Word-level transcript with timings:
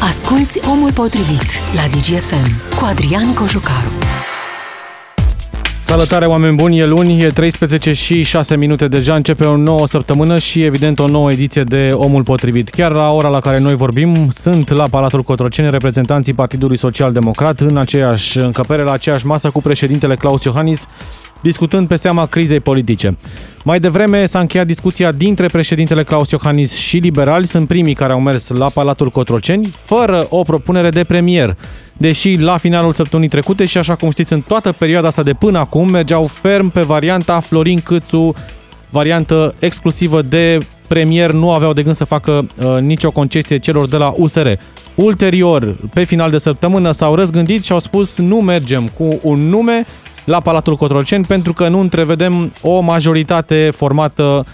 Asculți 0.00 0.68
Omul 0.68 0.92
Potrivit 0.92 1.46
la 1.74 1.82
DGFM 1.90 2.76
cu 2.78 2.84
Adrian 2.84 3.34
Cojucaru. 3.34 3.92
Salutare 5.80 6.24
oameni 6.24 6.56
buni, 6.56 6.78
e 6.78 6.86
luni, 6.86 7.22
e 7.22 7.28
13 7.28 7.92
și 7.92 8.22
6 8.22 8.56
minute 8.56 8.88
deja, 8.88 9.14
începe 9.14 9.44
o 9.44 9.56
nouă 9.56 9.86
săptămână 9.86 10.38
și 10.38 10.62
evident 10.62 10.98
o 10.98 11.06
nouă 11.06 11.32
ediție 11.32 11.62
de 11.62 11.90
Omul 11.92 12.22
Potrivit. 12.22 12.68
Chiar 12.68 12.92
la 12.92 13.10
ora 13.10 13.28
la 13.28 13.40
care 13.40 13.58
noi 13.58 13.74
vorbim, 13.74 14.28
sunt 14.30 14.70
la 14.70 14.84
Palatul 14.90 15.22
Cotroceni 15.22 15.70
reprezentanții 15.70 16.34
Partidului 16.34 16.76
Social 16.76 17.12
Democrat 17.12 17.60
în 17.60 17.76
aceeași 17.76 18.38
încăpere, 18.38 18.82
la 18.82 18.92
aceeași 18.92 19.26
masă 19.26 19.50
cu 19.50 19.62
președintele 19.62 20.14
Claus 20.14 20.44
Iohannis, 20.44 20.86
discutând 21.46 21.88
pe 21.88 21.96
seama 21.96 22.26
crizei 22.26 22.60
politice. 22.60 23.16
Mai 23.64 23.78
devreme 23.78 24.26
s-a 24.26 24.40
încheiat 24.40 24.66
discuția 24.66 25.12
dintre 25.12 25.46
președintele 25.46 26.04
Claus 26.04 26.30
Iohannis 26.30 26.76
și 26.76 26.96
liberali, 26.96 27.46
sunt 27.46 27.68
primii 27.68 27.94
care 27.94 28.12
au 28.12 28.20
mers 28.20 28.48
la 28.48 28.68
Palatul 28.68 29.10
Cotroceni, 29.10 29.72
fără 29.84 30.26
o 30.30 30.42
propunere 30.42 30.90
de 30.90 31.04
premier. 31.04 31.56
Deși 31.96 32.36
la 32.36 32.56
finalul 32.56 32.92
săptămânii 32.92 33.30
trecute 33.30 33.64
și 33.64 33.78
așa 33.78 33.94
cum 33.94 34.10
știți 34.10 34.32
în 34.32 34.40
toată 34.40 34.72
perioada 34.72 35.06
asta 35.06 35.22
de 35.22 35.32
până 35.32 35.58
acum 35.58 35.90
mergeau 35.90 36.26
ferm 36.26 36.68
pe 36.68 36.80
varianta 36.80 37.40
Florin 37.40 37.80
Câțu, 37.80 38.34
variantă 38.90 39.54
exclusivă 39.58 40.22
de 40.22 40.58
premier, 40.88 41.30
nu 41.30 41.52
aveau 41.52 41.72
de 41.72 41.82
gând 41.82 41.94
să 41.94 42.04
facă 42.04 42.46
uh, 42.56 42.76
nicio 42.80 43.10
concesie 43.10 43.58
celor 43.58 43.88
de 43.88 43.96
la 43.96 44.12
USR. 44.16 44.48
Ulterior, 44.94 45.76
pe 45.94 46.04
final 46.04 46.30
de 46.30 46.38
săptămână, 46.38 46.90
s-au 46.90 47.14
răzgândit 47.14 47.64
și 47.64 47.72
au 47.72 47.78
spus 47.78 48.18
nu 48.18 48.36
mergem 48.36 48.90
cu 48.98 49.18
un 49.22 49.48
nume, 49.48 49.84
la 50.26 50.40
Palatul 50.40 50.76
Cotroceni 50.76 51.24
pentru 51.24 51.52
că 51.52 51.68
nu 51.68 51.80
întrevedem 51.80 52.52
o 52.60 52.80
majoritate 52.80 53.70
formată 53.74 54.46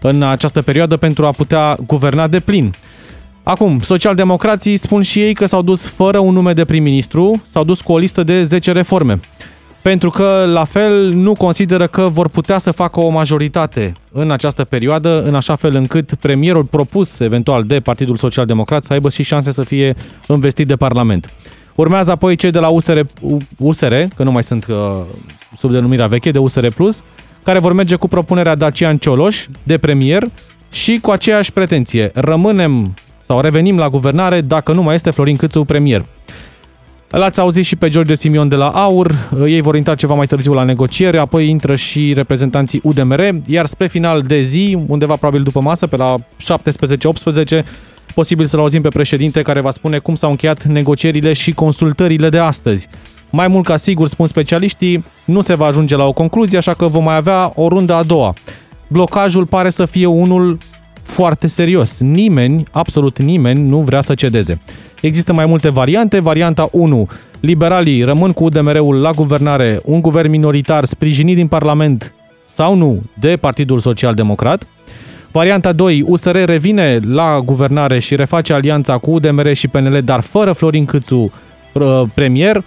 în 0.00 0.22
această 0.22 0.62
perioadă 0.62 0.96
pentru 0.96 1.26
a 1.26 1.30
putea 1.30 1.76
guverna 1.86 2.26
de 2.26 2.40
plin. 2.40 2.74
Acum, 3.42 3.80
socialdemocrații 3.80 4.76
spun 4.76 5.02
și 5.02 5.20
ei 5.20 5.34
că 5.34 5.46
s-au 5.46 5.62
dus 5.62 5.86
fără 5.86 6.18
un 6.18 6.34
nume 6.34 6.52
de 6.52 6.64
prim-ministru, 6.64 7.42
s-au 7.46 7.64
dus 7.64 7.80
cu 7.80 7.92
o 7.92 7.98
listă 7.98 8.22
de 8.22 8.42
10 8.42 8.72
reforme. 8.72 9.20
Pentru 9.82 10.10
că, 10.10 10.44
la 10.52 10.64
fel, 10.64 11.12
nu 11.12 11.32
consideră 11.32 11.86
că 11.86 12.08
vor 12.12 12.28
putea 12.28 12.58
să 12.58 12.70
facă 12.70 13.00
o 13.00 13.08
majoritate 13.08 13.92
în 14.12 14.30
această 14.30 14.64
perioadă, 14.64 15.22
în 15.22 15.34
așa 15.34 15.54
fel 15.54 15.74
încât 15.74 16.14
premierul 16.14 16.64
propus, 16.64 17.20
eventual, 17.20 17.64
de 17.64 17.80
Partidul 17.80 18.16
Social 18.16 18.46
Democrat 18.46 18.84
să 18.84 18.92
aibă 18.92 19.10
și 19.10 19.22
șanse 19.22 19.50
să 19.50 19.64
fie 19.64 19.94
investit 20.28 20.66
de 20.66 20.76
Parlament. 20.76 21.32
Urmează 21.76 22.10
apoi 22.10 22.36
cei 22.36 22.50
de 22.50 22.58
la 22.58 22.68
USR, 22.68 23.00
USR 23.58 23.94
că 24.16 24.22
nu 24.22 24.32
mai 24.32 24.42
sunt 24.42 24.66
uh, 24.66 24.76
sub 25.56 25.70
denumirea 25.70 26.06
veche, 26.06 26.30
de 26.30 26.38
USR 26.38 26.66
Plus, 26.66 27.02
care 27.44 27.58
vor 27.58 27.72
merge 27.72 27.96
cu 27.96 28.08
propunerea 28.08 28.54
Dacian 28.54 28.98
Cioloș 28.98 29.46
de 29.62 29.76
premier 29.76 30.22
și 30.72 30.98
cu 31.02 31.10
aceeași 31.10 31.52
pretenție. 31.52 32.10
Rămânem 32.14 32.94
sau 33.26 33.40
revenim 33.40 33.78
la 33.78 33.88
guvernare 33.88 34.40
dacă 34.40 34.72
nu 34.72 34.82
mai 34.82 34.94
este 34.94 35.10
Florin 35.10 35.36
Câțu 35.36 35.64
premier. 35.64 36.04
L-ați 37.08 37.40
auzit 37.40 37.64
și 37.64 37.76
pe 37.76 37.88
George 37.88 38.14
Simion 38.14 38.48
de 38.48 38.54
la 38.54 38.68
AUR, 38.68 39.14
ei 39.46 39.60
vor 39.60 39.76
intra 39.76 39.94
ceva 39.94 40.14
mai 40.14 40.26
târziu 40.26 40.52
la 40.52 40.62
negociere, 40.62 41.18
apoi 41.18 41.48
intră 41.48 41.74
și 41.74 42.12
reprezentanții 42.12 42.80
UDMR, 42.82 43.30
iar 43.46 43.66
spre 43.66 43.86
final 43.86 44.22
de 44.22 44.40
zi, 44.40 44.78
undeva 44.86 45.16
probabil 45.16 45.42
după 45.42 45.60
masă, 45.60 45.86
pe 45.86 45.96
la 45.96 46.14
17-18, 46.18 47.64
posibil 48.16 48.46
să-l 48.46 48.58
auzim 48.58 48.82
pe 48.82 48.88
președinte 48.88 49.42
care 49.42 49.60
va 49.60 49.70
spune 49.70 49.98
cum 49.98 50.14
s-au 50.14 50.30
încheiat 50.30 50.64
negocierile 50.64 51.32
și 51.32 51.52
consultările 51.52 52.28
de 52.28 52.38
astăzi. 52.38 52.88
Mai 53.30 53.48
mult 53.48 53.64
ca 53.64 53.76
sigur, 53.76 54.08
spun 54.08 54.26
specialiștii, 54.26 55.04
nu 55.24 55.40
se 55.40 55.54
va 55.54 55.66
ajunge 55.66 55.96
la 55.96 56.04
o 56.04 56.12
concluzie, 56.12 56.58
așa 56.58 56.74
că 56.74 56.86
vom 56.86 57.04
mai 57.04 57.16
avea 57.16 57.52
o 57.54 57.68
rundă 57.68 57.94
a 57.94 58.02
doua. 58.02 58.34
Blocajul 58.88 59.46
pare 59.46 59.70
să 59.70 59.84
fie 59.84 60.06
unul 60.06 60.58
foarte 61.02 61.46
serios. 61.46 62.00
Nimeni, 62.00 62.64
absolut 62.70 63.18
nimeni, 63.18 63.68
nu 63.68 63.80
vrea 63.80 64.00
să 64.00 64.14
cedeze. 64.14 64.58
Există 65.00 65.32
mai 65.32 65.46
multe 65.46 65.68
variante. 65.68 66.18
Varianta 66.18 66.68
1, 66.72 67.08
liberalii 67.40 68.02
rămân 68.02 68.32
cu 68.32 68.44
UDMR-ul 68.44 69.00
la 69.00 69.10
guvernare, 69.10 69.80
un 69.84 70.00
guvern 70.00 70.30
minoritar 70.30 70.84
sprijinit 70.84 71.36
din 71.36 71.46
Parlament 71.46 72.14
sau 72.44 72.74
nu 72.74 73.02
de 73.14 73.36
Partidul 73.36 73.78
Social 73.78 74.14
Democrat. 74.14 74.66
Varianta 75.30 75.72
2, 75.72 76.02
USR 76.06 76.36
revine 76.44 77.00
la 77.08 77.40
guvernare 77.44 77.98
și 77.98 78.16
reface 78.16 78.52
alianța 78.52 78.98
cu 78.98 79.10
UDMR 79.10 79.52
și 79.52 79.68
PNL, 79.68 80.00
dar 80.04 80.20
fără 80.20 80.52
Florin 80.52 80.84
Câțu 80.84 81.32
uh, 81.72 82.02
premier. 82.14 82.64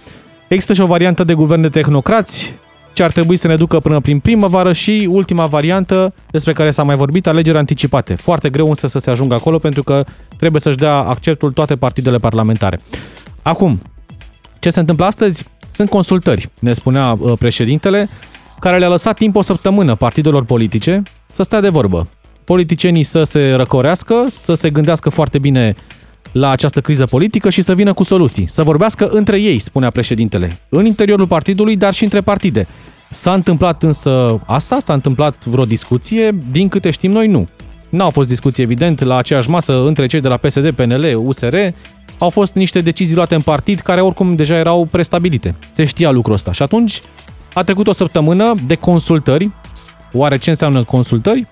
Există 0.48 0.72
și 0.72 0.80
o 0.80 0.86
variantă 0.86 1.24
de 1.24 1.34
guvern 1.34 1.60
de 1.60 1.68
tehnocrați, 1.68 2.54
ce 2.92 3.02
ar 3.02 3.12
trebui 3.12 3.36
să 3.36 3.46
ne 3.46 3.56
ducă 3.56 3.78
până 3.78 4.00
prin 4.00 4.18
primăvară 4.18 4.72
și 4.72 5.08
ultima 5.10 5.46
variantă 5.46 6.14
despre 6.30 6.52
care 6.52 6.70
s-a 6.70 6.82
mai 6.82 6.96
vorbit, 6.96 7.26
alegeri 7.26 7.58
anticipate. 7.58 8.14
Foarte 8.14 8.50
greu 8.50 8.68
însă 8.68 8.86
să 8.86 8.98
se 8.98 9.10
ajungă 9.10 9.34
acolo 9.34 9.58
pentru 9.58 9.82
că 9.82 10.04
trebuie 10.36 10.60
să-și 10.60 10.76
dea 10.76 10.94
acceptul 10.94 11.52
toate 11.52 11.76
partidele 11.76 12.16
parlamentare. 12.16 12.80
Acum, 13.42 13.80
ce 14.58 14.70
se 14.70 14.80
întâmplă 14.80 15.04
astăzi? 15.04 15.46
Sunt 15.72 15.88
consultări, 15.88 16.50
ne 16.60 16.72
spunea 16.72 17.16
uh, 17.20 17.32
președintele, 17.38 18.08
care 18.58 18.78
le-a 18.78 18.88
lăsat 18.88 19.16
timp 19.16 19.36
o 19.36 19.42
săptămână 19.42 19.94
partidelor 19.94 20.44
politice 20.44 21.02
să 21.26 21.42
stea 21.42 21.60
de 21.60 21.68
vorbă 21.68 22.08
politicienii 22.50 23.02
să 23.02 23.22
se 23.22 23.52
răcorească, 23.52 24.24
să 24.28 24.54
se 24.54 24.70
gândească 24.70 25.10
foarte 25.10 25.38
bine 25.38 25.74
la 26.32 26.50
această 26.50 26.80
criză 26.80 27.06
politică 27.06 27.50
și 27.50 27.62
să 27.62 27.74
vină 27.74 27.92
cu 27.92 28.02
soluții. 28.02 28.46
Să 28.48 28.62
vorbească 28.62 29.06
între 29.06 29.40
ei, 29.40 29.58
spunea 29.58 29.88
președintele, 29.88 30.58
în 30.68 30.86
interiorul 30.86 31.26
partidului, 31.26 31.76
dar 31.76 31.92
și 31.92 32.04
între 32.04 32.20
partide. 32.20 32.66
S-a 33.10 33.32
întâmplat 33.32 33.82
însă 33.82 34.40
asta? 34.46 34.78
S-a 34.78 34.92
întâmplat 34.92 35.44
vreo 35.44 35.64
discuție? 35.64 36.38
Din 36.50 36.68
câte 36.68 36.90
știm 36.90 37.10
noi, 37.10 37.26
nu. 37.26 37.46
N-au 37.88 38.10
fost 38.10 38.28
discuții, 38.28 38.62
evident, 38.62 39.02
la 39.02 39.16
aceeași 39.16 39.50
masă 39.50 39.86
între 39.86 40.06
cei 40.06 40.20
de 40.20 40.28
la 40.28 40.36
PSD, 40.36 40.70
PNL, 40.70 41.20
USR. 41.24 41.56
Au 42.18 42.30
fost 42.30 42.54
niște 42.54 42.80
decizii 42.80 43.14
luate 43.14 43.34
în 43.34 43.40
partid 43.40 43.80
care 43.80 44.00
oricum 44.00 44.34
deja 44.34 44.56
erau 44.56 44.84
prestabilite. 44.90 45.54
Se 45.72 45.84
știa 45.84 46.10
lucrul 46.10 46.34
ăsta. 46.34 46.52
Și 46.52 46.62
atunci 46.62 47.00
a 47.54 47.62
trecut 47.62 47.86
o 47.86 47.92
săptămână 47.92 48.54
de 48.66 48.74
consultări. 48.74 49.50
Oare 50.12 50.38
ce 50.38 50.50
înseamnă 50.50 50.84
consultări? 50.84 51.46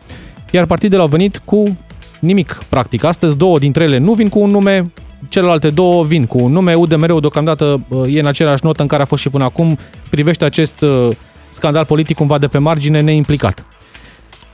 Iar 0.51 0.67
partidele 0.67 1.03
au 1.03 1.09
venit 1.09 1.39
cu 1.39 1.79
nimic, 2.21 2.63
practic. 2.69 3.05
Astăzi 3.05 3.37
două 3.37 3.59
dintre 3.59 3.85
ele 3.85 3.99
nu 3.99 4.13
vin 4.13 4.29
cu 4.29 4.39
un 4.39 4.51
nume, 4.51 4.83
celelalte 5.29 5.71
două 5.71 6.05
vin 6.05 6.27
cu 6.27 6.39
un 6.39 6.53
nume. 6.53 6.75
UDMR-ul 6.75 7.21
deocamdată 7.21 7.81
uh, 7.89 8.15
e 8.15 8.21
în 8.21 8.27
aceeași 8.27 8.65
notă 8.65 8.83
în 8.83 8.89
care 8.89 9.03
a 9.03 9.07
fost 9.07 9.23
și 9.23 9.29
până 9.29 9.45
acum, 9.45 9.79
privește 10.11 10.45
acest 10.45 10.81
uh, 10.81 11.09
scandal 11.51 11.85
politic 11.85 12.17
cumva 12.17 12.39
de 12.39 12.47
pe 12.47 12.59
margine 12.59 13.01
neimplicat. 13.01 13.65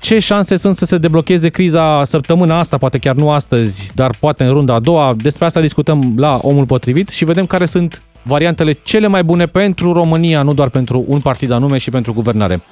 Ce 0.00 0.18
șanse 0.18 0.56
sunt 0.56 0.76
să 0.76 0.84
se 0.84 0.98
deblocheze 0.98 1.48
criza 1.48 2.04
săptămâna 2.04 2.58
asta, 2.58 2.78
poate 2.78 2.98
chiar 2.98 3.14
nu 3.14 3.30
astăzi, 3.30 3.90
dar 3.94 4.16
poate 4.20 4.44
în 4.44 4.52
runda 4.52 4.74
a 4.74 4.80
doua? 4.80 5.14
Despre 5.16 5.44
asta 5.44 5.60
discutăm 5.60 6.12
la 6.16 6.38
Omul 6.42 6.66
Potrivit 6.66 7.08
și 7.08 7.24
vedem 7.24 7.46
care 7.46 7.64
sunt 7.64 8.02
variantele 8.22 8.72
cele 8.72 9.06
mai 9.06 9.22
bune 9.22 9.46
pentru 9.46 9.92
România, 9.92 10.42
nu 10.42 10.54
doar 10.54 10.68
pentru 10.68 11.04
un 11.08 11.20
partid 11.20 11.50
anume 11.50 11.78
și 11.78 11.90
pentru 11.90 12.12
guvernare. 12.12 12.62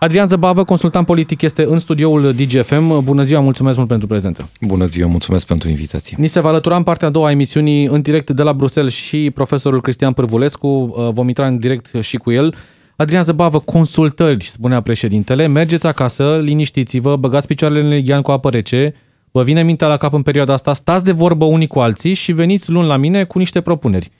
Adrian 0.00 0.26
Zăbavă, 0.26 0.64
consultant 0.64 1.06
politic, 1.06 1.42
este 1.42 1.64
în 1.64 1.78
studioul 1.78 2.32
DGFM. 2.32 3.04
Bună 3.04 3.22
ziua, 3.22 3.40
mulțumesc 3.40 3.76
mult 3.76 3.88
pentru 3.88 4.06
prezență. 4.06 4.50
Bună 4.60 4.84
ziua, 4.84 5.08
mulțumesc 5.08 5.46
pentru 5.46 5.68
invitație. 5.68 6.16
Ni 6.20 6.26
se 6.28 6.40
va 6.40 6.48
alătura 6.48 6.76
în 6.76 6.82
partea 6.82 7.08
a 7.08 7.10
doua 7.10 7.26
a 7.26 7.30
emisiunii 7.30 7.86
în 7.86 8.00
direct 8.00 8.30
de 8.30 8.42
la 8.42 8.52
Bruxelles 8.52 8.94
și 8.94 9.30
profesorul 9.34 9.80
Cristian 9.80 10.12
Pârvulescu. 10.12 10.66
Uh, 10.66 11.08
vom 11.12 11.28
intra 11.28 11.46
în 11.46 11.58
direct 11.58 11.90
și 12.00 12.16
cu 12.16 12.30
el. 12.30 12.54
Adrian 12.96 13.22
Zăbavă, 13.22 13.58
consultări, 13.58 14.44
spunea 14.44 14.80
președintele. 14.80 15.46
Mergeți 15.46 15.86
acasă, 15.86 16.40
liniștiți-vă, 16.42 17.16
băgați 17.16 17.46
picioarele 17.46 17.80
în 17.80 17.88
leghean 17.88 18.22
cu 18.22 18.30
apă 18.30 18.50
rece, 18.50 18.94
vă 19.30 19.42
vine 19.42 19.62
mintea 19.62 19.88
la 19.88 19.96
cap 19.96 20.12
în 20.12 20.22
perioada 20.22 20.52
asta, 20.52 20.72
stați 20.72 21.04
de 21.04 21.12
vorbă 21.12 21.44
unii 21.44 21.66
cu 21.66 21.78
alții 21.78 22.14
și 22.14 22.32
veniți 22.32 22.70
luni 22.70 22.86
la 22.86 22.96
mine 22.96 23.24
cu 23.24 23.38
niște 23.38 23.60
propuneri. 23.60 24.10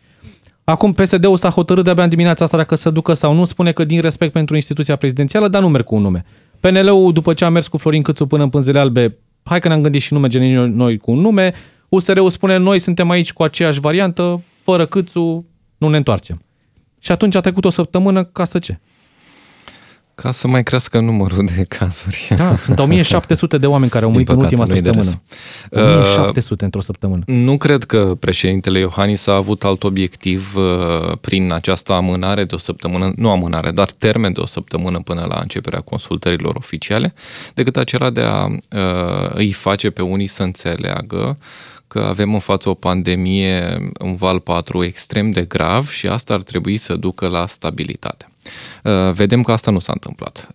Acum 0.70 0.92
PSD-ul 0.92 1.36
s-a 1.36 1.48
hotărât 1.48 1.84
de-abia 1.84 2.02
în 2.02 2.08
dimineața 2.08 2.44
asta 2.44 2.56
dacă 2.56 2.74
să 2.74 2.90
ducă 2.90 3.12
sau 3.12 3.34
nu, 3.34 3.44
spune 3.44 3.72
că 3.72 3.84
din 3.84 4.00
respect 4.00 4.32
pentru 4.32 4.54
instituția 4.54 4.96
prezidențială, 4.96 5.48
dar 5.48 5.62
nu 5.62 5.68
merg 5.68 5.84
cu 5.84 5.94
un 5.94 6.02
nume. 6.02 6.24
PNL-ul, 6.60 7.12
după 7.12 7.34
ce 7.34 7.44
a 7.44 7.48
mers 7.48 7.68
cu 7.68 7.76
Florin 7.76 8.02
Câțu 8.02 8.26
până 8.26 8.42
în 8.42 8.48
pânzele 8.48 8.78
albe, 8.78 9.16
hai 9.42 9.60
că 9.60 9.68
ne-am 9.68 9.82
gândit 9.82 10.00
și 10.00 10.12
nu 10.12 10.18
mergem 10.18 10.42
noi 10.70 10.98
cu 10.98 11.10
un 11.10 11.18
nume. 11.18 11.52
USR-ul 11.88 12.30
spune, 12.30 12.56
noi 12.56 12.78
suntem 12.78 13.10
aici 13.10 13.32
cu 13.32 13.42
aceeași 13.42 13.80
variantă, 13.80 14.42
fără 14.62 14.86
Câțu, 14.86 15.46
nu 15.78 15.88
ne 15.88 15.96
întoarcem. 15.96 16.42
Și 16.98 17.12
atunci 17.12 17.34
a 17.34 17.40
trecut 17.40 17.64
o 17.64 17.70
săptămână 17.70 18.24
ca 18.24 18.44
să 18.44 18.58
ce? 18.58 18.80
Ca 20.22 20.30
să 20.30 20.48
mai 20.48 20.62
crească 20.62 20.98
numărul 20.98 21.44
de 21.44 21.64
cazuri. 21.68 22.32
Da, 22.36 22.56
sunt 22.56 22.78
1700 22.88 23.58
de 23.58 23.66
oameni 23.66 23.90
care 23.90 24.04
au 24.04 24.10
murit 24.10 24.26
păcate, 24.26 24.54
în 24.54 24.60
ultima 24.60 24.76
săptămână. 24.76 25.22
1700 25.70 26.54
uh, 26.54 26.60
într-o 26.60 26.80
săptămână. 26.80 27.22
Nu 27.26 27.56
cred 27.56 27.84
că 27.84 28.16
președintele 28.20 28.78
Iohannis 28.78 29.26
a 29.26 29.34
avut 29.34 29.64
alt 29.64 29.84
obiectiv 29.84 30.54
uh, 30.56 31.16
prin 31.20 31.52
această 31.52 31.92
amânare 31.92 32.44
de 32.44 32.54
o 32.54 32.58
săptămână, 32.58 33.12
nu 33.16 33.30
amânare, 33.30 33.70
dar 33.70 33.90
termen 33.90 34.32
de 34.32 34.40
o 34.40 34.46
săptămână 34.46 35.00
până 35.00 35.26
la 35.28 35.38
începerea 35.40 35.80
consultărilor 35.80 36.54
oficiale, 36.54 37.14
decât 37.54 37.76
acela 37.76 38.10
de 38.10 38.20
a 38.20 38.44
uh, 38.46 39.30
îi 39.34 39.52
face 39.52 39.90
pe 39.90 40.02
unii 40.02 40.26
să 40.26 40.42
înțeleagă 40.42 41.38
că 41.86 41.98
avem 41.98 42.34
în 42.34 42.40
față 42.40 42.68
o 42.68 42.74
pandemie, 42.74 43.90
un 44.00 44.14
val 44.14 44.40
4 44.40 44.84
extrem 44.84 45.30
de 45.30 45.42
grav 45.42 45.88
și 45.88 46.06
asta 46.06 46.34
ar 46.34 46.42
trebui 46.42 46.76
să 46.76 46.94
ducă 46.94 47.28
la 47.28 47.46
stabilitate. 47.46 48.29
Uh, 48.84 49.12
vedem 49.12 49.42
că 49.42 49.52
asta 49.52 49.70
nu 49.70 49.78
s-a 49.78 49.92
întâmplat. 49.92 50.48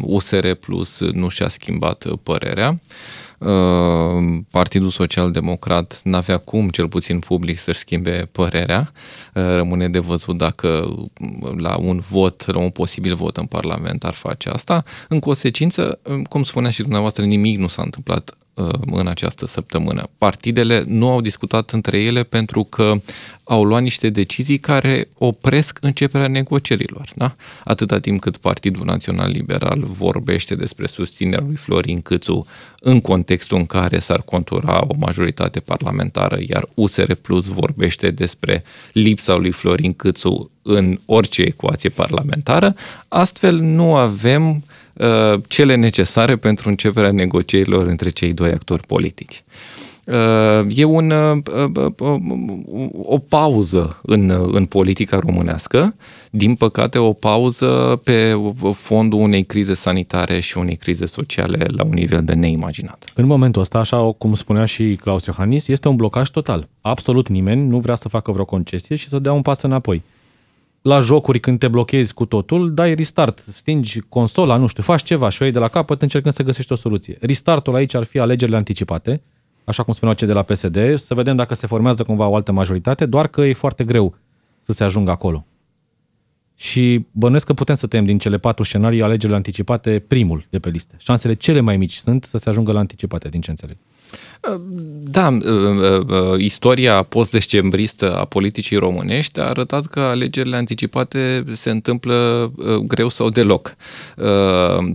USR 0.00 0.44
uh, 0.44 0.56
Plus 0.60 1.00
nu 1.00 1.28
și-a 1.28 1.48
schimbat 1.48 2.06
părerea. 2.22 2.80
Uh, 3.38 4.38
Partidul 4.50 4.88
Social 4.88 5.30
Democrat 5.30 6.00
n-avea 6.04 6.36
cum, 6.36 6.68
cel 6.68 6.88
puțin 6.88 7.18
public, 7.18 7.58
să-și 7.58 7.78
schimbe 7.78 8.28
părerea. 8.32 8.92
Uh, 9.34 9.42
rămâne 9.42 9.88
de 9.88 9.98
văzut 9.98 10.36
dacă 10.36 10.94
la 11.56 11.76
un 11.76 11.98
vot, 12.10 12.46
la 12.46 12.58
un 12.58 12.70
posibil 12.70 13.14
vot 13.14 13.36
în 13.36 13.46
Parlament 13.46 14.04
ar 14.04 14.14
face 14.14 14.48
asta. 14.48 14.84
În 15.08 15.18
consecință, 15.18 15.98
cum 16.28 16.42
spunea 16.42 16.70
și 16.70 16.82
dumneavoastră, 16.82 17.24
nimic 17.24 17.58
nu 17.58 17.66
s-a 17.66 17.82
întâmplat 17.82 18.36
Uh, 18.40 18.45
în 18.86 19.06
această 19.06 19.46
săptămână. 19.46 20.08
Partidele 20.18 20.84
nu 20.86 21.10
au 21.10 21.20
discutat 21.20 21.70
între 21.70 22.00
ele 22.00 22.22
pentru 22.22 22.64
că 22.64 22.94
au 23.44 23.64
luat 23.64 23.82
niște 23.82 24.10
decizii 24.10 24.58
care 24.58 25.08
opresc 25.18 25.78
începerea 25.80 26.28
negocierilor. 26.28 27.12
Da? 27.14 27.34
Atâta 27.64 27.98
timp 28.00 28.20
cât 28.20 28.36
Partidul 28.36 28.84
Național 28.84 29.30
Liberal 29.30 29.84
vorbește 29.84 30.54
despre 30.54 30.86
susținerea 30.86 31.44
lui 31.46 31.56
Florin 31.56 32.02
Câțu 32.02 32.46
în 32.80 33.00
contextul 33.00 33.58
în 33.58 33.66
care 33.66 33.98
s-ar 33.98 34.22
contura 34.22 34.84
o 34.88 34.94
majoritate 34.98 35.60
parlamentară, 35.60 36.38
iar 36.48 36.68
USR 36.74 37.12
Plus 37.12 37.46
vorbește 37.46 38.10
despre 38.10 38.64
lipsa 38.92 39.34
lui 39.34 39.50
Florin 39.50 39.92
Câțu 39.92 40.50
în 40.62 40.98
orice 41.06 41.42
ecuație 41.42 41.88
parlamentară, 41.88 42.74
astfel 43.08 43.56
nu 43.56 43.94
avem 43.94 44.50
uh, 44.50 44.56
Uh, 44.56 44.85
cele 45.46 45.74
necesare 45.74 46.36
pentru 46.36 46.68
începerea 46.68 47.10
negocierilor 47.10 47.86
între 47.86 48.10
cei 48.10 48.32
doi 48.32 48.50
actori 48.50 48.86
politici. 48.86 49.44
Uh, 50.06 50.66
e 50.68 50.84
un, 50.84 51.10
uh, 51.10 51.90
o 53.02 53.18
pauză 53.18 54.00
în, 54.02 54.48
în 54.52 54.64
politica 54.64 55.18
românească, 55.18 55.94
din 56.30 56.54
păcate 56.54 56.98
o 56.98 57.12
pauză 57.12 58.00
pe 58.04 58.40
fondul 58.72 59.20
unei 59.20 59.44
crize 59.44 59.74
sanitare 59.74 60.40
și 60.40 60.58
unei 60.58 60.76
crize 60.76 61.06
sociale 61.06 61.66
la 61.68 61.84
un 61.84 61.92
nivel 61.92 62.24
de 62.24 62.34
neimaginat. 62.34 63.04
În 63.14 63.26
momentul 63.26 63.62
ăsta, 63.62 63.78
așa 63.78 64.12
cum 64.18 64.34
spunea 64.34 64.64
și 64.64 64.98
Claus 65.02 65.24
Iohannis, 65.24 65.68
este 65.68 65.88
un 65.88 65.96
blocaj 65.96 66.28
total. 66.28 66.68
Absolut 66.80 67.28
nimeni 67.28 67.68
nu 67.68 67.78
vrea 67.78 67.94
să 67.94 68.08
facă 68.08 68.32
vreo 68.32 68.44
concesie 68.44 68.96
și 68.96 69.08
să 69.08 69.18
dea 69.18 69.32
un 69.32 69.42
pas 69.42 69.62
înapoi 69.62 70.02
la 70.86 71.00
jocuri 71.00 71.40
când 71.40 71.58
te 71.58 71.68
blochezi 71.68 72.14
cu 72.14 72.26
totul, 72.26 72.74
dai 72.74 72.94
restart, 72.94 73.38
stingi 73.38 74.00
consola, 74.00 74.56
nu 74.56 74.66
știu, 74.66 74.82
faci 74.82 75.02
ceva 75.02 75.28
și 75.28 75.42
o 75.42 75.44
iei 75.44 75.54
de 75.54 75.58
la 75.58 75.68
capăt 75.68 76.02
încercând 76.02 76.34
să 76.34 76.42
găsești 76.42 76.72
o 76.72 76.74
soluție. 76.74 77.16
Restartul 77.20 77.74
aici 77.74 77.94
ar 77.94 78.04
fi 78.04 78.18
alegerile 78.18 78.56
anticipate, 78.56 79.22
așa 79.64 79.82
cum 79.82 79.92
spuneau 79.92 80.16
cei 80.16 80.26
de 80.26 80.32
la 80.32 80.42
PSD, 80.42 80.98
să 80.98 81.14
vedem 81.14 81.36
dacă 81.36 81.54
se 81.54 81.66
formează 81.66 82.02
cumva 82.02 82.26
o 82.26 82.34
altă 82.34 82.52
majoritate, 82.52 83.06
doar 83.06 83.26
că 83.26 83.40
e 83.40 83.52
foarte 83.52 83.84
greu 83.84 84.14
să 84.60 84.72
se 84.72 84.84
ajungă 84.84 85.10
acolo. 85.10 85.46
Și 86.54 87.06
bănuiesc 87.10 87.46
că 87.46 87.52
putem 87.52 87.74
să 87.74 87.86
tăiem 87.86 88.04
din 88.04 88.18
cele 88.18 88.38
patru 88.38 88.64
scenarii 88.64 89.02
alegerile 89.02 89.36
anticipate 89.36 90.04
primul 90.08 90.46
de 90.50 90.58
pe 90.58 90.68
listă. 90.68 90.94
Șansele 90.98 91.34
cele 91.34 91.60
mai 91.60 91.76
mici 91.76 91.94
sunt 91.94 92.24
să 92.24 92.38
se 92.38 92.48
ajungă 92.48 92.72
la 92.72 92.78
anticipate, 92.78 93.28
din 93.28 93.40
ce 93.40 93.50
înțeleg. 93.50 93.76
Da, 95.10 95.28
uh, 95.28 95.42
uh, 95.44 96.06
uh, 96.08 96.38
istoria 96.38 97.02
post-decembristă 97.02 98.16
a 98.16 98.24
politicii 98.24 98.76
românești 98.76 99.40
a 99.40 99.44
arătat 99.44 99.86
că 99.86 100.00
alegerile 100.00 100.56
anticipate 100.56 101.44
se 101.52 101.70
întâmplă 101.70 102.52
greu 102.86 103.08
sau 103.08 103.30
deloc. 103.30 103.76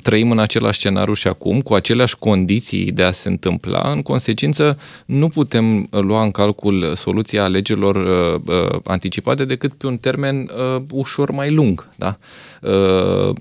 Trăim 0.03 0.31
în 0.31 0.39
același 0.39 0.79
scenariu 0.79 1.13
și 1.13 1.27
acum, 1.27 1.61
cu 1.61 1.73
aceleași 1.73 2.17
condiții 2.17 2.91
de 2.91 3.03
a 3.03 3.11
se 3.11 3.29
întâmpla. 3.29 3.91
În 3.91 4.01
consecință, 4.01 4.77
nu 5.05 5.27
putem 5.27 5.87
lua 5.91 6.23
în 6.23 6.31
calcul 6.31 6.93
soluția 6.95 7.43
alegerilor 7.43 7.97
anticipate 8.83 9.45
decât 9.45 9.73
pe 9.73 9.87
un 9.87 9.97
termen 9.97 10.51
ușor 10.91 11.31
mai 11.31 11.51
lung. 11.51 11.87
Da? 11.95 12.17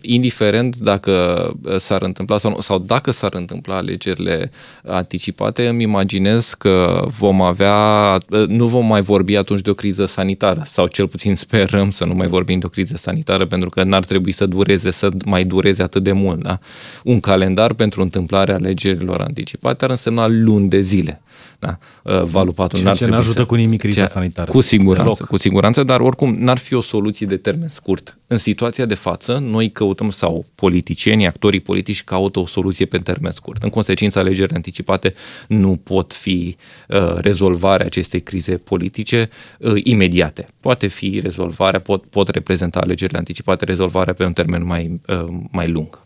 Indiferent 0.00 0.76
dacă 0.76 1.52
s-ar 1.78 2.02
întâmpla 2.02 2.38
sau, 2.38 2.60
sau 2.60 2.78
dacă 2.78 3.10
s-ar 3.10 3.34
întâmpla 3.34 3.76
alegerile 3.76 4.50
anticipate, 4.84 5.38
poate 5.40 5.68
îmi 5.68 5.82
imaginez 5.82 6.54
că 6.58 7.04
vom 7.18 7.42
avea, 7.42 8.18
nu 8.46 8.66
vom 8.66 8.86
mai 8.86 9.00
vorbi 9.00 9.36
atunci 9.36 9.60
de 9.60 9.70
o 9.70 9.74
criză 9.74 10.06
sanitară 10.06 10.62
sau 10.64 10.86
cel 10.86 11.08
puțin 11.08 11.34
sperăm 11.44 11.90
să 11.90 12.04
nu 12.04 12.14
mai 12.14 12.26
vorbim 12.26 12.58
de 12.58 12.66
o 12.66 12.68
criză 12.68 12.96
sanitară 12.96 13.46
pentru 13.46 13.68
că 13.68 13.82
n-ar 13.82 14.04
trebui 14.04 14.32
să 14.32 14.46
dureze, 14.46 14.90
să 14.90 15.08
mai 15.24 15.44
dureze 15.44 15.82
atât 15.82 16.02
de 16.02 16.12
mult. 16.12 16.42
Da? 16.42 16.58
Un 17.04 17.20
calendar 17.20 17.72
pentru 17.72 18.02
întâmplarea 18.02 18.54
alegerilor 18.54 19.20
anticipate 19.20 19.84
ar 19.84 19.90
însemna 19.90 20.26
luni 20.28 20.68
de 20.68 20.80
zile. 20.80 21.20
Da? 21.60 21.78
Uh, 22.02 22.22
valul 22.22 22.52
4 22.52 22.78
Ceea 22.78 22.94
ce 22.94 23.06
ne 23.06 23.16
ajută 23.16 23.38
să... 23.38 23.46
cu 23.46 23.54
nimic 23.54 23.80
criza 23.80 24.06
sanitară. 24.06 24.50
Cu 24.50 24.60
siguranță, 24.60 25.24
cu 25.24 25.36
siguranță, 25.36 25.82
dar 25.82 26.00
oricum 26.00 26.34
n-ar 26.38 26.58
fi 26.58 26.74
o 26.74 26.80
soluție 26.80 27.26
de 27.26 27.36
termen 27.36 27.68
scurt. 27.68 28.18
În 28.26 28.38
situația 28.38 28.84
de 28.84 28.94
față, 28.94 29.38
noi 29.42 29.70
căutăm, 29.70 30.10
sau 30.10 30.46
politicienii, 30.54 31.26
actorii 31.26 31.60
politici 31.60 32.04
caută 32.04 32.38
o 32.38 32.46
soluție 32.46 32.86
pe 32.86 32.98
termen 32.98 33.30
scurt. 33.30 33.62
În 33.62 33.68
consecință, 33.68 34.18
alegerile 34.18 34.56
anticipate 34.56 35.14
nu 35.48 35.80
pot 35.82 36.12
fi 36.12 36.56
uh, 36.88 37.14
rezolvarea 37.16 37.86
acestei 37.86 38.20
crize 38.20 38.56
politice 38.56 39.28
uh, 39.58 39.72
imediate. 39.82 40.46
Poate 40.60 40.86
fi 40.86 41.20
rezolvarea, 41.22 41.80
pot, 41.80 42.04
pot 42.04 42.28
reprezenta 42.28 42.80
alegerile 42.80 43.18
anticipate 43.18 43.64
rezolvarea 43.64 44.12
pe 44.12 44.24
un 44.24 44.32
termen 44.32 44.66
mai, 44.66 45.00
uh, 45.08 45.24
mai 45.50 45.68
lung. 45.68 45.98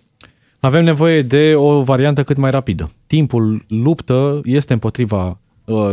Avem 0.65 0.85
nevoie 0.85 1.23
de 1.23 1.55
o 1.57 1.83
variantă 1.83 2.23
cât 2.23 2.37
mai 2.37 2.51
rapidă. 2.51 2.91
Timpul 3.07 3.65
luptă 3.69 4.41
este 4.45 4.73
împotriva 4.73 5.39
uh, 5.65 5.91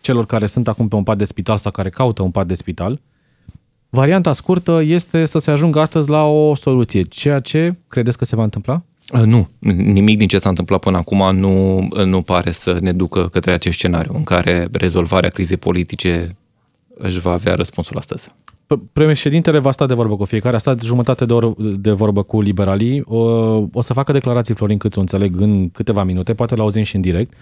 celor 0.00 0.26
care 0.26 0.46
sunt 0.46 0.68
acum 0.68 0.88
pe 0.88 0.96
un 0.96 1.02
pat 1.02 1.18
de 1.18 1.24
spital 1.24 1.56
sau 1.56 1.70
care 1.70 1.88
caută 1.88 2.22
un 2.22 2.30
pat 2.30 2.46
de 2.46 2.54
spital. 2.54 3.00
Varianta 3.88 4.32
scurtă 4.32 4.82
este 4.82 5.24
să 5.24 5.38
se 5.38 5.50
ajungă 5.50 5.80
astăzi 5.80 6.10
la 6.10 6.24
o 6.24 6.54
soluție. 6.54 7.02
Ceea 7.02 7.40
ce 7.40 7.76
credeți 7.88 8.18
că 8.18 8.24
se 8.24 8.36
va 8.36 8.42
întâmpla? 8.42 8.82
Uh, 9.12 9.20
nu, 9.20 9.48
nimic 9.76 10.18
din 10.18 10.28
ce 10.28 10.38
s-a 10.38 10.48
întâmplat 10.48 10.80
până 10.80 10.96
acum 10.96 11.36
nu, 11.36 11.88
nu 12.04 12.22
pare 12.22 12.50
să 12.50 12.78
ne 12.80 12.92
ducă 12.92 13.28
către 13.28 13.52
acest 13.52 13.76
scenariu 13.76 14.12
în 14.14 14.22
care 14.22 14.68
rezolvarea 14.72 15.30
crizei 15.30 15.56
politice 15.56 16.36
își 16.94 17.20
va 17.20 17.32
avea 17.32 17.54
răspunsul 17.54 17.96
astăzi. 17.96 18.30
Președintele 18.92 19.58
va 19.58 19.70
sta 19.70 19.86
de 19.86 19.94
vorbă 19.94 20.16
cu 20.16 20.24
fiecare, 20.24 20.56
a 20.56 20.58
stat 20.58 20.80
jumătate 20.80 21.24
de 21.24 21.32
oră 21.32 21.54
de 21.58 21.90
vorbă 21.90 22.22
cu 22.22 22.40
liberalii, 22.40 23.02
o, 23.06 23.18
o 23.72 23.80
să 23.80 23.92
facă 23.92 24.12
declarații 24.12 24.54
Florin 24.54 24.78
Câțu, 24.78 25.00
înțeleg, 25.00 25.40
în 25.40 25.70
câteva 25.70 26.04
minute, 26.04 26.34
poate 26.34 26.54
l 26.54 26.60
auzim 26.60 26.82
și 26.82 26.96
în 26.96 27.00
direct. 27.00 27.32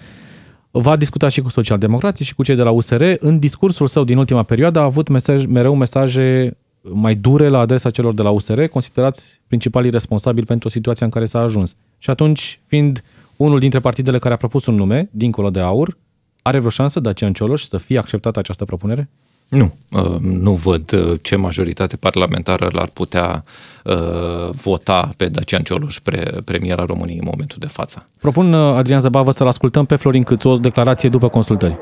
Va 0.71 0.97
discuta 0.97 1.29
și 1.29 1.41
cu 1.41 1.49
socialdemocrații 1.49 2.25
și 2.25 2.35
cu 2.35 2.43
cei 2.43 2.57
de 2.57 2.63
la 2.63 2.71
USR. 2.71 3.03
În 3.19 3.39
discursul 3.39 3.87
său 3.87 4.05
din 4.05 4.19
ultima 4.19 4.43
perioadă 4.43 4.79
a 4.79 4.83
avut 4.83 5.09
mesaj, 5.09 5.45
mereu 5.45 5.75
mesaje 5.75 6.57
mai 6.81 7.15
dure 7.15 7.49
la 7.49 7.59
adresa 7.59 7.91
celor 7.91 8.15
de 8.15 8.23
la 8.23 8.31
USR, 8.31 8.65
considerați 8.65 9.41
principalii 9.47 9.91
responsabili 9.91 10.47
pentru 10.47 10.69
situația 10.69 11.07
în 11.07 11.13
care 11.13 11.25
s-a 11.25 11.39
ajuns. 11.39 11.77
Și 11.99 12.11
atunci, 12.11 12.61
fiind 12.67 13.05
unul 13.37 13.59
dintre 13.59 13.81
partidele 13.81 14.19
care 14.19 14.35
a 14.35 14.37
propus 14.37 14.67
un 14.67 14.75
nume, 14.75 15.09
dincolo 15.11 15.51
de 15.51 15.61
aur, 15.61 15.97
are 16.43 16.59
vreo 16.59 16.71
șansă 16.71 17.01
Dacian 17.01 17.33
Cioloș 17.33 17.63
să 17.63 17.77
fie 17.77 17.99
acceptată 17.99 18.39
această 18.39 18.65
propunere? 18.65 19.09
Nu, 19.49 19.75
uh, 19.91 20.17
nu 20.21 20.53
văd 20.53 20.93
uh, 20.93 21.19
ce 21.23 21.37
majoritate 21.37 21.97
parlamentară 21.97 22.69
l-ar 22.73 22.89
putea 22.93 23.45
uh, 23.85 24.51
vota 24.51 25.11
pe 25.17 25.29
Dacian 25.29 25.63
Cioloș, 25.63 25.99
pre, 25.99 26.41
premiera 26.45 26.85
României 26.85 27.19
în 27.19 27.29
momentul 27.31 27.57
de 27.61 27.67
față. 27.67 28.07
Propun, 28.21 28.55
Adrian 28.55 29.01
Zăbavă, 29.01 29.31
să-l 29.31 29.47
ascultăm 29.47 29.85
pe 29.85 29.97
Florin 29.97 30.23
Câțu, 30.23 30.49
o 30.49 30.57
declarație 30.57 31.09
după 31.09 31.29
consultări. 31.29 31.77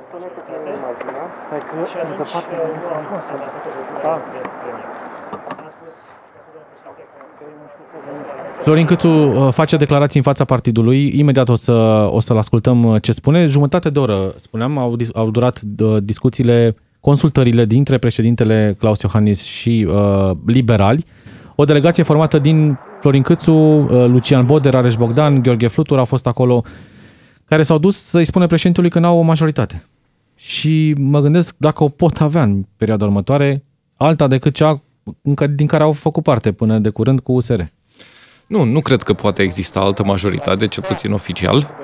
Florin 8.60 8.86
Câțu 8.86 9.50
face 9.50 9.76
declarații 9.76 10.18
în 10.18 10.24
fața 10.24 10.44
partidului, 10.44 11.18
imediat 11.18 11.48
o, 11.48 11.54
să, 11.54 11.72
o 12.10 12.20
să-l 12.20 12.36
ascultăm 12.36 12.98
ce 13.02 13.12
spune. 13.12 13.46
Jumătate 13.46 13.90
de 13.90 13.98
oră, 13.98 14.32
spuneam, 14.36 14.78
au, 14.78 14.96
au 15.14 15.30
durat 15.30 15.60
discuțiile 16.02 16.76
consultările 17.04 17.64
dintre 17.64 17.98
președintele 17.98 18.76
Claus 18.78 19.00
Iohannis 19.00 19.42
și 19.42 19.86
uh, 19.88 20.30
liberali, 20.46 21.04
o 21.54 21.64
delegație 21.64 22.02
formată 22.02 22.38
din 22.38 22.78
Florin 23.00 23.22
Câțu, 23.22 23.52
uh, 23.52 23.88
Lucian 23.88 24.46
Boder, 24.46 24.74
Areș 24.74 24.94
Bogdan, 24.94 25.42
Gheorghe 25.42 25.66
Flutur 25.66 25.98
a 25.98 26.04
fost 26.04 26.26
acolo, 26.26 26.64
care 27.44 27.62
s-au 27.62 27.78
dus 27.78 27.96
să-i 27.96 28.24
spune 28.24 28.46
președintelui 28.46 28.90
că 28.90 28.98
n-au 28.98 29.18
o 29.18 29.22
majoritate. 29.22 29.84
Și 30.36 30.94
mă 30.98 31.20
gândesc 31.20 31.54
dacă 31.58 31.84
o 31.84 31.88
pot 31.88 32.20
avea 32.20 32.42
în 32.42 32.64
perioada 32.76 33.04
următoare, 33.04 33.64
alta 33.96 34.26
decât 34.26 34.54
cea 34.54 34.82
din 35.50 35.66
care 35.66 35.82
au 35.82 35.92
făcut 35.92 36.22
parte 36.22 36.52
până 36.52 36.78
de 36.78 36.88
curând 36.88 37.20
cu 37.20 37.32
USR. 37.32 37.60
Nu, 38.46 38.62
nu 38.62 38.80
cred 38.80 39.02
că 39.02 39.12
poate 39.12 39.42
exista 39.42 39.80
altă 39.80 40.04
majoritate, 40.04 40.66
cel 40.66 40.82
puțin 40.88 41.12
oficial. 41.12 41.74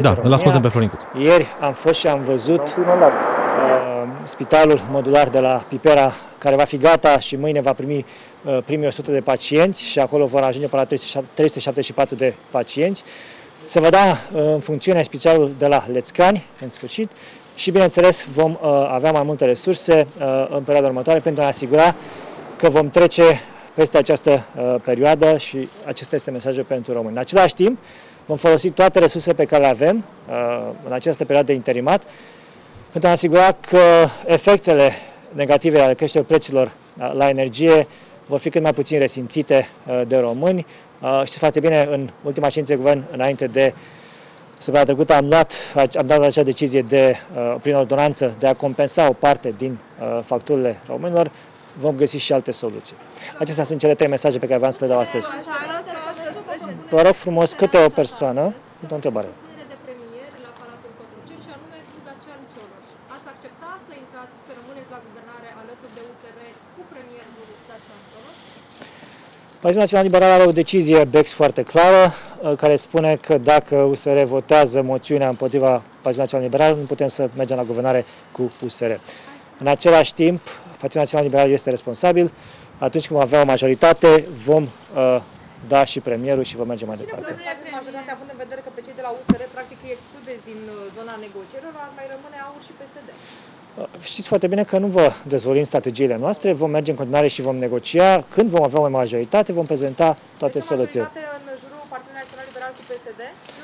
Da, 0.00 0.18
îl 0.22 0.32
ascultăm 0.32 0.60
pe 0.60 0.68
Florin 0.68 0.88
Câțu. 0.88 1.06
Ieri 1.18 1.46
am 1.60 1.72
fost 1.72 1.94
și 1.94 2.06
am 2.06 2.22
văzut 2.22 2.76
spitalul 4.26 4.80
modular 4.90 5.28
de 5.28 5.40
la 5.40 5.64
Pipera, 5.68 6.12
care 6.38 6.56
va 6.56 6.64
fi 6.64 6.76
gata 6.76 7.18
și 7.18 7.36
mâine 7.36 7.60
va 7.60 7.72
primi 7.72 8.04
uh, 8.44 8.58
primii 8.64 8.86
100 8.86 9.10
de 9.10 9.20
pacienți 9.20 9.84
și 9.84 9.98
acolo 9.98 10.26
vor 10.26 10.40
ajunge 10.40 10.66
până 10.66 10.86
la 10.90 10.96
374 11.34 12.14
de 12.14 12.34
pacienți. 12.50 13.02
Se 13.66 13.80
va 13.80 13.90
da 13.90 14.10
uh, 14.10 14.40
în 14.40 14.60
funcțiune 14.60 15.02
spitalul 15.02 15.54
de 15.58 15.66
la 15.66 15.84
Lețcani, 15.92 16.46
în 16.60 16.68
sfârșit, 16.68 17.10
și 17.54 17.70
bineînțeles 17.70 18.26
vom 18.34 18.50
uh, 18.50 18.58
avea 18.90 19.10
mai 19.10 19.22
multe 19.22 19.44
resurse 19.44 20.06
în 20.50 20.62
perioada 20.62 20.86
următoare 20.86 21.20
pentru 21.20 21.40
a 21.42 21.44
ne 21.44 21.50
asigura 21.50 21.96
că 22.56 22.68
vom 22.68 22.90
trece 22.90 23.40
peste 23.74 23.98
această 23.98 24.44
perioadă 24.84 25.36
și 25.36 25.68
acesta 25.84 26.14
este 26.14 26.30
mesajul 26.30 26.64
pentru 26.64 26.92
români. 26.92 27.12
În 27.12 27.20
același 27.20 27.54
timp, 27.54 27.78
Vom 28.26 28.36
folosi 28.36 28.70
toate 28.70 28.98
resursele 28.98 29.34
pe 29.34 29.44
care 29.44 29.62
le 29.62 29.68
avem 29.68 30.04
în 30.86 30.92
această 30.92 31.24
perioadă 31.24 31.46
de 31.46 31.52
interimat 31.52 32.02
pentru 32.96 33.10
a 33.10 33.16
asigura 33.16 33.52
că 33.52 34.08
efectele 34.26 34.92
negative 35.32 35.80
ale 35.80 35.94
creșterii 35.94 36.26
prețurilor 36.26 36.72
la 37.12 37.28
energie 37.28 37.86
vor 38.26 38.38
fi 38.38 38.50
cât 38.50 38.62
mai 38.62 38.72
puțin 38.72 38.98
resimțite 38.98 39.68
de 40.06 40.18
români. 40.18 40.66
Știți 41.24 41.38
foarte 41.38 41.60
bine, 41.60 41.88
în 41.90 42.10
ultima 42.22 42.48
ședință 42.48 42.72
de 42.72 42.78
guvern, 42.78 43.04
înainte 43.10 43.46
de 43.46 43.74
Săptămâna 44.58 44.84
trecută 44.84 45.14
am 45.14 45.28
luat, 45.28 45.52
am 45.98 46.06
dat 46.06 46.22
acea 46.22 46.42
decizie 46.42 46.82
de, 46.82 47.16
prin 47.62 47.74
ordonanță 47.74 48.36
de 48.38 48.46
a 48.46 48.54
compensa 48.54 49.08
o 49.08 49.12
parte 49.12 49.54
din 49.56 49.78
facturile 50.24 50.80
românilor. 50.88 51.30
Vom 51.78 51.96
găsi 51.96 52.16
și 52.16 52.32
alte 52.32 52.50
soluții. 52.50 52.96
Acestea 53.38 53.64
sunt 53.64 53.80
cele 53.80 53.94
trei 53.94 54.08
mesaje 54.08 54.38
pe 54.38 54.46
care 54.46 54.58
vreau 54.58 54.72
să 54.72 54.84
le 54.84 54.90
dau 54.90 55.00
astăzi. 55.00 55.26
Vă 56.90 57.02
rog 57.02 57.12
frumos, 57.12 57.52
câte 57.52 57.84
o 57.84 57.88
persoană, 57.88 58.54
o 58.90 58.94
întrebare. 58.94 59.28
Partidul 69.66 69.86
Național 69.88 70.10
Liberal 70.12 70.40
are 70.40 70.48
o 70.50 70.58
decizie 70.62 71.04
BEX 71.04 71.32
foarte 71.32 71.62
clară, 71.62 72.12
uh, 72.42 72.56
care 72.56 72.76
spune 72.76 73.16
că 73.26 73.38
dacă 73.38 73.74
USR 73.92 74.18
votează 74.22 74.82
moțiunea 74.82 75.28
împotriva 75.28 75.70
Partidului 76.02 76.18
Național 76.24 76.44
Liberal, 76.48 76.76
nu 76.76 76.84
putem 76.92 77.06
să 77.06 77.22
mergem 77.36 77.56
la 77.56 77.62
guvernare 77.62 78.04
cu 78.32 78.52
USR. 78.64 78.90
În 79.58 79.66
același 79.66 80.14
timp, 80.14 80.40
Partidul 80.80 81.00
Național 81.04 81.24
Liberal 81.24 81.50
este 81.50 81.70
responsabil. 81.70 82.26
Atunci 82.78 83.06
când 83.06 83.18
vom 83.18 83.28
avea 83.28 83.40
o 83.42 83.44
majoritate, 83.54 84.10
vom 84.48 84.62
uh, 84.62 85.20
da 85.72 85.84
și 85.84 85.98
premierul 86.00 86.44
și 86.50 86.56
vom 86.56 86.66
merge 86.66 86.84
mai 86.84 86.96
departe. 86.96 87.30
Majoritatea, 87.80 88.12
având 88.16 88.30
în 88.34 88.38
vedere 88.44 88.60
că 88.64 88.70
pe 88.76 88.80
cei 88.86 88.96
de 88.98 89.04
la 89.06 89.10
USR 89.18 89.42
practic 89.56 89.78
îi 89.84 89.92
excludeți 89.96 90.42
din 90.50 90.60
uh, 90.68 90.76
zona 90.96 91.14
negocierilor, 91.24 91.82
ar 91.86 91.92
mai 91.98 92.06
rămâne 92.14 92.35
AUR 92.35 92.35
și 92.35 92.35
PSD. 92.35 92.35
Știți 94.12 94.28
foarte 94.28 94.46
bine 94.52 94.64
că 94.70 94.76
nu 94.78 94.86
vă 94.86 95.06
dezvolim 95.34 95.66
strategiile 95.72 96.16
noastre, 96.24 96.48
vom 96.62 96.70
merge 96.76 96.90
în 96.90 96.96
continuare 97.00 97.28
și 97.34 97.40
vom 97.48 97.56
negocia. 97.66 98.10
Când 98.34 98.48
vom 98.54 98.62
avea 98.68 98.80
o 98.80 98.88
majoritate, 99.02 99.50
vom 99.60 99.66
prezenta 99.72 100.08
toate 100.42 100.58
soluțiile. 100.70 101.04
în 101.04 101.56
jurul 101.62 101.86
Partidului 101.94 102.20
Național 102.22 102.46
Liberal 102.50 102.72
cu 102.78 102.82
PSD? 102.90 103.20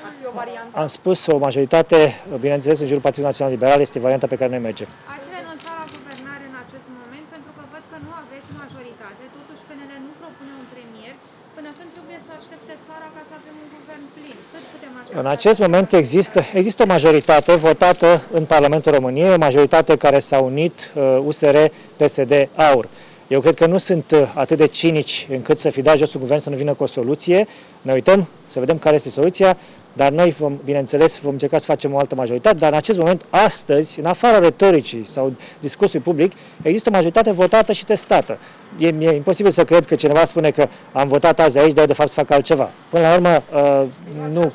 Ar 0.06 0.12
fi 0.18 0.24
o 0.30 0.32
variantă? 0.40 0.72
Am 0.82 0.88
spus 0.98 1.18
o 1.34 1.36
majoritate, 1.46 1.98
bineînțeles, 2.44 2.78
în 2.82 2.88
jurul 2.90 3.04
Partidului 3.06 3.30
Național 3.32 3.52
Liberal 3.56 3.78
este 3.86 3.98
varianta 4.06 4.26
pe 4.32 4.38
care 4.40 4.50
noi 4.54 4.62
mergem. 4.68 4.88
Ați 5.14 5.28
renunțat 5.38 5.74
la 5.82 5.86
guvernare 5.96 6.44
în 6.50 6.56
acest 6.64 6.86
moment 6.98 7.26
pentru 7.34 7.50
că 7.56 7.62
văd 7.74 7.84
că 7.92 7.96
nu 8.06 8.10
aveți 8.22 8.48
majoritate, 8.62 9.22
totuși 9.38 9.62
PNL 9.68 9.92
nu 10.06 10.12
propune 10.22 10.52
un 10.62 10.66
premier, 10.74 11.14
până 11.56 11.68
când 11.78 11.90
trebuie 11.96 12.18
să 12.26 12.30
aștepte 12.40 12.72
țara 12.86 13.08
ca 13.16 13.22
să 13.28 13.32
avem 13.40 13.54
un 13.64 13.68
guvern 13.76 14.04
plin. 14.16 14.36
Cât 14.52 14.64
putem 14.72 14.92
aștepta? 14.92 15.00
În 15.14 15.26
acest 15.26 15.58
moment 15.58 15.92
există, 15.92 16.42
există 16.54 16.82
o 16.82 16.86
majoritate 16.86 17.54
votată 17.54 18.22
în 18.30 18.44
Parlamentul 18.44 18.92
României, 18.92 19.32
o 19.32 19.38
majoritate 19.38 19.96
care 19.96 20.18
s-a 20.18 20.38
unit 20.38 20.92
uh, 20.94 21.18
USR, 21.24 21.56
PSD, 21.96 22.48
AUR. 22.54 22.88
Eu 23.28 23.40
cred 23.40 23.54
că 23.54 23.66
nu 23.66 23.78
sunt 23.78 24.10
uh, 24.10 24.32
atât 24.34 24.56
de 24.56 24.66
cinici 24.66 25.26
încât 25.30 25.58
să 25.58 25.70
fi 25.70 25.82
dat 25.82 25.96
jos 25.96 26.14
un 26.14 26.20
guvern 26.20 26.40
să 26.40 26.50
nu 26.50 26.56
vină 26.56 26.72
cu 26.72 26.82
o 26.82 26.86
soluție. 26.86 27.46
Ne 27.82 27.92
uităm 27.92 28.28
să 28.46 28.58
vedem 28.58 28.78
care 28.78 28.94
este 28.94 29.08
soluția, 29.08 29.56
dar 29.92 30.10
noi, 30.10 30.30
vom, 30.30 30.58
bineînțeles, 30.64 31.18
vom 31.18 31.32
încerca 31.32 31.58
să 31.58 31.64
facem 31.66 31.94
o 31.94 31.98
altă 31.98 32.14
majoritate, 32.14 32.56
dar 32.56 32.70
în 32.70 32.76
acest 32.76 32.98
moment, 32.98 33.24
astăzi, 33.30 33.98
în 33.98 34.06
afara 34.06 34.38
retoricii 34.38 35.06
sau 35.06 35.32
discursului 35.60 36.04
public, 36.04 36.32
există 36.62 36.88
o 36.88 36.92
majoritate 36.92 37.30
votată 37.30 37.72
și 37.72 37.84
testată. 37.84 38.38
E, 38.78 38.86
e 38.86 39.14
imposibil 39.14 39.50
să 39.50 39.64
cred 39.64 39.86
că 39.86 39.94
cineva 39.94 40.24
spune 40.24 40.50
că 40.50 40.68
am 40.92 41.08
votat 41.08 41.40
azi 41.40 41.58
aici, 41.58 41.72
dar 41.72 41.86
de 41.86 41.94
fapt 41.94 42.08
să 42.08 42.14
fac 42.14 42.30
altceva. 42.30 42.70
Până 42.88 43.02
la 43.02 43.14
urmă, 43.14 43.42
uh, 43.54 43.84
nu. 44.32 44.52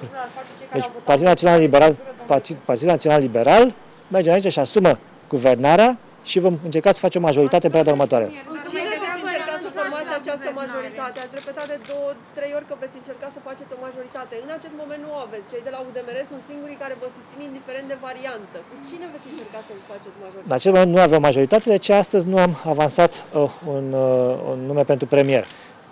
Deci 0.77 0.89
Partidul 1.03 1.29
Național 1.33 1.59
Liberal, 1.59 1.95
Partid, 2.25 2.57
Partidul 2.65 2.91
Național 2.91 3.19
Liberal 3.21 3.73
merge 4.07 4.31
aici 4.31 4.51
și 4.51 4.59
asumă 4.59 4.99
guvernarea 5.29 5.97
și 6.23 6.39
vom 6.39 6.57
încerca 6.63 6.91
să 6.91 6.99
facem 6.99 7.21
o 7.21 7.25
majoritate 7.25 7.65
în 7.65 7.71
perioada 7.71 7.91
următoare 7.91 8.31
această 10.27 10.49
majoritate. 10.63 11.17
Ați 11.25 11.35
repetat 11.39 11.67
de 11.73 11.77
două, 11.91 12.09
trei 12.37 12.51
ori 12.57 12.65
că 12.69 12.75
veți 12.83 12.95
încerca 13.01 13.27
să 13.35 13.39
faceți 13.49 13.71
o 13.77 13.79
majoritate. 13.87 14.33
În 14.45 14.51
acest 14.57 14.75
moment 14.81 15.01
nu 15.05 15.11
o 15.17 15.19
aveți. 15.27 15.45
Cei 15.51 15.63
de 15.67 15.71
la 15.75 15.79
UDMR 15.87 16.17
sunt 16.31 16.41
singurii 16.49 16.79
care 16.83 16.93
vă 17.01 17.07
susțin 17.17 17.39
indiferent 17.49 17.87
de 17.93 17.97
variantă. 18.07 18.57
Cu 18.69 18.75
cine 18.89 19.05
veți 19.13 19.27
încerca 19.31 19.59
să 19.67 19.71
faceți 19.91 20.15
majoritate? 20.25 20.49
În 20.51 20.57
acest 20.59 20.73
moment 20.75 20.91
nu 20.95 21.01
avem 21.07 21.21
majoritate, 21.29 21.65
deci 21.75 21.89
astăzi 22.03 22.25
nu 22.31 22.37
am 22.45 22.53
avansat 22.73 23.11
uh, 23.19 23.51
un, 23.75 23.85
uh, 24.05 24.51
un 24.51 24.59
nume 24.69 24.83
pentru 24.91 25.07
premier. 25.15 25.43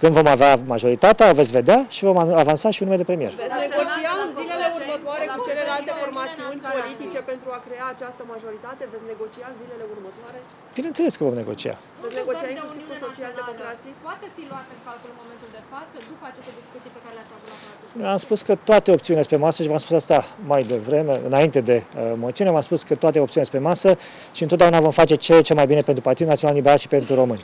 Când 0.02 0.14
vom 0.20 0.28
avea 0.36 0.52
majoritatea, 0.74 1.26
o 1.32 1.34
veți 1.42 1.54
vedea 1.60 1.80
și 1.96 2.02
vom 2.10 2.18
avansa 2.44 2.68
și 2.74 2.80
un 2.82 2.88
nume 2.88 3.00
de 3.02 3.08
premier. 3.10 3.32
Veți 3.44 3.60
negocia 3.68 4.14
în 4.24 4.30
zilele 4.38 4.68
următoare 4.80 5.26
cu 5.34 5.40
celelalte 5.50 5.92
formațiuni 6.02 6.58
politice 6.78 7.20
pentru 7.32 7.50
a 7.58 7.60
crea 7.68 7.86
această 7.96 8.22
majoritate? 8.34 8.82
Veți 8.94 9.06
negocia 9.14 9.48
în 9.52 9.56
zilele 9.62 9.86
următoare? 9.96 10.40
Bineînțeles 10.78 11.14
că 11.18 11.22
vom 11.28 11.38
negocia. 11.44 11.76
Veți 12.04 12.18
negocia 12.22 12.48
inclusiv 12.56 12.82
cu 12.90 12.96
social-democrații? 13.06 13.92
Poate 14.08 14.26
fi 14.36 14.44
luat 14.52 14.66
în 14.76 14.80
calcul 14.88 15.10
în 15.14 15.18
momentul 15.24 15.50
de 15.58 15.62
față, 15.74 15.96
după 16.12 16.24
aceste 16.32 16.52
discuții 16.60 16.92
pe 16.96 17.00
care 17.04 17.14
le-ați 17.18 17.34
avut 17.36 17.48
la 17.54 17.58
Palatul 17.62 18.12
Am 18.14 18.20
spus 18.26 18.40
că 18.48 18.54
toate 18.70 18.90
opțiunile 18.98 19.24
sunt 19.26 19.34
pe 19.36 19.42
masă 19.46 19.58
și 19.64 19.70
v-am 19.72 19.84
spus 19.86 19.96
asta 20.04 20.20
mai 20.52 20.62
devreme, 20.74 21.14
înainte 21.30 21.60
de 21.72 21.78
uh, 21.78 22.14
moțiune, 22.26 22.50
v-am 22.56 22.66
spus 22.70 22.80
că 22.90 22.94
toate 23.04 23.18
opțiunile 23.26 23.48
sunt 23.50 23.58
pe 23.60 23.68
masă 23.70 23.90
și 24.38 24.42
întotdeauna 24.46 24.80
vom 24.88 24.94
face 25.02 25.16
ce 25.26 25.36
ce 25.48 25.54
mai 25.60 25.68
bine 25.72 25.82
pentru 25.90 26.04
Partidul 26.08 26.32
Național 26.34 26.56
Liberal 26.60 26.80
și 26.84 26.90
pentru 26.96 27.12
români. 27.22 27.44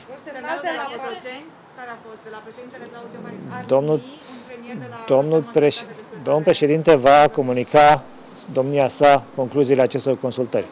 Domnul, 3.74 4.00
domnul, 5.06 5.42
preș, 5.42 5.76
domnul 6.22 6.42
președinte 6.42 6.96
va 6.96 7.28
comunica 7.32 8.04
domnia 8.52 8.88
sa 8.88 9.24
concluziile 9.34 9.82
acestor 9.82 10.18
consultări. 10.18 10.66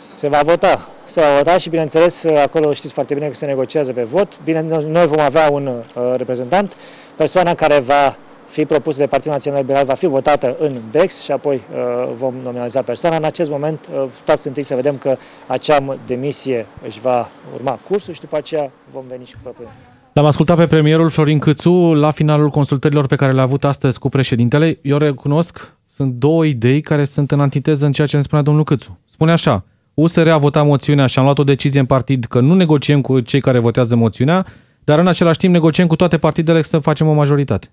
Se 0.00 0.28
va 0.28 0.40
vota. 0.42 0.88
Se 1.04 1.20
va 1.20 1.36
vota 1.36 1.58
și, 1.58 1.68
bineînțeles, 1.68 2.24
acolo 2.24 2.72
știți 2.72 2.92
foarte 2.92 3.14
bine 3.14 3.28
că 3.28 3.34
se 3.34 3.46
negociază 3.46 3.92
pe 3.92 4.02
vot. 4.02 4.38
Bine, 4.44 4.60
noi 4.86 5.06
vom 5.06 5.20
avea 5.20 5.50
un 5.50 5.66
uh, 5.66 5.82
reprezentant, 6.16 6.76
persoana 7.16 7.54
care 7.54 7.78
va 7.78 8.16
fi 8.54 8.64
propusă 8.64 8.98
de 8.98 9.06
Partidul 9.06 9.32
Național 9.32 9.60
Liberal 9.60 9.84
va 9.84 9.94
fi 9.94 10.06
votată 10.06 10.56
în 10.60 10.80
BEX 10.90 11.22
și 11.22 11.30
apoi 11.30 11.54
uh, 11.54 12.12
vom 12.18 12.34
nominaliza 12.42 12.82
persoana. 12.82 13.16
În 13.16 13.24
acest 13.24 13.50
moment, 13.50 13.88
uh, 13.94 14.04
stați 14.22 14.46
întâi 14.46 14.62
să 14.62 14.74
vedem 14.74 14.96
că 14.96 15.16
acea 15.46 15.98
demisie 16.06 16.66
își 16.86 17.00
va 17.00 17.28
urma 17.54 17.78
cursul 17.88 18.14
și 18.14 18.20
după 18.20 18.36
aceea 18.36 18.70
vom 18.92 19.04
veni 19.08 19.24
și 19.24 19.32
cu 19.32 19.38
propunerea. 19.42 19.76
L-am 20.12 20.24
ascultat 20.24 20.56
pe 20.56 20.66
premierul 20.66 21.10
Florin 21.10 21.38
Câțu 21.38 21.70
la 21.94 22.10
finalul 22.10 22.50
consultărilor 22.50 23.06
pe 23.06 23.16
care 23.16 23.32
le-a 23.32 23.42
avut 23.42 23.64
astăzi 23.64 23.98
cu 23.98 24.08
președintele. 24.08 24.78
Eu 24.82 24.98
recunosc, 24.98 25.74
sunt 25.86 26.12
două 26.12 26.44
idei 26.44 26.80
care 26.80 27.04
sunt 27.04 27.30
în 27.30 27.40
antiteză 27.40 27.86
în 27.86 27.92
ceea 27.92 28.06
ce 28.06 28.14
îmi 28.14 28.24
spunea 28.24 28.44
domnul 28.44 28.64
Câțu. 28.64 28.98
Spune 29.04 29.32
așa, 29.32 29.64
USR 29.94 30.28
a 30.28 30.38
votat 30.38 30.64
moțiunea 30.66 31.06
și 31.06 31.18
am 31.18 31.24
luat 31.24 31.38
o 31.38 31.44
decizie 31.44 31.80
în 31.80 31.86
partid 31.86 32.24
că 32.24 32.40
nu 32.40 32.54
negociem 32.54 33.00
cu 33.00 33.20
cei 33.20 33.40
care 33.40 33.58
votează 33.58 33.96
moțiunea, 33.96 34.46
dar 34.84 34.98
în 34.98 35.06
același 35.06 35.38
timp 35.38 35.52
negociem 35.52 35.86
cu 35.86 35.96
toate 35.96 36.18
partidele 36.18 36.62
să 36.62 36.78
facem 36.78 37.08
o 37.08 37.12
majoritate. 37.12 37.70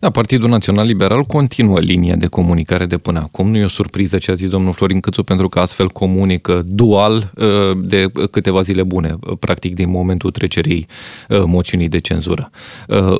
Da, 0.00 0.10
Partidul 0.10 0.48
Național 0.48 0.86
Liberal 0.86 1.22
continuă 1.22 1.80
linia 1.80 2.14
de 2.14 2.26
comunicare 2.26 2.86
de 2.86 2.96
până 2.96 3.18
acum. 3.18 3.50
Nu 3.50 3.56
e 3.56 3.64
o 3.64 3.68
surpriză 3.68 4.18
ce 4.18 4.30
a 4.30 4.34
zis 4.34 4.48
domnul 4.48 4.72
Florin 4.72 5.00
Câțu, 5.00 5.22
pentru 5.22 5.48
că 5.48 5.58
astfel 5.58 5.88
comunică 5.88 6.62
dual 6.66 7.32
uh, 7.36 7.46
de 7.76 8.06
câteva 8.30 8.62
zile 8.62 8.82
bune, 8.82 9.16
uh, 9.20 9.36
practic 9.38 9.74
din 9.74 9.90
momentul 9.90 10.30
trecerii 10.30 10.86
uh, 11.28 11.42
moțiunii 11.46 11.88
de 11.88 11.98
cenzură. 11.98 12.50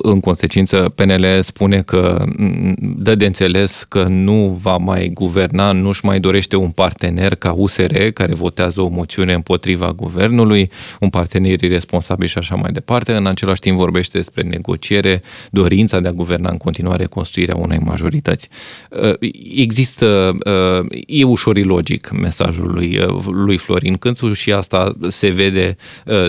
În 0.01 0.19
consecință, 0.19 0.93
PNL 0.95 1.25
spune 1.41 1.81
că 1.81 2.25
mm, 2.37 2.75
dă 2.97 3.15
de 3.15 3.25
înțeles 3.25 3.83
că 3.83 4.03
nu 4.03 4.59
va 4.61 4.77
mai 4.77 5.11
guverna, 5.13 5.71
nu 5.71 5.87
își 5.87 6.05
mai 6.05 6.19
dorește 6.19 6.55
un 6.55 6.69
partener 6.69 7.35
ca 7.35 7.51
USR, 7.51 7.95
care 8.13 8.33
votează 8.33 8.81
o 8.81 8.87
moțiune 8.87 9.33
împotriva 9.33 9.93
guvernului, 9.93 10.69
un 10.99 11.09
partener 11.09 11.61
irresponsabil 11.61 12.27
și 12.27 12.37
așa 12.37 12.55
mai 12.55 12.71
departe. 12.71 13.11
În 13.11 13.25
același 13.25 13.61
timp 13.61 13.77
vorbește 13.77 14.17
despre 14.17 14.41
negociere, 14.41 15.21
dorința 15.49 15.99
de 15.99 16.07
a 16.07 16.11
guverna 16.11 16.49
în 16.49 16.57
continuare 16.71 17.05
construirea 17.05 17.55
unei 17.55 17.79
majorități. 17.83 18.49
Uh, 18.89 19.13
există, 19.55 20.37
uh, 20.45 21.03
e 21.07 21.23
ușor 21.23 21.57
ilogic 21.57 22.11
mesajul 22.11 22.71
lui, 22.71 22.97
uh, 22.97 23.25
lui 23.25 23.57
Florin 23.57 23.97
Cânțu 23.97 24.33
și 24.33 24.53
asta 24.53 24.95
se 25.07 25.29
vede 25.29 25.75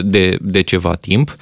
de, 0.04 0.38
de 0.40 0.60
ceva 0.60 0.94
timp. 0.94 1.36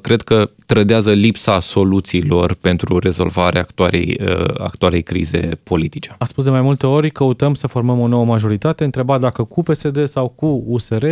Cred 0.00 0.22
că 0.22 0.50
trădează 0.66 1.12
lipsa 1.12 1.60
soluțiilor 1.60 2.54
pentru 2.54 2.98
rezolvarea 2.98 3.60
actualei, 3.60 4.20
actualei 4.58 5.02
crize 5.02 5.58
politice. 5.62 6.14
A 6.18 6.24
spus 6.24 6.44
de 6.44 6.50
mai 6.50 6.60
multe 6.60 6.86
ori, 6.86 7.10
căutăm 7.10 7.54
să 7.54 7.66
formăm 7.66 8.00
o 8.00 8.06
nouă 8.06 8.24
majoritate, 8.24 8.84
întreba 8.84 9.18
dacă 9.18 9.44
cu 9.44 9.62
PSD 9.62 10.06
sau 10.06 10.28
cu 10.28 10.64
USR, 10.66 11.04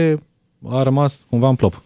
a 0.66 0.82
rămas 0.82 1.26
cumva 1.28 1.48
în 1.48 1.54
plop. 1.54 1.82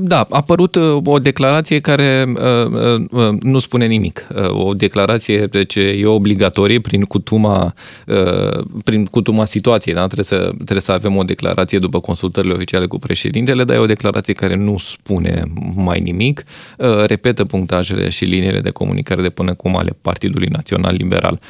Da, 0.00 0.20
a 0.20 0.26
apărut 0.30 0.74
uh, 0.74 0.96
o 1.04 1.18
declarație 1.18 1.80
care 1.80 2.34
uh, 2.34 3.00
uh, 3.10 3.28
nu 3.40 3.58
spune 3.58 3.86
nimic. 3.86 4.26
O 4.48 4.74
declarație 4.74 5.46
deci, 5.46 5.74
e 5.74 6.06
obligatorie 6.06 6.80
prin 6.80 7.02
cutuma, 7.02 7.74
prin 8.84 9.04
cutuma 9.04 9.44
situației. 9.44 9.94
Da? 9.94 10.04
Trebuie, 10.04 10.24
să, 10.24 10.50
trebuie 10.54 10.80
să 10.80 10.92
avem 10.92 11.16
o 11.16 11.22
declarație 11.22 11.78
după 11.78 12.00
consultările 12.00 12.52
oficiale 12.52 12.86
cu 12.86 12.98
președintele, 12.98 13.64
dar 13.64 13.76
e 13.76 13.78
o 13.78 13.86
declarație 13.86 14.32
care 14.34 14.54
nu 14.54 14.78
spune 14.78 15.42
mai 15.74 16.00
nimic. 16.00 16.44
Repetă 17.06 17.44
punctajele 17.44 18.08
și 18.08 18.24
liniile 18.24 18.60
de 18.60 18.70
comunicare 18.70 19.22
de 19.22 19.30
până 19.30 19.54
cum 19.54 19.76
ale 19.76 19.96
Partidului 20.02 20.48
Național 20.50 20.94
Liberal 20.94 21.40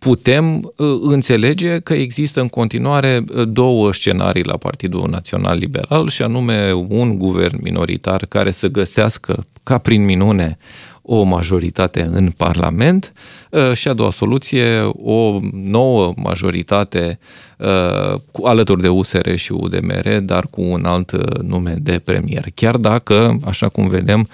putem 0.00 0.72
uh, 0.76 0.98
înțelege 1.00 1.78
că 1.78 1.92
există 1.92 2.40
în 2.40 2.48
continuare 2.48 3.24
uh, 3.34 3.48
două 3.48 3.92
scenarii 3.92 4.44
la 4.44 4.56
Partidul 4.56 5.08
Național 5.10 5.58
Liberal 5.58 6.08
și 6.08 6.22
anume 6.22 6.72
un 6.72 7.18
guvern 7.18 7.58
minoritar 7.62 8.26
care 8.28 8.50
să 8.50 8.66
găsească 8.66 9.46
ca 9.62 9.78
prin 9.78 10.04
minune 10.04 10.58
o 11.02 11.22
majoritate 11.22 12.08
în 12.12 12.30
Parlament 12.30 13.12
uh, 13.49 13.49
și 13.72 13.88
a 13.88 13.92
doua 13.92 14.10
soluție, 14.10 14.90
o 15.02 15.40
nouă 15.52 16.12
majoritate 16.16 17.18
uh, 17.56 18.20
alături 18.44 18.80
de 18.80 18.88
USR 18.88 19.34
și 19.34 19.52
UDMR, 19.52 20.18
dar 20.22 20.46
cu 20.50 20.62
un 20.62 20.84
alt 20.84 21.10
uh, 21.10 21.20
nume 21.42 21.76
de 21.80 22.00
premier. 22.04 22.44
Chiar 22.54 22.76
dacă, 22.76 23.38
așa 23.44 23.68
cum 23.68 23.88
vedem, 23.88 24.28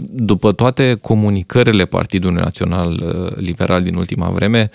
după 0.00 0.52
toate 0.52 0.98
comunicările 1.00 1.84
Partidului 1.84 2.42
Național 2.42 3.02
Liberal 3.36 3.82
din 3.82 3.94
ultima 3.94 4.28
vreme, 4.28 4.70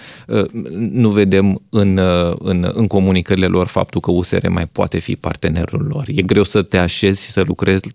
nu 0.91 1.09
vedem 1.09 1.61
în, 1.69 1.99
în, 2.39 2.71
în 2.73 2.87
comunicările 2.87 3.45
lor 3.45 3.67
faptul 3.67 4.01
că 4.01 4.11
USR 4.11 4.47
mai 4.47 4.65
poate 4.71 4.99
fi 4.99 5.15
partenerul 5.15 5.87
lor. 5.89 6.03
E 6.07 6.21
greu 6.21 6.43
să 6.43 6.61
te 6.61 6.77
așezi 6.77 7.23
și 7.23 7.31
să 7.31 7.43
lucrezi 7.47 7.89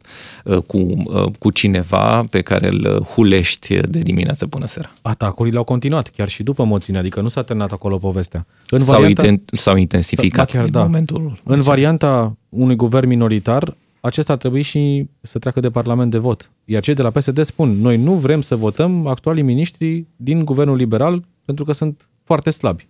cu, 0.66 1.02
cu 1.38 1.50
cineva 1.50 2.24
pe 2.30 2.40
care 2.40 2.66
îl 2.66 3.06
hulești 3.14 3.76
de 3.76 3.98
dimineață 3.98 4.46
până 4.46 4.66
seara. 4.66 4.92
Atacurile 5.02 5.58
au 5.58 5.64
continuat, 5.74 6.08
chiar 6.08 6.28
și 6.28 6.42
după 6.42 6.64
moțiune, 6.64 6.98
adică 6.98 7.20
nu 7.20 7.28
s-a 7.28 7.42
terminat 7.42 7.72
acolo 7.72 7.96
povestea. 7.98 8.46
În 8.70 8.80
s-au, 8.80 8.92
varianta, 8.92 9.26
iten, 9.26 9.42
s-au 9.52 9.76
intensificat 9.76 10.50
chiar, 10.50 10.62
din 10.62 10.72
da. 10.72 10.82
momentul. 10.82 11.40
În 11.44 11.62
varianta 11.62 12.36
unui 12.48 12.76
guvern 12.76 13.08
minoritar, 13.08 13.76
acesta 14.00 14.32
ar 14.32 14.38
trebui 14.38 14.62
și 14.62 15.06
să 15.20 15.38
treacă 15.38 15.60
de 15.60 15.70
Parlament 15.70 16.10
de 16.10 16.18
vot. 16.18 16.50
Iar 16.64 16.82
cei 16.82 16.94
de 16.94 17.02
la 17.02 17.10
PSD 17.10 17.44
spun, 17.44 17.70
noi 17.80 17.96
nu 17.96 18.12
vrem 18.12 18.40
să 18.40 18.56
votăm 18.56 19.06
actualii 19.06 19.42
miniștri 19.42 20.04
din 20.16 20.44
guvernul 20.44 20.76
liberal 20.76 21.24
pentru 21.44 21.64
că 21.64 21.72
sunt 21.72 22.08
foarte 22.24 22.50
slabi. 22.50 22.88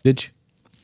Deci, 0.00 0.32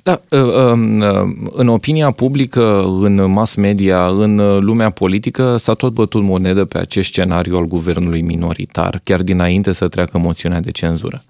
da, 0.05 0.21
ă, 0.33 0.39
ă, 0.39 0.79
ă, 1.01 1.35
în 1.53 1.69
opinia 1.69 2.11
publică, 2.11 2.83
în 3.01 3.31
mass 3.31 3.55
media, 3.55 4.07
în 4.07 4.59
lumea 4.61 4.91
politică 4.91 5.57
s-a 5.57 5.75
tot 5.75 5.93
bătut 5.93 6.23
monedă 6.23 6.65
pe 6.65 6.79
acest 6.79 7.09
scenariu 7.09 7.57
al 7.57 7.65
guvernului 7.65 8.21
minoritar, 8.21 9.01
chiar 9.05 9.23
dinainte 9.23 9.73
să 9.73 9.89
treacă 9.89 10.19
moțiunea 10.19 10.61
de 10.61 10.71
cenzură. 10.71 11.23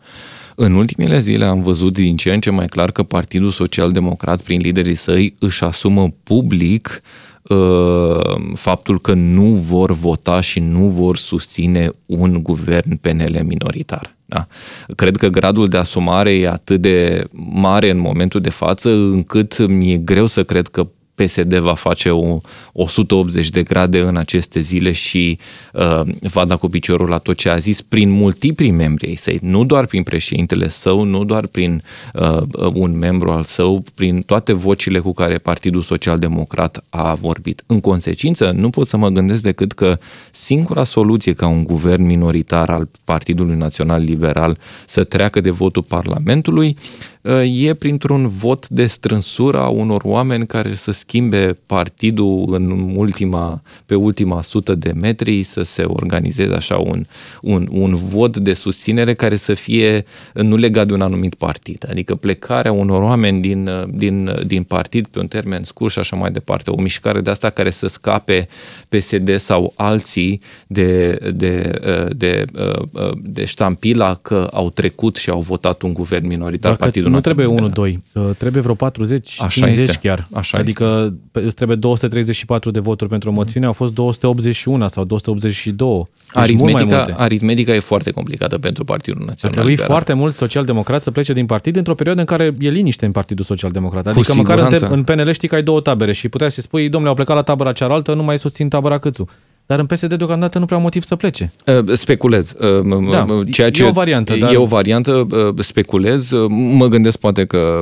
În 0.55 0.75
ultimele 0.75 1.19
zile 1.19 1.45
am 1.45 1.63
văzut 1.63 1.93
din 1.93 2.17
ce 2.17 2.33
în 2.33 2.41
ce 2.41 2.51
mai 2.51 2.67
clar 2.67 2.91
că 2.91 3.03
Partidul 3.03 3.51
Social 3.51 3.93
Democrat, 3.93 4.43
prin 4.43 4.61
liderii 4.61 4.95
săi, 4.95 5.35
își 5.39 5.65
asumă 5.65 6.15
public 6.23 7.03
faptul 8.55 9.01
că 9.01 9.13
nu 9.15 9.45
vor 9.45 9.93
vota 9.93 10.41
și 10.41 10.61
nu 10.61 10.89
vor 10.89 11.17
susține 11.17 11.91
un 12.07 12.43
guvern 12.43 12.97
PNL 12.97 13.41
minoritar. 13.45 14.14
Da? 14.35 14.47
Cred 14.95 15.17
că 15.17 15.29
gradul 15.29 15.69
de 15.69 15.77
asumare 15.77 16.35
e 16.35 16.49
atât 16.49 16.81
de 16.81 17.25
mare 17.53 17.91
în 17.91 17.99
momentul 17.99 18.41
de 18.41 18.49
față 18.49 18.91
încât 18.91 19.67
mi-e 19.67 19.97
greu 19.97 20.27
să 20.27 20.45
cred 20.45 20.69
că 20.69 20.87
PSD 21.15 21.55
va 21.55 21.75
face 21.75 22.11
o 22.11 22.41
180 22.73 23.51
de 23.51 23.63
grade 23.63 24.01
în 24.01 24.17
aceste 24.17 24.61
zile 24.61 24.93
și 24.93 25.39
uh, 25.73 26.01
va 26.21 26.45
da 26.45 26.57
cu 26.57 26.69
piciorul 26.69 27.09
la 27.09 27.19
tot 27.19 27.37
ce 27.37 27.49
a 27.49 27.57
zis 27.57 27.83
prin 27.83 28.11
multipli 28.11 28.71
membri 28.71 29.07
ai 29.07 29.15
săi, 29.15 29.39
nu 29.43 29.65
doar 29.65 29.87
prin 29.87 30.03
președintele 30.03 30.69
său, 30.69 31.03
nu 31.03 31.25
doar 31.25 31.47
prin 31.47 31.83
uh, 32.15 32.43
un 32.73 32.99
membru 32.99 33.31
al 33.31 33.43
său, 33.43 33.83
prin 33.95 34.23
toate 34.23 34.53
vocile 34.53 34.99
cu 34.99 35.13
care 35.13 35.39
Partidul 35.39 35.83
Social 35.83 36.19
Democrat 36.19 36.85
a 36.91 37.15
vorbit. 37.15 37.65
În 37.67 37.81
consecință, 37.81 38.51
nu 38.51 38.71
pot 38.71 38.87
să 38.87 38.97
mă 38.97 39.09
gândesc 39.09 39.43
decât 39.43 39.73
că 39.73 39.99
singura 40.33 40.85
soluție 40.85 41.33
ca 41.33 41.47
un 41.47 41.65
guvern 41.65 42.05
minoritar 42.05 42.71
al 42.71 42.89
Partidului 43.05 43.57
Național 43.57 44.03
Liberal 44.03 44.59
să 44.87 45.05
treacă 45.05 45.41
de 45.41 45.51
votul 45.51 45.83
Parlamentului 45.83 46.77
e 47.45 47.75
printr-un 47.75 48.29
vot 48.29 48.69
de 48.69 48.87
strânsură 48.87 49.59
a 49.59 49.69
unor 49.69 50.03
oameni 50.05 50.47
care 50.47 50.75
să 50.75 50.93
schimbe 50.93 51.57
partidul 51.67 52.55
în 52.55 52.95
ultima, 52.97 53.63
pe 53.87 53.95
ultima 53.95 54.43
sută 54.43 54.75
de 54.75 54.93
metri, 54.93 55.43
să 55.43 55.63
se 55.63 55.83
organizeze 55.83 56.55
așa 56.55 56.77
un, 56.77 57.05
un, 57.41 57.69
un 57.71 57.95
vot 57.95 58.37
de 58.37 58.53
susținere 58.53 59.15
care 59.15 59.37
să 59.37 59.55
fie 59.55 60.05
nu 60.33 60.57
legat 60.57 60.87
de 60.87 60.93
un 60.93 61.01
anumit 61.01 61.35
partid. 61.35 61.87
Adică 61.91 62.15
plecarea 62.15 62.73
unor 62.73 63.03
oameni 63.03 63.41
din, 63.41 63.71
din, 63.89 64.35
din 64.47 64.63
partid 64.63 65.07
pe 65.07 65.19
un 65.19 65.27
termen 65.27 65.65
scurt 65.65 65.93
și 65.93 65.99
așa 65.99 66.17
mai 66.17 66.31
departe. 66.31 66.71
O 66.71 66.81
mișcare 66.81 67.21
de 67.21 67.31
asta 67.31 67.51
care 67.51 67.71
să 67.71 67.87
scape 67.87 68.49
PSD 68.89 69.37
sau 69.37 69.73
alții 69.77 70.41
de, 70.67 71.19
de, 71.23 71.31
de, 71.35 72.11
de, 72.17 72.45
de 73.23 73.45
ștampila 73.45 74.19
că 74.23 74.49
au 74.53 74.71
trecut 74.71 75.17
și 75.17 75.31
au 75.31 75.41
votat 75.41 75.83
un 75.83 75.93
guvern 75.93 76.27
minoritar, 76.27 76.71
Dacă 76.71 76.83
Partidul 76.83 77.14
nu 77.15 77.21
trebuie 77.21 77.47
1-2, 77.47 77.95
uh, 78.13 78.31
trebuie 78.39 78.63
vreo 78.63 78.75
40, 78.75 79.37
Așa 79.41 79.67
50 79.67 79.89
este. 79.89 80.09
chiar. 80.09 80.29
Așa 80.33 80.59
adică 80.59 81.15
este. 81.33 81.47
îți 81.47 81.55
trebuie 81.55 81.77
234 81.77 82.71
de 82.71 82.81
voturi 82.81 83.11
pentru 83.11 83.31
o 83.31 83.33
moțiune, 83.33 83.67
au 83.67 83.73
fost 83.73 83.95
281 83.95 84.89
sau 84.89 85.05
282. 85.05 86.09
Deci 86.35 86.43
aritmetica, 86.43 87.07
aritmetica 87.17 87.75
e 87.75 87.81
foarte 87.81 88.11
complicată 88.11 88.59
pentru 88.59 88.85
Partidul 88.85 89.23
Național. 89.27 89.59
Ar 89.59 89.65
trebui 89.65 89.85
foarte 89.87 90.13
mulți 90.13 90.37
social-democrați 90.37 91.05
să 91.05 91.11
plece 91.11 91.33
din 91.33 91.47
partid 91.47 91.77
într-o 91.77 91.95
perioadă 91.95 92.21
în 92.21 92.27
care 92.27 92.55
e 92.59 92.69
liniște 92.69 93.05
în 93.05 93.13
Partidul 93.13 93.45
Social-Democrat. 93.45 94.07
Adică 94.07 94.33
Cu 94.33 94.37
măcar 94.37 94.59
în, 94.59 94.87
în 94.91 95.03
PNL 95.03 95.33
știi 95.33 95.49
că 95.49 95.55
ai 95.55 95.63
două 95.63 95.81
tabere 95.81 96.13
și 96.13 96.29
puteai 96.29 96.51
să 96.51 96.61
spui, 96.61 96.89
domnule, 96.89 97.09
au 97.09 97.15
plecat 97.15 97.37
la 97.37 97.43
tabăra 97.43 97.73
cealaltă, 97.73 98.15
nu 98.15 98.23
mai 98.23 98.39
susțin 98.39 98.69
tabăra 98.69 98.99
Câțu. 98.99 99.29
Dar 99.67 99.79
în 99.79 99.87
PSD 99.87 100.15
deocamdată 100.15 100.59
nu 100.59 100.65
prea 100.65 100.79
motiv 100.79 101.03
să 101.03 101.17
plece. 101.17 101.53
Speculez. 101.93 102.57
Da, 103.11 103.27
ceea 103.51 103.71
ce 103.71 103.83
e 103.83 103.89
o 103.89 103.93
variantă. 103.93 104.37
Dar... 104.37 104.53
E 104.53 104.57
o 104.57 104.65
variantă, 104.65 105.27
speculez. 105.59 106.31
Mă 106.49 106.87
gândesc 106.87 107.19
poate 107.19 107.45
că, 107.45 107.81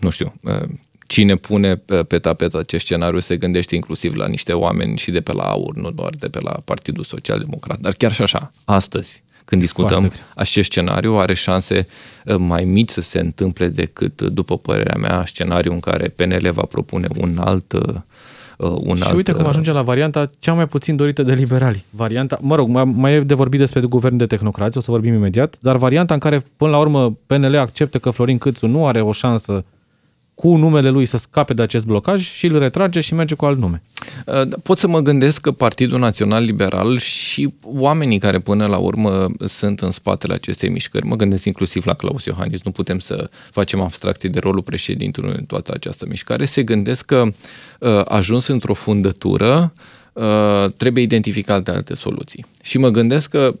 nu 0.00 0.10
știu, 0.10 0.32
cine 1.06 1.36
pune 1.36 1.76
pe 2.08 2.18
tapet 2.18 2.54
acest 2.54 2.84
scenariu 2.84 3.20
se 3.20 3.36
gândește 3.36 3.74
inclusiv 3.74 4.14
la 4.14 4.26
niște 4.26 4.52
oameni 4.52 4.96
și 4.96 5.10
de 5.10 5.20
pe 5.20 5.32
la 5.32 5.42
AUR, 5.42 5.74
nu 5.74 5.90
doar 5.90 6.12
de 6.18 6.28
pe 6.28 6.40
la 6.40 6.50
Partidul 6.64 7.04
Social 7.04 7.38
Democrat. 7.38 7.78
Dar 7.78 7.92
chiar 7.92 8.12
și 8.12 8.22
așa, 8.22 8.52
astăzi, 8.64 9.22
când 9.44 9.60
discutăm 9.60 10.00
Foarte. 10.00 10.20
acest 10.34 10.70
scenariu, 10.70 11.16
are 11.16 11.34
șanse 11.34 11.86
mai 12.38 12.64
mici 12.64 12.90
să 12.90 13.00
se 13.00 13.18
întâmple 13.20 13.68
decât, 13.68 14.22
după 14.22 14.58
părerea 14.58 14.96
mea, 14.98 15.24
scenariu 15.26 15.72
în 15.72 15.80
care 15.80 16.08
PNL 16.08 16.50
va 16.52 16.62
propune 16.62 17.08
un 17.16 17.38
alt 17.38 17.72
uh, 17.72 17.94
un 18.58 18.96
și 18.96 19.02
alt... 19.02 19.14
uite 19.14 19.32
cum 19.32 19.42
uh, 19.42 19.48
ajunge 19.48 19.72
la 19.72 19.82
varianta 19.82 20.30
cea 20.38 20.52
mai 20.52 20.66
puțin 20.66 20.96
dorită 20.96 21.22
de 21.22 21.32
liberali. 21.32 21.84
Varianta, 21.90 22.38
mă 22.40 22.54
rog, 22.54 22.68
mai, 22.68 22.84
mai 22.84 23.14
e 23.14 23.20
de 23.20 23.34
vorbit 23.34 23.58
despre 23.58 23.80
guvern 23.80 24.16
de 24.16 24.26
tehnocrați, 24.26 24.78
o 24.78 24.80
să 24.80 24.90
vorbim 24.90 25.14
imediat, 25.14 25.58
dar 25.60 25.76
varianta 25.76 26.14
în 26.14 26.20
care 26.20 26.42
până 26.56 26.70
la 26.70 26.78
urmă 26.78 27.16
PNL 27.26 27.56
acceptă 27.56 27.98
că 27.98 28.10
Florin 28.10 28.38
Câțu 28.38 28.66
nu 28.66 28.86
are 28.86 29.00
o 29.00 29.12
șansă 29.12 29.64
cu 30.34 30.56
numele 30.56 30.90
lui 30.90 31.06
să 31.06 31.16
scape 31.16 31.54
de 31.54 31.62
acest 31.62 31.86
blocaj 31.86 32.30
și 32.30 32.46
îl 32.46 32.58
retrage 32.58 33.00
și 33.00 33.14
merge 33.14 33.34
cu 33.34 33.44
alt 33.44 33.58
nume. 33.58 33.82
Uh, 34.26 34.42
pot 34.62 34.78
să 34.78 34.88
mă 34.88 35.00
gândesc 35.00 35.40
că 35.40 35.50
Partidul 35.50 35.98
Național 35.98 36.42
Liberal 36.42 36.98
și 36.98 37.54
oamenii 37.62 38.18
care 38.18 38.38
până 38.38 38.66
la 38.66 38.76
urmă 38.76 39.26
sunt 39.44 39.80
în 39.80 39.90
spatele 39.90 40.34
acestei 40.34 40.68
mișcări, 40.68 41.06
mă 41.06 41.16
gândesc 41.16 41.44
inclusiv 41.44 41.86
la 41.86 41.94
Claus 41.94 42.24
Iohannis, 42.24 42.62
nu 42.62 42.70
putem 42.70 42.98
să 42.98 43.30
facem 43.50 43.80
abstracție 43.80 44.28
de 44.28 44.38
rolul 44.38 44.62
președintelui 44.62 45.34
în 45.36 45.44
toată 45.44 45.72
această 45.74 46.06
mișcare, 46.08 46.44
se 46.44 46.62
gândesc 46.62 47.04
că 47.04 47.24
uh, 47.78 48.00
ajuns 48.04 48.46
într-o 48.46 48.74
fundătură, 48.74 49.72
uh, 50.12 50.66
trebuie 50.76 51.02
identificate 51.02 51.70
alte 51.70 51.94
soluții. 51.94 52.44
Și 52.62 52.78
mă 52.78 52.88
gândesc 52.88 53.30
că 53.30 53.54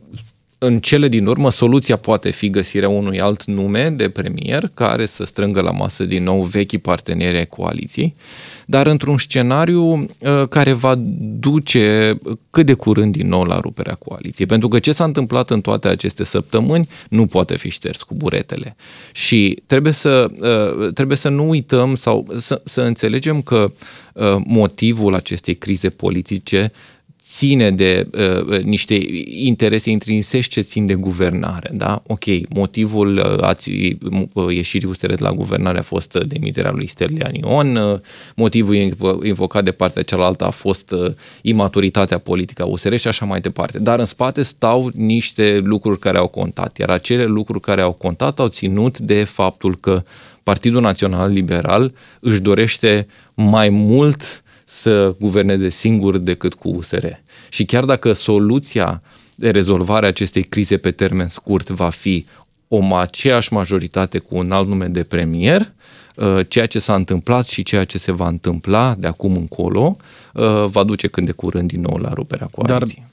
în 0.64 0.78
cele 0.78 1.08
din 1.08 1.26
urmă, 1.26 1.50
soluția 1.50 1.96
poate 1.96 2.30
fi 2.30 2.50
găsirea 2.50 2.88
unui 2.88 3.20
alt 3.20 3.44
nume 3.44 3.90
de 3.90 4.08
premier 4.08 4.70
care 4.74 5.06
să 5.06 5.24
strângă 5.24 5.60
la 5.60 5.70
masă 5.70 6.04
din 6.04 6.22
nou 6.22 6.42
vechi 6.42 6.76
parteneri 6.76 7.36
ai 7.36 7.46
coaliției, 7.46 8.14
dar 8.66 8.86
într-un 8.86 9.18
scenariu 9.18 9.82
uh, 9.82 10.08
care 10.48 10.72
va 10.72 10.94
duce 11.38 12.18
cât 12.50 12.66
de 12.66 12.74
curând 12.74 13.12
din 13.12 13.28
nou 13.28 13.44
la 13.44 13.60
ruperea 13.60 13.94
coaliției. 13.94 14.46
Pentru 14.46 14.68
că 14.68 14.78
ce 14.78 14.92
s-a 14.92 15.04
întâmplat 15.04 15.50
în 15.50 15.60
toate 15.60 15.88
aceste 15.88 16.24
săptămâni 16.24 16.88
nu 17.08 17.26
poate 17.26 17.56
fi 17.56 17.70
șters 17.70 18.02
cu 18.02 18.14
buretele. 18.14 18.76
Și 19.12 19.62
trebuie 19.66 19.92
să, 19.92 20.26
uh, 20.40 20.92
trebuie 20.92 21.16
să 21.16 21.28
nu 21.28 21.48
uităm 21.48 21.94
sau 21.94 22.26
să, 22.36 22.60
să 22.64 22.80
înțelegem 22.80 23.42
că 23.42 23.72
uh, 24.12 24.36
motivul 24.44 25.14
acestei 25.14 25.54
crize 25.54 25.88
politice 25.88 26.72
ține 27.24 27.70
de 27.70 28.08
uh, 28.12 28.60
niște 28.60 29.00
interese 29.26 29.90
intrinsești 29.90 30.52
ce 30.52 30.60
țin 30.60 30.86
de 30.86 30.94
guvernare. 30.94 31.70
Da? 31.72 32.02
Ok, 32.06 32.24
motivul 32.48 33.16
uh, 33.16 33.42
ații, 33.42 33.98
uh, 34.32 34.54
ieșirii 34.54 34.88
USR 34.88 35.06
de 35.06 35.22
la 35.22 35.32
guvernare 35.32 35.78
a 35.78 35.82
fost 35.82 36.14
uh, 36.14 36.26
demiterea 36.26 36.70
lui 36.70 36.86
Sterlian 36.86 37.34
Ion, 37.34 37.76
uh, 37.76 38.00
motivul 38.36 38.74
invocat 39.22 39.64
de 39.64 39.70
partea 39.70 40.02
cealaltă 40.02 40.44
a 40.44 40.50
fost 40.50 40.90
uh, 40.90 41.12
imaturitatea 41.42 42.18
politică 42.18 42.62
a 42.62 42.66
USR 42.66 42.94
și 42.94 43.08
așa 43.08 43.24
mai 43.24 43.40
departe. 43.40 43.78
Dar 43.78 43.98
în 43.98 44.04
spate 44.04 44.42
stau 44.42 44.90
niște 44.94 45.60
lucruri 45.62 45.98
care 45.98 46.18
au 46.18 46.26
contat, 46.26 46.78
iar 46.78 46.90
acele 46.90 47.24
lucruri 47.24 47.60
care 47.60 47.80
au 47.80 47.92
contat 47.92 48.38
au 48.38 48.48
ținut 48.48 48.98
de 48.98 49.24
faptul 49.24 49.76
că 49.76 50.02
Partidul 50.42 50.80
Național 50.80 51.30
Liberal 51.30 51.92
își 52.20 52.40
dorește 52.40 53.06
mai 53.34 53.68
mult 53.68 54.43
să 54.64 55.14
guverneze 55.20 55.68
singur 55.68 56.16
decât 56.16 56.54
cu 56.54 56.68
USR. 56.68 57.06
Și 57.48 57.64
chiar 57.64 57.84
dacă 57.84 58.12
soluția 58.12 59.02
de 59.34 59.50
rezolvare 59.50 60.04
a 60.04 60.08
acestei 60.08 60.42
crize 60.42 60.76
pe 60.76 60.90
termen 60.90 61.28
scurt 61.28 61.68
va 61.68 61.90
fi 61.90 62.26
o 62.68 62.94
aceeași 62.94 63.52
majoritate 63.52 64.18
cu 64.18 64.36
un 64.36 64.52
alt 64.52 64.68
nume 64.68 64.86
de 64.86 65.02
premier, 65.02 65.72
uh, 66.16 66.40
ceea 66.48 66.66
ce 66.66 66.78
s-a 66.78 66.94
întâmplat 66.94 67.46
și 67.46 67.62
ceea 67.62 67.84
ce 67.84 67.98
se 67.98 68.12
va 68.12 68.28
întâmpla 68.28 68.94
de 68.98 69.06
acum 69.06 69.36
încolo 69.36 69.96
uh, 70.34 70.64
va 70.66 70.84
duce 70.84 71.06
când 71.06 71.26
de 71.26 71.32
curând 71.32 71.68
din 71.68 71.80
nou 71.80 71.96
la 71.96 72.12
ruperea 72.12 72.48
coaliției. 72.50 73.04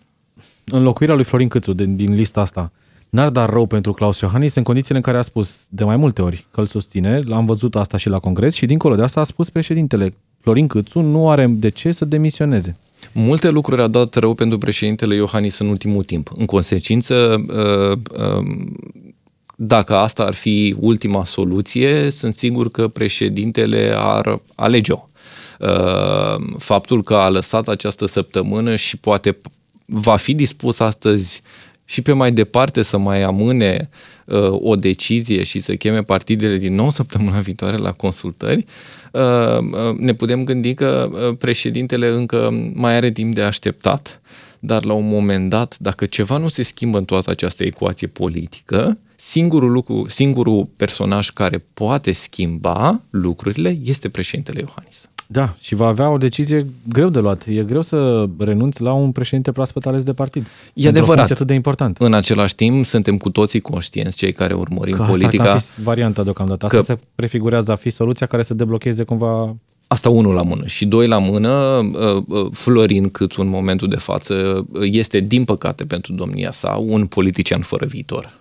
Dar 0.63 0.77
înlocuirea 0.79 1.15
lui 1.15 1.23
Florin 1.23 1.47
Câțu 1.47 1.73
din, 1.73 1.95
din 1.95 2.15
lista 2.15 2.41
asta 2.41 2.71
n-ar 3.09 3.29
da 3.29 3.45
rău 3.45 3.65
pentru 3.65 3.93
Claus 3.93 4.19
Iohannis 4.19 4.55
în 4.55 4.63
condițiile 4.63 4.97
în 4.97 5.03
care 5.03 5.17
a 5.17 5.21
spus 5.21 5.65
de 5.69 5.83
mai 5.83 5.95
multe 5.95 6.21
ori 6.21 6.47
că 6.51 6.59
îl 6.59 6.65
susține, 6.65 7.21
l-am 7.25 7.45
văzut 7.45 7.75
asta 7.75 7.97
și 7.97 8.09
la 8.09 8.19
congres 8.19 8.55
și 8.55 8.65
dincolo 8.65 8.95
de 8.95 9.03
asta 9.03 9.19
a 9.19 9.23
spus 9.23 9.49
președintele 9.49 10.13
Florin 10.41 10.67
Câțu 10.67 10.99
nu 10.99 11.29
are 11.29 11.47
de 11.49 11.69
ce 11.69 11.91
să 11.91 12.05
demisioneze. 12.05 12.77
Multe 13.11 13.49
lucruri 13.49 13.81
au 13.81 13.87
dat 13.87 14.15
rău 14.15 14.33
pentru 14.33 14.57
președintele 14.57 15.15
Iohannis 15.15 15.57
în 15.57 15.67
ultimul 15.67 16.03
timp. 16.03 16.31
În 16.37 16.45
consecință, 16.45 17.45
uh, 17.47 17.97
um, 18.37 18.75
dacă 19.55 19.95
asta 19.95 20.23
ar 20.23 20.33
fi 20.33 20.75
ultima 20.79 21.25
soluție, 21.25 22.09
sunt 22.09 22.35
sigur 22.35 22.69
că 22.69 22.87
președintele 22.87 23.93
ar 23.97 24.39
alege-o. 24.55 25.07
Uh, 25.59 26.55
faptul 26.57 27.03
că 27.03 27.15
a 27.15 27.29
lăsat 27.29 27.67
această 27.67 28.05
săptămână 28.05 28.75
și 28.75 28.97
poate 28.97 29.37
va 29.85 30.15
fi 30.15 30.33
dispus 30.33 30.79
astăzi 30.79 31.41
și 31.85 32.01
pe 32.01 32.11
mai 32.11 32.31
departe 32.31 32.81
să 32.81 32.97
mai 32.97 33.21
amâne 33.21 33.89
uh, 34.25 34.49
o 34.51 34.75
decizie 34.75 35.43
și 35.43 35.59
să 35.59 35.75
cheme 35.75 36.03
partidele 36.03 36.57
din 36.57 36.75
nou 36.75 36.89
săptămâna 36.89 37.39
viitoare 37.39 37.77
la 37.77 37.91
consultări, 37.91 38.57
uh, 38.57 38.63
uh, 38.65 39.00
ne 39.97 40.13
putem 40.13 40.43
gândi 40.43 40.73
că 40.73 41.09
uh, 41.11 41.37
președintele 41.37 42.07
încă 42.07 42.49
mai 42.73 42.95
are 42.95 43.11
timp 43.11 43.35
de 43.35 43.41
așteptat. 43.41 44.21
Dar 44.59 44.83
la 44.85 44.93
un 44.93 45.07
moment 45.07 45.49
dat, 45.49 45.77
dacă 45.79 46.05
ceva 46.05 46.37
nu 46.37 46.47
se 46.47 46.63
schimbă 46.63 46.97
în 46.97 47.05
toată 47.05 47.29
această 47.29 47.63
ecuație 47.63 48.07
politică, 48.07 48.97
singurul, 49.15 49.71
lucru, 49.71 50.05
singurul 50.09 50.67
personaj 50.75 51.29
care 51.29 51.65
poate 51.73 52.11
schimba 52.11 53.01
lucrurile 53.09 53.77
este 53.83 54.09
președintele 54.09 54.59
Iohannis. 54.59 55.09
Da, 55.31 55.53
și 55.59 55.75
va 55.75 55.87
avea 55.87 56.09
o 56.09 56.17
decizie 56.17 56.67
greu 56.89 57.09
de 57.09 57.19
luat. 57.19 57.45
E 57.47 57.63
greu 57.63 57.81
să 57.81 58.25
renunți 58.37 58.81
la 58.81 58.93
un 58.93 59.11
președinte 59.11 59.51
proaspăt 59.51 59.85
ales 59.85 60.03
de 60.03 60.13
partid. 60.13 60.47
E 60.73 60.87
adevărat. 60.87 61.31
atât 61.31 61.47
de 61.47 61.53
important. 61.53 61.97
În 61.97 62.13
același 62.13 62.55
timp, 62.55 62.85
suntem 62.85 63.17
cu 63.17 63.29
toții 63.29 63.59
conștienți, 63.59 64.17
cei 64.17 64.31
care 64.31 64.53
urmărim 64.53 64.95
că 64.95 65.03
politica. 65.03 65.43
Asta 65.43 65.53
că 65.53 65.59
fi 65.59 65.81
varianta 65.81 66.23
deocamdată. 66.23 66.65
Asta 66.65 66.77
că... 66.77 66.83
se 66.83 66.97
prefigurează 67.15 67.71
a 67.71 67.75
fi 67.75 67.89
soluția 67.89 68.25
care 68.25 68.43
să 68.43 68.53
deblocheze 68.53 69.03
cumva 69.03 69.55
Asta 69.87 70.09
unul 70.09 70.33
la 70.33 70.41
mână. 70.41 70.67
Și 70.67 70.85
doi 70.85 71.07
la 71.07 71.17
mână, 71.17 71.49
uh, 71.49 72.23
uh, 72.27 72.47
Florin 72.51 73.09
Câțu 73.09 73.41
în 73.41 73.47
momentul 73.47 73.87
de 73.87 73.95
față 73.95 74.65
este, 74.81 75.19
din 75.19 75.43
păcate 75.43 75.85
pentru 75.85 76.13
domnia 76.13 76.51
sa, 76.51 76.75
un 76.85 77.05
politician 77.05 77.61
fără 77.61 77.85
viitor. 77.85 78.40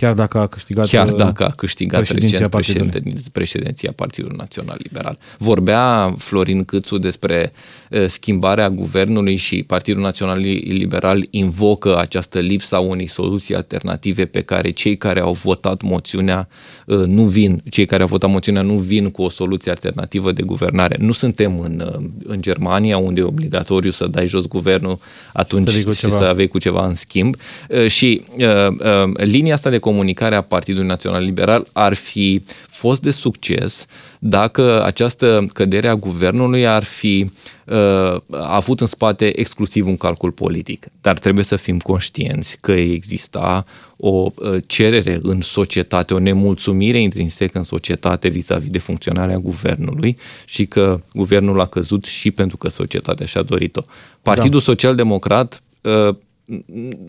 Chiar 0.00 0.12
dacă 0.12 0.38
a 0.38 0.46
câștigat, 0.46 0.86
Chiar 0.88 1.06
uh, 1.06 1.14
dacă 1.14 1.44
a 1.44 1.50
câștigat 1.50 2.00
președinția 2.00 2.38
recent 2.38 2.50
partidului. 2.50 2.88
președinte, 2.88 3.28
președinția 3.32 3.92
Partidului 3.96 4.36
Național 4.38 4.76
Liberal. 4.82 5.18
Vorbea 5.38 6.14
Florin 6.18 6.64
Câțu 6.64 6.98
despre 6.98 7.52
uh, 7.90 8.04
schimbarea 8.06 8.70
guvernului 8.70 9.36
și 9.36 9.62
Partidul 9.62 10.02
Național 10.02 10.38
Liberal 10.64 11.26
invocă 11.30 11.98
această 11.98 12.38
lipsa 12.38 12.78
unei 12.78 13.06
soluții 13.06 13.54
alternative 13.54 14.24
pe 14.24 14.40
care 14.42 14.70
cei 14.70 14.96
care 14.96 15.20
au 15.20 15.32
votat 15.32 15.82
moțiunea 15.82 16.48
uh, 16.86 16.96
nu 17.06 17.22
vin, 17.22 17.62
cei 17.70 17.86
care 17.86 18.02
au 18.02 18.08
votat 18.08 18.30
moțiunea 18.30 18.62
nu 18.62 18.74
vin 18.74 19.10
cu 19.10 19.22
o 19.22 19.28
soluție 19.28 19.70
alternativă 19.70 20.32
de 20.32 20.42
guvernare. 20.42 20.96
Nu 20.98 21.12
suntem 21.12 21.58
în, 21.58 21.90
uh, 21.94 22.04
în 22.24 22.42
Germania 22.42 22.98
unde 22.98 23.20
e 23.20 23.24
obligatoriu 23.24 23.90
să 23.90 24.06
dai 24.06 24.26
jos 24.26 24.46
guvernul 24.46 24.98
atunci 25.32 25.68
Să 25.68 25.74
vii 25.74 25.84
cu 25.84 25.92
și 25.92 26.00
ceva. 26.00 26.16
să 26.16 26.24
avei 26.24 26.48
cu 26.48 26.58
ceva 26.58 26.86
în 26.86 26.94
schimb. 26.94 27.36
Uh, 27.68 27.86
Și 27.86 28.22
uh, 28.38 28.68
uh, 28.68 29.12
linia 29.16 29.54
asta 29.54 29.70
de 29.70 29.78
comunicare 29.90 30.34
a 30.34 30.40
Partidului 30.40 30.86
Național 30.86 31.22
Liberal 31.24 31.66
ar 31.72 31.94
fi 31.94 32.42
fost 32.68 33.02
de 33.02 33.10
succes 33.10 33.86
dacă 34.18 34.84
această 34.84 35.46
cădere 35.52 35.88
a 35.88 35.94
guvernului 35.94 36.66
ar 36.66 36.82
fi 36.82 37.30
uh, 37.66 38.20
avut 38.30 38.80
în 38.80 38.86
spate 38.86 39.40
exclusiv 39.40 39.86
un 39.86 39.96
calcul 39.96 40.30
politic. 40.30 40.86
Dar 41.00 41.18
trebuie 41.18 41.44
să 41.44 41.56
fim 41.56 41.78
conștienți 41.78 42.58
că 42.60 42.72
exista 42.72 43.64
o 43.96 44.30
uh, 44.34 44.56
cerere 44.66 45.18
în 45.22 45.40
societate, 45.40 46.14
o 46.14 46.18
nemulțumire 46.18 46.98
intrinsecă 46.98 47.58
în 47.58 47.64
societate 47.64 48.28
vis-a-vis 48.28 48.70
de 48.70 48.78
funcționarea 48.78 49.38
guvernului 49.38 50.16
și 50.44 50.66
că 50.66 51.00
guvernul 51.12 51.60
a 51.60 51.66
căzut 51.66 52.04
și 52.04 52.30
pentru 52.30 52.56
că 52.56 52.68
societatea 52.68 53.26
și-a 53.26 53.42
dorit-o. 53.42 53.80
Partidul 54.22 54.58
da. 54.58 54.64
Social 54.64 54.94
Democrat 54.94 55.62
uh, 55.80 56.14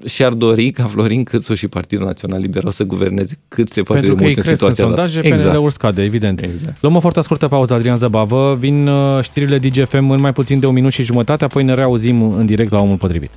și-ar 0.06 0.34
dori 0.34 0.72
ca 0.72 0.84
Florin 0.84 1.24
Câțu 1.24 1.54
și 1.54 1.68
Partidul 1.68 2.06
Național 2.06 2.40
Liberal 2.40 2.72
să 2.72 2.84
guverneze 2.84 3.38
cât 3.48 3.70
se 3.70 3.82
poate 3.82 4.02
Pentru 4.02 4.16
de 4.18 4.22
că 4.22 4.28
ei 4.28 4.34
mult 4.34 4.38
în 4.38 4.44
cresc 4.44 4.62
în 4.62 4.70
situația 4.70 4.84
sondaje, 4.84 5.16
dată. 5.16 5.28
exact. 5.28 5.50
PNL-ul 5.56 5.70
scade, 5.70 6.04
evident. 6.04 6.42
Exact. 6.42 6.82
Luăm 6.82 6.96
o 6.96 7.00
foarte 7.00 7.22
scurtă 7.22 7.48
pauză, 7.48 7.74
Adrian 7.74 7.98
Zăbavă. 7.98 8.56
Vin 8.60 8.88
uh, 8.88 9.24
știrile 9.24 9.58
DGFM 9.58 10.10
în 10.10 10.22
mai 10.22 10.34
puțin 10.34 10.60
de 10.60 10.66
un 10.66 10.74
minut 10.74 10.92
și 10.92 11.04
jumătate, 11.04 11.44
apoi 11.44 11.64
ne 11.64 11.74
reauzim 11.74 12.22
în 12.32 12.46
direct 12.46 12.72
la 12.72 12.80
Omul 12.82 12.98
Potrivit. 12.98 13.32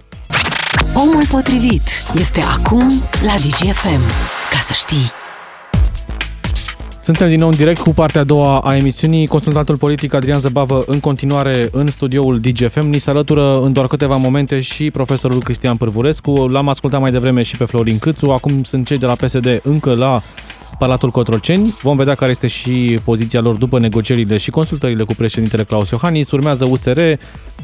Omul 0.94 1.26
potrivit 1.30 1.82
este 2.18 2.40
acum 2.40 2.88
la 3.24 3.34
DGFM. 3.34 4.00
Ca 4.50 4.58
să 4.60 4.72
știi. 4.72 5.23
Suntem 7.04 7.28
din 7.28 7.38
nou 7.38 7.48
în 7.48 7.56
direct 7.56 7.78
cu 7.78 7.90
partea 7.90 8.20
a 8.20 8.24
doua 8.24 8.58
a 8.58 8.76
emisiunii. 8.76 9.26
Consultantul 9.26 9.76
politic 9.76 10.12
Adrian 10.14 10.40
Zăbavă 10.40 10.84
în 10.86 11.00
continuare 11.00 11.68
în 11.72 11.86
studioul 11.86 12.40
DGFM. 12.40 12.88
Ni 12.88 12.98
se 12.98 13.10
alătură 13.10 13.60
în 13.60 13.72
doar 13.72 13.86
câteva 13.86 14.16
momente 14.16 14.60
și 14.60 14.90
profesorul 14.90 15.42
Cristian 15.42 15.76
Pârvurescu. 15.76 16.30
L-am 16.30 16.68
ascultat 16.68 17.00
mai 17.00 17.10
devreme 17.10 17.42
și 17.42 17.56
pe 17.56 17.64
Florin 17.64 17.98
Câțu. 17.98 18.30
Acum 18.30 18.62
sunt 18.62 18.86
cei 18.86 18.98
de 18.98 19.06
la 19.06 19.14
PSD 19.14 19.60
încă 19.62 19.94
la 19.94 20.22
Palatul 20.78 21.10
Cotroceni. 21.10 21.76
Vom 21.82 21.96
vedea 21.96 22.14
care 22.14 22.30
este 22.30 22.46
și 22.46 22.98
poziția 23.04 23.40
lor 23.40 23.54
după 23.54 23.78
negocierile 23.78 24.36
și 24.36 24.50
consultările 24.50 25.04
cu 25.04 25.14
președintele 25.14 25.64
Claus 25.64 25.90
Iohannis. 25.90 26.30
Urmează 26.30 26.66
USR, 26.70 27.00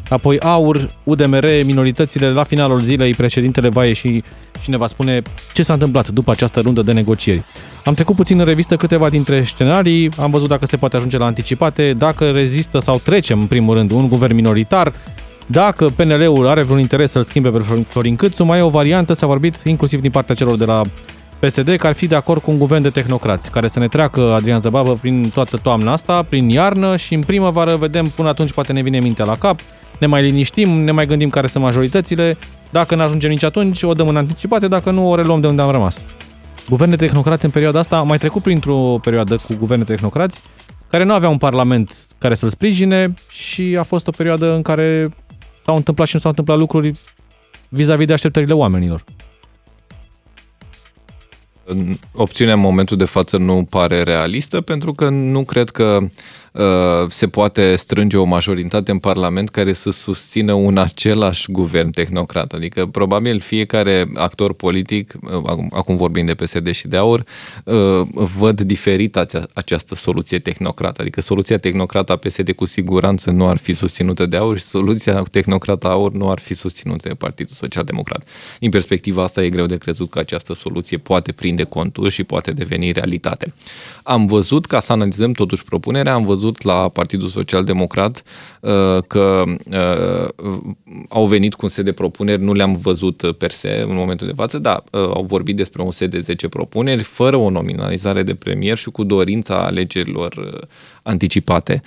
apoi 0.08 0.38
AUR, 0.38 0.90
UDMR, 1.04 1.46
minoritățile. 1.64 2.30
La 2.30 2.42
finalul 2.42 2.80
zilei 2.80 3.14
președintele 3.14 3.68
va 3.68 3.84
ieși 3.84 4.16
și 4.60 4.70
ne 4.70 4.76
va 4.76 4.86
spune 4.86 5.22
ce 5.52 5.62
s-a 5.62 5.72
întâmplat 5.72 6.08
după 6.08 6.30
această 6.30 6.60
rundă 6.60 6.82
de 6.82 6.92
negocieri. 6.92 7.42
Am 7.84 7.94
trecut 7.94 8.16
puțin 8.16 8.38
în 8.38 8.44
revistă 8.44 8.76
câteva 8.76 9.08
dintre 9.08 9.42
scenarii, 9.42 10.10
am 10.16 10.30
văzut 10.30 10.48
dacă 10.48 10.66
se 10.66 10.76
poate 10.76 10.96
ajunge 10.96 11.18
la 11.18 11.24
anticipate, 11.24 11.92
dacă 11.92 12.28
rezistă 12.30 12.78
sau 12.78 12.98
trecem 12.98 13.40
în 13.40 13.46
primul 13.46 13.74
rând 13.74 13.90
un 13.90 14.08
guvern 14.08 14.34
minoritar, 14.34 14.92
dacă 15.46 15.88
PNL-ul 15.96 16.46
are 16.46 16.62
vreun 16.62 16.80
interes 16.80 17.10
să-l 17.10 17.22
schimbe 17.22 17.48
pe 17.50 17.84
Florin 17.86 18.16
Câțu, 18.16 18.44
mai 18.44 18.58
e 18.58 18.62
o 18.62 18.68
variantă, 18.68 19.12
s-a 19.12 19.26
vorbit 19.26 19.62
inclusiv 19.64 20.00
din 20.00 20.10
partea 20.10 20.34
celor 20.34 20.56
de 20.56 20.64
la 20.64 20.82
PSD, 21.40 21.76
că 21.76 21.86
ar 21.86 21.92
fi 21.92 22.06
de 22.06 22.14
acord 22.14 22.42
cu 22.42 22.50
un 22.50 22.58
guvern 22.58 22.82
de 22.82 22.90
tehnocrați, 22.90 23.50
care 23.50 23.68
să 23.68 23.78
ne 23.78 23.88
treacă 23.88 24.32
Adrian 24.34 24.60
Zăbabă 24.60 24.94
prin 25.00 25.30
toată 25.34 25.56
toamna 25.56 25.92
asta, 25.92 26.22
prin 26.28 26.48
iarnă 26.48 26.96
și 26.96 27.14
în 27.14 27.22
primăvară 27.22 27.76
vedem 27.76 28.06
până 28.06 28.28
atunci 28.28 28.52
poate 28.52 28.72
ne 28.72 28.82
vine 28.82 29.00
mintea 29.00 29.24
la 29.24 29.34
cap, 29.36 29.60
ne 30.00 30.06
mai 30.06 30.22
liniștim, 30.22 30.70
ne 30.70 30.90
mai 30.90 31.06
gândim 31.06 31.30
care 31.30 31.46
sunt 31.46 31.64
majoritățile, 31.64 32.36
dacă 32.70 32.94
nu 32.94 33.02
ajungem 33.02 33.30
nici 33.30 33.42
atunci, 33.44 33.82
o 33.82 33.92
dăm 33.92 34.08
în 34.08 34.16
anticipate, 34.16 34.66
dacă 34.66 34.90
nu, 34.90 35.10
o 35.10 35.14
reluăm 35.14 35.40
de 35.40 35.46
unde 35.46 35.62
am 35.62 35.70
rămas. 35.70 36.06
Guverne 36.68 36.96
tehnocrați 36.96 37.44
în 37.44 37.50
perioada 37.50 37.78
asta, 37.78 37.96
am 37.96 38.06
mai 38.06 38.18
trecut 38.18 38.42
printr-o 38.42 38.98
perioadă 39.02 39.36
cu 39.36 39.54
guverne 39.58 39.84
tehnocrați, 39.84 40.42
care 40.90 41.04
nu 41.04 41.12
aveau 41.12 41.32
un 41.32 41.38
parlament 41.38 41.96
care 42.18 42.34
să-l 42.34 42.48
sprijine 42.48 43.14
și 43.28 43.76
a 43.78 43.82
fost 43.82 44.06
o 44.06 44.10
perioadă 44.10 44.54
în 44.54 44.62
care 44.62 45.08
s-au 45.62 45.76
întâmplat 45.76 46.06
și 46.06 46.14
nu 46.14 46.20
s-au 46.20 46.30
întâmplat 46.30 46.58
lucruri 46.58 47.00
vis-a-vis 47.68 48.06
de 48.06 48.12
așteptările 48.12 48.54
oamenilor. 48.54 49.04
Opțiunea 52.12 52.54
în 52.54 52.60
momentul 52.60 52.96
de 52.96 53.04
față 53.04 53.36
nu 53.36 53.66
pare 53.70 54.02
realistă 54.02 54.60
pentru 54.60 54.92
că 54.92 55.08
nu 55.08 55.44
cred 55.44 55.70
că 55.70 55.98
uh, 56.02 56.08
se 57.08 57.28
poate 57.28 57.76
strânge 57.76 58.16
o 58.16 58.24
majoritate 58.24 58.90
în 58.90 58.98
Parlament 58.98 59.48
care 59.48 59.72
să 59.72 59.90
susțină 59.90 60.52
un 60.52 60.78
același 60.78 61.52
guvern 61.52 61.90
tehnocrat. 61.90 62.52
Adică 62.52 62.86
probabil 62.86 63.40
fiecare 63.40 64.10
actor 64.14 64.54
politic, 64.54 65.14
uh, 65.22 65.58
acum 65.70 65.96
vorbim 65.96 66.26
de 66.26 66.34
PSD 66.34 66.70
și 66.70 66.88
de 66.88 66.96
AUR, 66.96 67.24
văd 68.38 68.60
diferit 68.60 69.16
această 69.52 69.94
soluție 69.94 70.38
tehnocrată. 70.38 71.00
Adică 71.00 71.20
soluția 71.20 71.58
tehnocrată 71.58 72.12
a 72.12 72.16
PSD 72.16 72.52
cu 72.52 72.64
siguranță 72.64 73.30
nu 73.30 73.48
ar 73.48 73.56
fi 73.56 73.74
susținută 73.74 74.26
de 74.26 74.36
AUR 74.36 74.58
și 74.58 74.64
soluția 74.64 75.22
tehnocrată 75.22 75.86
a 75.86 75.90
AUR 75.90 76.12
nu 76.12 76.30
ar 76.30 76.38
fi 76.38 76.54
susținută 76.54 77.08
de 77.08 77.14
Partidul 77.14 77.54
Social 77.54 77.84
Democrat. 77.84 78.28
Din 78.58 78.70
perspectiva 78.70 79.22
asta 79.22 79.44
e 79.44 79.48
greu 79.48 79.66
de 79.66 79.76
crezut 79.76 80.10
că 80.10 80.18
această 80.18 80.54
soluție 80.54 80.98
poate 80.98 81.32
prinde 81.32 81.62
conturi 81.62 82.10
și 82.10 82.24
poate 82.24 82.50
deveni 82.50 82.92
realitate. 82.92 83.52
Am 84.02 84.26
văzut, 84.26 84.66
ca 84.66 84.80
să 84.80 84.92
analizăm 84.92 85.32
totuși 85.32 85.64
propunerea, 85.64 86.14
am 86.14 86.24
văzut 86.24 86.39
la 86.62 86.88
Partidul 86.88 87.28
Social 87.28 87.64
Democrat 87.64 88.22
uh, 88.60 88.70
că 89.06 89.44
uh, 89.70 90.28
au 91.08 91.26
venit 91.26 91.54
cu 91.54 91.60
un 91.62 91.68
set 91.68 91.84
de 91.84 91.92
propuneri, 91.92 92.42
nu 92.42 92.52
le-am 92.52 92.74
văzut 92.74 93.32
per 93.38 93.50
se 93.50 93.84
în 93.88 93.94
momentul 93.94 94.26
de 94.26 94.32
față, 94.36 94.58
dar 94.58 94.84
uh, 94.90 95.00
au 95.00 95.22
vorbit 95.22 95.56
despre 95.56 95.82
un 95.82 95.90
set 95.90 96.10
de 96.10 96.18
10 96.18 96.48
propuneri, 96.48 97.02
fără 97.02 97.36
o 97.36 97.50
nominalizare 97.50 98.22
de 98.22 98.34
premier 98.34 98.76
și 98.76 98.90
cu 98.90 99.04
dorința 99.04 99.64
alegerilor 99.64 100.68
anticipate. 101.02 101.82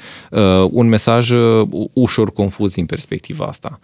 Un 0.70 0.88
mesaj 0.88 1.30
ușor 1.94 2.34
confuz 2.34 2.74
din 2.74 2.86
perspectiva 2.86 3.46
asta 3.46 3.80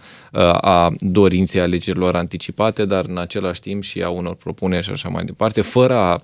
a 0.62 0.94
dorinței 1.00 1.62
alegerilor 1.62 2.16
anticipate, 2.16 2.86
dar 2.86 3.06
în 3.08 3.18
același 3.18 3.62
timp 3.62 3.84
și 3.84 4.02
a 4.02 4.10
unor 4.10 4.36
propuneri 4.36 4.86
și 4.86 4.92
așa 4.92 5.10
mai 5.10 5.26
departe, 5.26 5.62
fără 5.62 5.96
a 5.96 6.22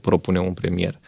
propune 0.00 0.38
un 0.38 0.52
premier. 0.52 0.98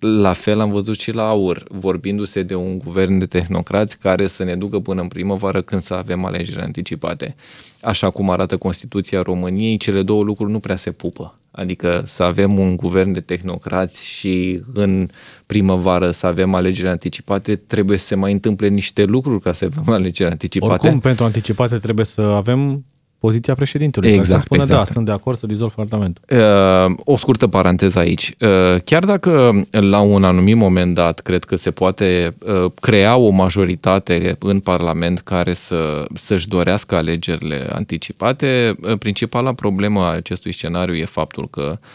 La 0.00 0.32
fel 0.32 0.60
am 0.60 0.70
văzut 0.70 0.98
și 0.98 1.12
la 1.12 1.28
AUR, 1.28 1.64
vorbindu-se 1.68 2.42
de 2.42 2.54
un 2.54 2.78
guvern 2.78 3.18
de 3.18 3.26
tehnocrați 3.26 3.98
care 3.98 4.26
să 4.26 4.44
ne 4.44 4.56
ducă 4.56 4.78
până 4.78 5.00
în 5.00 5.08
primăvară 5.08 5.62
când 5.62 5.80
să 5.80 5.94
avem 5.94 6.24
alegeri 6.24 6.60
anticipate. 6.60 7.34
Așa 7.80 8.10
cum 8.10 8.30
arată 8.30 8.56
Constituția 8.56 9.22
României, 9.22 9.76
cele 9.76 10.02
două 10.02 10.22
lucruri 10.22 10.50
nu 10.50 10.58
prea 10.58 10.76
se 10.76 10.90
pupă. 10.90 11.34
Adică 11.50 12.02
să 12.06 12.22
avem 12.22 12.58
un 12.58 12.76
guvern 12.76 13.12
de 13.12 13.20
tehnocrați 13.20 14.06
și 14.06 14.62
în 14.74 15.08
primăvară 15.46 16.10
să 16.10 16.26
avem 16.26 16.54
alegeri 16.54 16.88
anticipate, 16.88 17.56
trebuie 17.56 17.98
să 17.98 18.06
se 18.06 18.14
mai 18.14 18.32
întâmple 18.32 18.68
niște 18.68 19.04
lucruri 19.04 19.42
ca 19.42 19.52
să 19.52 19.64
avem 19.64 19.94
alegeri 19.94 20.30
anticipate. 20.30 20.72
Oricum, 20.72 21.00
pentru 21.00 21.24
anticipate 21.24 21.78
trebuie 21.78 22.04
să 22.04 22.20
avem 22.20 22.84
poziția 23.20 23.54
președintelui. 23.54 24.10
Exact, 24.10 24.40
să 24.40 24.46
spună, 24.46 24.62
exact. 24.62 24.84
da, 24.84 24.92
sunt 24.92 25.04
de 25.04 25.12
acord 25.12 25.36
să 25.36 25.46
dizolv 25.46 25.72
Parlamentul. 25.72 26.24
Uh, 26.28 26.96
o 27.04 27.16
scurtă 27.16 27.46
paranteză 27.46 27.98
aici. 27.98 28.34
Uh, 28.40 28.80
chiar 28.84 29.04
dacă 29.04 29.62
la 29.70 30.00
un 30.00 30.24
anumit 30.24 30.56
moment 30.56 30.94
dat 30.94 31.20
cred 31.20 31.44
că 31.44 31.56
se 31.56 31.70
poate 31.70 32.34
uh, 32.46 32.70
crea 32.80 33.16
o 33.16 33.30
majoritate 33.30 34.36
în 34.38 34.60
Parlament 34.60 35.18
care 35.18 35.52
să, 35.52 36.04
să-și 36.14 36.48
dorească 36.48 36.94
alegerile 36.94 37.66
anticipate, 37.72 38.76
uh, 38.82 38.98
principala 38.98 39.52
problemă 39.52 40.00
a 40.00 40.14
acestui 40.14 40.52
scenariu 40.52 40.94
e 40.94 41.04
faptul 41.04 41.48
că 41.50 41.78
uh, 41.80 41.88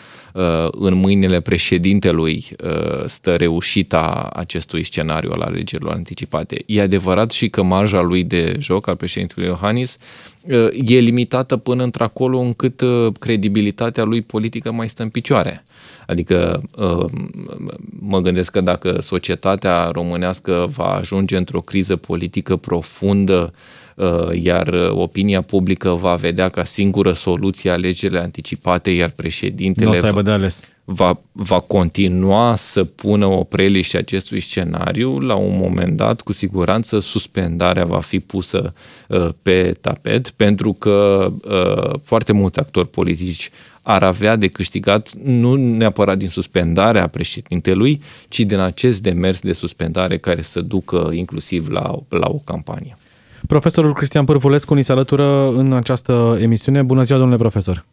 în 0.71 0.93
mâinile 0.93 1.39
președintelui 1.39 2.45
uh, 2.63 3.03
stă 3.05 3.35
reușita 3.35 4.29
acestui 4.33 4.83
scenariu 4.83 5.31
al 5.31 5.41
alegerilor 5.41 5.93
anticipate. 5.93 6.63
E 6.65 6.81
adevărat 6.81 7.31
și 7.31 7.49
că 7.49 7.63
marja 7.63 8.01
lui 8.01 8.23
de 8.23 8.55
joc 8.59 8.87
al 8.87 8.95
președintelui 8.95 9.49
Iohannis 9.49 9.97
Uh, 10.49 10.67
e 10.85 10.99
limitată 10.99 11.57
până 11.57 11.83
într-acolo 11.83 12.37
încât 12.37 12.81
uh, 12.81 13.07
credibilitatea 13.19 14.03
lui 14.03 14.21
politică 14.21 14.71
mai 14.71 14.89
stă 14.89 15.03
în 15.03 15.09
picioare. 15.09 15.63
Adică 16.07 16.63
uh, 16.77 17.05
mă 17.99 18.19
gândesc 18.19 18.51
că 18.51 18.61
dacă 18.61 18.97
societatea 19.01 19.89
românească 19.91 20.67
va 20.75 20.93
ajunge 20.93 21.37
într-o 21.37 21.61
criză 21.61 21.95
politică 21.95 22.55
profundă, 22.55 23.53
iar 24.33 24.73
opinia 24.89 25.41
publică 25.41 25.89
va 25.89 26.15
vedea 26.15 26.49
ca 26.49 26.63
singură 26.63 27.13
soluție 27.13 27.69
alegerile 27.69 28.19
anticipate, 28.19 28.89
iar 28.89 29.09
președintele... 29.09 29.85
Nu 29.85 29.91
o 29.91 29.95
să 29.95 30.05
aibă 30.05 30.21
de 30.21 30.31
ales 30.31 30.63
va, 30.85 31.19
va 31.31 31.59
continua 31.59 32.55
să 32.55 32.83
pună 32.83 33.25
o 33.25 33.43
preliște 33.43 33.97
acestui 33.97 34.39
scenariu, 34.39 35.19
la 35.19 35.35
un 35.35 35.57
moment 35.57 35.97
dat, 35.97 36.21
cu 36.21 36.33
siguranță, 36.33 36.99
suspendarea 36.99 37.85
va 37.85 37.99
fi 37.99 38.19
pusă 38.19 38.73
uh, 39.07 39.29
pe 39.41 39.77
tapet, 39.81 40.29
pentru 40.29 40.73
că 40.73 41.27
uh, 41.43 41.99
foarte 42.03 42.33
mulți 42.33 42.59
actori 42.59 42.87
politici 42.87 43.49
ar 43.81 44.03
avea 44.03 44.35
de 44.35 44.47
câștigat 44.47 45.11
nu 45.23 45.55
neapărat 45.55 46.17
din 46.17 46.29
suspendarea 46.29 47.07
președintelui, 47.07 48.01
ci 48.29 48.39
din 48.39 48.59
acest 48.59 49.01
demers 49.01 49.39
de 49.39 49.53
suspendare 49.53 50.17
care 50.17 50.41
să 50.41 50.61
ducă 50.61 51.09
inclusiv 51.13 51.69
la, 51.69 51.99
la 52.09 52.27
o 52.29 52.41
campanie. 52.43 52.97
Profesorul 53.47 53.93
Cristian 53.93 54.25
Pârvulescu 54.25 54.73
ni 54.73 54.83
se 54.83 54.91
alătură 54.91 55.49
în 55.49 55.73
această 55.73 56.37
emisiune. 56.41 56.81
Bună 56.81 57.03
ziua, 57.03 57.17
domnule 57.19 57.39
profesor! 57.39 57.85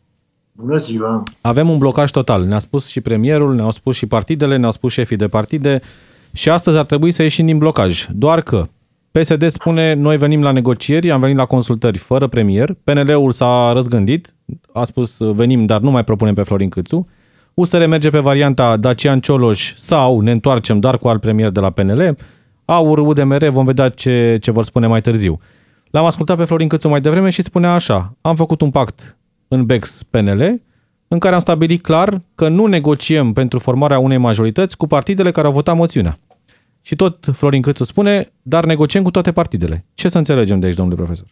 Bună 0.52 0.78
ziua! 0.78 1.22
Avem 1.40 1.68
un 1.68 1.78
blocaj 1.78 2.10
total. 2.10 2.44
Ne-a 2.44 2.58
spus 2.58 2.88
și 2.88 3.00
premierul, 3.00 3.54
ne-au 3.54 3.70
spus 3.70 3.96
și 3.96 4.06
partidele, 4.06 4.56
ne-au 4.56 4.70
spus 4.70 4.92
șefii 4.92 5.16
de 5.16 5.26
partide 5.26 5.80
și 6.32 6.50
astăzi 6.50 6.76
ar 6.76 6.84
trebui 6.84 7.10
să 7.10 7.22
ieșim 7.22 7.46
din 7.46 7.58
blocaj. 7.58 8.06
Doar 8.10 8.40
că 8.40 8.66
PSD 9.10 9.50
spune, 9.50 9.94
noi 9.94 10.16
venim 10.16 10.42
la 10.42 10.50
negocieri, 10.50 11.10
am 11.10 11.20
venit 11.20 11.36
la 11.36 11.44
consultări 11.44 11.98
fără 11.98 12.26
premier, 12.26 12.76
PNL-ul 12.84 13.30
s-a 13.30 13.72
răzgândit, 13.72 14.34
a 14.72 14.84
spus 14.84 15.18
venim, 15.18 15.66
dar 15.66 15.80
nu 15.80 15.90
mai 15.90 16.04
propunem 16.04 16.34
pe 16.34 16.42
Florin 16.42 16.68
Câțu, 16.68 17.08
USR 17.54 17.86
merge 17.86 18.10
pe 18.10 18.18
varianta 18.18 18.76
Dacian 18.76 19.20
Cioloș 19.20 19.72
sau 19.76 20.20
ne 20.20 20.30
întoarcem 20.30 20.80
doar 20.80 20.98
cu 20.98 21.08
alt 21.08 21.20
premier 21.20 21.50
de 21.50 21.60
la 21.60 21.70
PNL, 21.70 22.16
AUR, 22.64 22.98
UDMR, 22.98 23.48
vom 23.48 23.64
vedea 23.64 23.88
ce, 23.88 24.38
ce 24.40 24.51
vor 24.51 24.64
spune 24.64 24.87
mai 24.87 25.01
târziu. 25.01 25.40
L-am 25.90 26.05
ascultat 26.05 26.37
pe 26.37 26.44
Florin 26.44 26.68
Câțu 26.68 26.88
mai 26.88 27.01
devreme 27.01 27.31
și 27.31 27.42
spunea 27.42 27.72
așa, 27.72 28.16
am 28.20 28.37
făcut 28.37 28.61
un 28.61 28.70
pact 28.70 29.16
în 29.48 29.66
BEX 29.66 30.03
PNL, 30.11 30.61
în 31.09 31.18
care 31.18 31.35
am 31.35 31.40
stabilit 31.40 31.83
clar 31.83 32.22
că 32.35 32.48
nu 32.48 32.66
negociem 32.66 33.33
pentru 33.33 33.59
formarea 33.59 33.98
unei 33.98 34.16
majorități 34.16 34.77
cu 34.77 34.87
partidele 34.87 35.31
care 35.31 35.46
au 35.46 35.53
votat 35.53 35.77
moțiunea. 35.77 36.16
Și 36.81 36.96
tot 36.96 37.29
Florin 37.33 37.62
Câțu 37.62 37.85
spune, 37.85 38.33
dar 38.42 38.64
negociem 38.64 39.03
cu 39.03 39.11
toate 39.11 39.33
partidele. 39.33 39.85
Ce 39.94 40.09
să 40.09 40.18
înțelegem 40.18 40.61
de 40.61 40.66
aici, 40.66 40.77
domnule 40.77 40.96
profesor? 40.96 41.27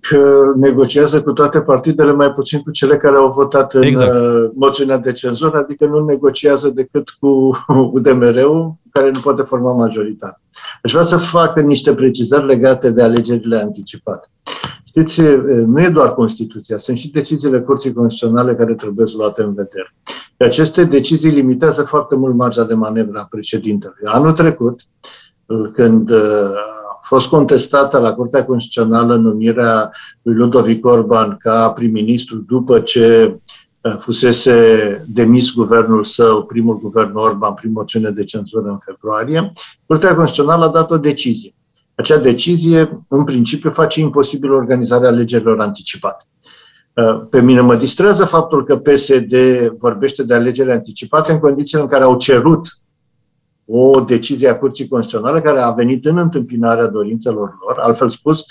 Că 0.00 0.52
negociază 0.56 1.22
cu 1.22 1.32
toate 1.32 1.60
partidele, 1.60 2.12
mai 2.12 2.32
puțin 2.32 2.60
cu 2.60 2.70
cele 2.70 2.96
care 2.96 3.16
au 3.16 3.28
votat 3.28 3.74
în 3.74 3.82
exact. 3.82 4.14
Uh, 4.14 4.50
moțiunea 4.54 4.98
de 4.98 5.12
cenzură, 5.12 5.58
adică 5.58 5.86
nu 5.86 6.04
negociază 6.04 6.68
decât 6.68 7.10
cu 7.10 7.56
UDMR-ul, 7.92 8.74
care 8.90 9.10
nu 9.14 9.20
poate 9.20 9.42
forma 9.42 9.72
majoritate. 9.72 10.40
Aș 10.82 10.92
vrea 10.92 11.04
să 11.04 11.16
facă 11.16 11.60
niște 11.60 11.94
precizări 11.94 12.46
legate 12.46 12.90
de 12.90 13.02
alegerile 13.02 13.56
anticipate. 13.56 14.28
Știți, 14.84 15.22
nu 15.66 15.82
e 15.82 15.88
doar 15.88 16.14
Constituția, 16.14 16.78
sunt 16.78 16.96
și 16.96 17.10
deciziile 17.10 17.60
Curții 17.60 17.92
Constituționale 17.92 18.54
care 18.54 18.74
trebuie 18.74 19.06
luate 19.16 19.42
în 19.42 19.54
vedere. 19.54 19.94
Aceste 20.38 20.84
decizii 20.84 21.30
limitează 21.30 21.82
foarte 21.82 22.14
mult 22.14 22.34
marja 22.34 22.64
de 22.64 22.74
manevră 22.74 23.18
a 23.18 23.26
președintelui. 23.30 23.96
Anul 24.04 24.32
trecut, 24.32 24.80
când 25.72 26.12
a 26.12 26.75
fost 27.06 27.28
contestată 27.28 27.98
la 27.98 28.12
Curtea 28.14 28.44
Constituțională 28.44 29.16
numirea 29.16 29.90
lui 30.22 30.34
Ludovic 30.34 30.86
Orban 30.86 31.36
ca 31.36 31.70
prim-ministru 31.70 32.36
după 32.36 32.80
ce 32.80 33.36
fusese 33.98 35.04
demis 35.08 35.52
guvernul 35.52 36.04
său, 36.04 36.42
primul 36.42 36.78
guvern 36.78 37.14
Orban, 37.14 37.54
prin 37.54 37.72
moțiune 37.72 38.10
de 38.10 38.24
cenzură 38.24 38.68
în 38.68 38.78
februarie, 38.78 39.52
Curtea 39.86 40.14
Constituțională 40.14 40.64
a 40.64 40.68
dat 40.68 40.90
o 40.90 40.96
decizie 40.96 41.56
acea 41.96 42.18
decizie, 42.18 43.04
în 43.08 43.24
principiu, 43.24 43.70
face 43.70 44.00
imposibil 44.00 44.52
organizarea 44.52 45.08
alegerilor 45.08 45.60
anticipate. 45.60 46.24
Uh, 46.92 47.22
pe 47.30 47.40
mine 47.40 47.60
mă 47.60 47.74
distrează 47.74 48.24
faptul 48.24 48.64
că 48.64 48.76
PSD 48.76 49.34
vorbește 49.78 50.22
de 50.22 50.34
alegeri 50.34 50.72
anticipate 50.72 51.32
în 51.32 51.38
condițiile 51.38 51.82
în 51.82 51.88
care 51.88 52.04
au 52.04 52.16
cerut 52.16 52.78
o 53.66 54.00
decizie 54.00 54.48
a 54.48 54.58
Curții 54.58 54.88
Constituționale 54.88 55.40
care 55.40 55.60
a 55.60 55.70
venit 55.70 56.04
în 56.04 56.18
întâmpinarea 56.18 56.86
dorințelor 56.86 57.56
lor, 57.60 57.78
altfel 57.78 58.10
spus, 58.10 58.44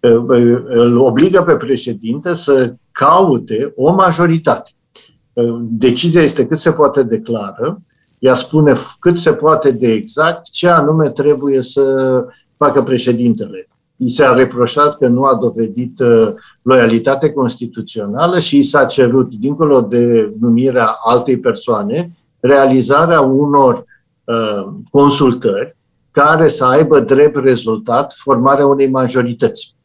uh, 0.00 0.16
uh, 0.28 0.62
îl 0.64 0.98
obligă 0.98 1.42
pe 1.42 1.52
președinte 1.52 2.34
să 2.34 2.74
caute 2.90 3.72
o 3.76 3.92
majoritate. 3.92 4.70
Decizia 5.60 6.22
este 6.22 6.46
cât 6.46 6.58
se 6.58 6.72
poate 6.72 7.02
declară, 7.02 7.82
ea 8.18 8.34
spune 8.34 8.72
cât 8.98 9.18
se 9.18 9.32
poate 9.32 9.70
de 9.70 9.92
exact 9.92 10.50
ce 10.50 10.68
anume 10.68 11.10
trebuie 11.10 11.62
să 11.62 12.24
facă 12.56 12.82
președintele. 12.82 13.68
I 13.96 14.08
s-a 14.08 14.34
reproșat 14.34 14.96
că 14.96 15.08
nu 15.08 15.22
a 15.22 15.34
dovedit 15.34 16.00
uh, 16.00 16.32
loialitate 16.62 17.30
constituțională 17.30 18.38
și 18.38 18.58
i 18.58 18.62
s-a 18.62 18.84
cerut, 18.84 19.34
dincolo 19.34 19.80
de 19.80 20.32
numirea 20.40 20.96
altei 21.04 21.38
persoane, 21.38 22.16
realizarea 22.40 23.20
unor 23.20 23.74
uh, 23.74 23.91
consultări 24.90 25.76
care 26.10 26.48
să 26.48 26.64
aibă 26.64 27.00
drept 27.00 27.36
rezultat 27.36 28.12
formarea 28.16 28.66
unei 28.66 28.88
majorități. 28.88 29.76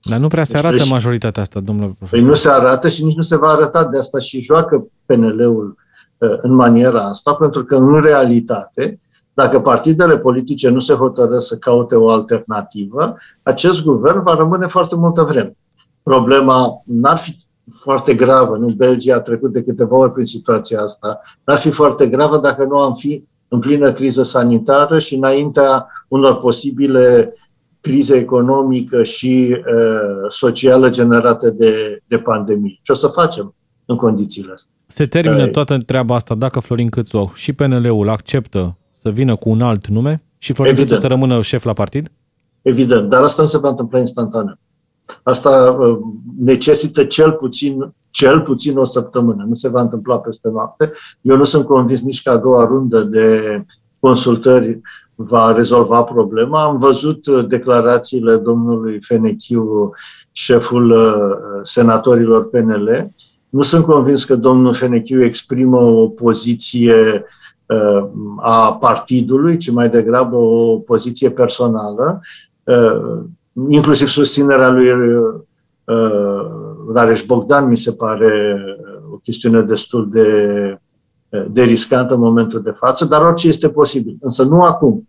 Dar 0.00 0.18
nu 0.18 0.28
prea 0.28 0.44
se 0.44 0.52
deci 0.52 0.60
arată 0.60 0.76
deci, 0.76 0.90
majoritatea 0.90 1.42
asta, 1.42 1.60
domnule 1.60 1.86
profesor. 1.86 2.18
Păi 2.18 2.28
nu 2.28 2.34
se 2.34 2.48
arată 2.48 2.88
și 2.88 3.04
nici 3.04 3.16
nu 3.16 3.22
se 3.22 3.36
va 3.36 3.48
arăta 3.48 3.84
de 3.84 3.98
asta 3.98 4.18
și 4.18 4.40
joacă 4.40 4.86
PNL-ul 5.06 5.76
uh, 6.18 6.28
în 6.40 6.54
maniera 6.54 7.02
asta, 7.02 7.34
pentru 7.34 7.64
că 7.64 7.76
în 7.76 8.00
realitate 8.00 9.00
Dacă 9.34 9.60
partidele 9.60 10.18
politice 10.18 10.68
nu 10.68 10.80
se 10.80 10.94
hotărăsc 10.94 11.46
să 11.46 11.56
caute 11.56 11.94
o 11.94 12.10
alternativă, 12.10 13.16
acest 13.42 13.82
guvern 13.82 14.22
va 14.22 14.34
rămâne 14.34 14.66
foarte 14.66 14.94
multă 14.94 15.22
vreme. 15.22 15.56
Problema 16.02 16.82
n-ar 16.84 17.16
fi 17.16 17.44
foarte 17.70 18.14
gravă, 18.14 18.56
nu? 18.56 18.66
Belgia 18.66 19.14
a 19.14 19.20
trecut 19.20 19.52
de 19.52 19.62
câteva 19.62 19.96
ori 19.96 20.12
prin 20.12 20.26
situația 20.26 20.80
asta, 20.80 21.20
n-ar 21.44 21.58
fi 21.58 21.70
foarte 21.70 22.06
gravă 22.06 22.38
dacă 22.38 22.64
nu 22.64 22.78
am 22.78 22.94
fi 22.94 23.24
în 23.48 23.58
plină 23.58 23.92
criză 23.92 24.22
sanitară 24.22 24.98
și 24.98 25.14
înaintea 25.14 25.86
unor 26.08 26.38
posibile 26.38 27.34
crize 27.80 28.16
economică 28.16 29.02
și 29.02 29.56
uh, 29.58 30.28
socială 30.28 30.90
generate 30.90 31.50
de, 31.50 32.02
de 32.06 32.18
pandemie. 32.18 32.78
Ce 32.82 32.92
o 32.92 32.94
să 32.94 33.06
facem 33.06 33.54
în 33.84 33.96
condițiile 33.96 34.52
astea? 34.52 34.74
Se 34.86 35.06
termină 35.06 35.44
uh, 35.44 35.50
toată 35.50 35.78
treaba 35.78 36.14
asta 36.14 36.34
dacă 36.34 36.60
Florin 36.60 36.88
Câțu 36.88 37.32
și 37.34 37.52
PNL-ul 37.52 38.08
acceptă 38.08 38.78
să 38.90 39.10
vină 39.10 39.36
cu 39.36 39.48
un 39.48 39.60
alt 39.60 39.86
nume 39.86 40.22
și 40.38 40.52
Florin 40.52 40.72
Evident. 40.72 40.98
Câțu 40.98 41.08
să 41.08 41.14
rămână 41.14 41.42
șef 41.42 41.64
la 41.64 41.72
partid? 41.72 42.10
Evident, 42.62 43.10
dar 43.10 43.22
asta 43.22 43.42
nu 43.42 43.48
se 43.48 43.58
va 43.58 43.68
întâmpla 43.68 43.98
instantaneu. 43.98 44.58
Asta 45.22 45.76
uh, 45.80 45.98
necesită 46.38 47.04
cel 47.04 47.32
puțin, 47.32 47.94
cel 48.16 48.40
puțin 48.40 48.76
o 48.78 48.84
săptămână. 48.84 49.44
Nu 49.48 49.54
se 49.54 49.68
va 49.68 49.80
întâmpla 49.80 50.18
peste 50.18 50.48
noapte. 50.48 50.92
Eu 51.20 51.36
nu 51.36 51.44
sunt 51.44 51.64
convins 51.64 52.00
nici 52.00 52.22
că 52.22 52.30
a 52.30 52.36
doua 52.36 52.64
rundă 52.64 53.02
de 53.02 53.64
consultări 54.00 54.80
va 55.14 55.52
rezolva 55.52 56.02
problema. 56.02 56.64
Am 56.64 56.76
văzut 56.76 57.26
uh, 57.26 57.46
declarațiile 57.48 58.36
domnului 58.36 59.00
Fenechiu, 59.00 59.90
șeful 60.32 60.90
uh, 60.90 61.60
senatorilor 61.62 62.48
PNL. 62.48 63.10
Nu 63.48 63.62
sunt 63.62 63.84
convins 63.84 64.24
că 64.24 64.36
domnul 64.36 64.72
Fenechiu 64.72 65.24
exprimă 65.24 65.80
o 65.80 66.08
poziție 66.08 67.24
a 68.42 68.74
partidului, 68.74 69.56
ci 69.56 69.70
mai 69.70 69.88
degrabă 69.88 70.36
o 70.36 70.76
poziție 70.76 71.30
personală 71.30 72.20
inclusiv 73.68 74.08
susținerea 74.08 74.70
lui 74.70 74.90
uh, 74.90 76.65
Rareș 76.94 77.24
Bogdan 77.24 77.68
mi 77.68 77.76
se 77.76 77.92
pare 77.92 78.60
o 79.12 79.16
chestiune 79.16 79.62
destul 79.62 80.10
de, 80.10 80.78
de 81.50 81.62
riscantă 81.62 82.14
în 82.14 82.20
momentul 82.20 82.62
de 82.62 82.70
față, 82.70 83.04
dar 83.04 83.22
orice 83.22 83.48
este 83.48 83.68
posibil. 83.68 84.16
Însă 84.20 84.44
nu 84.44 84.60
acum. 84.60 85.08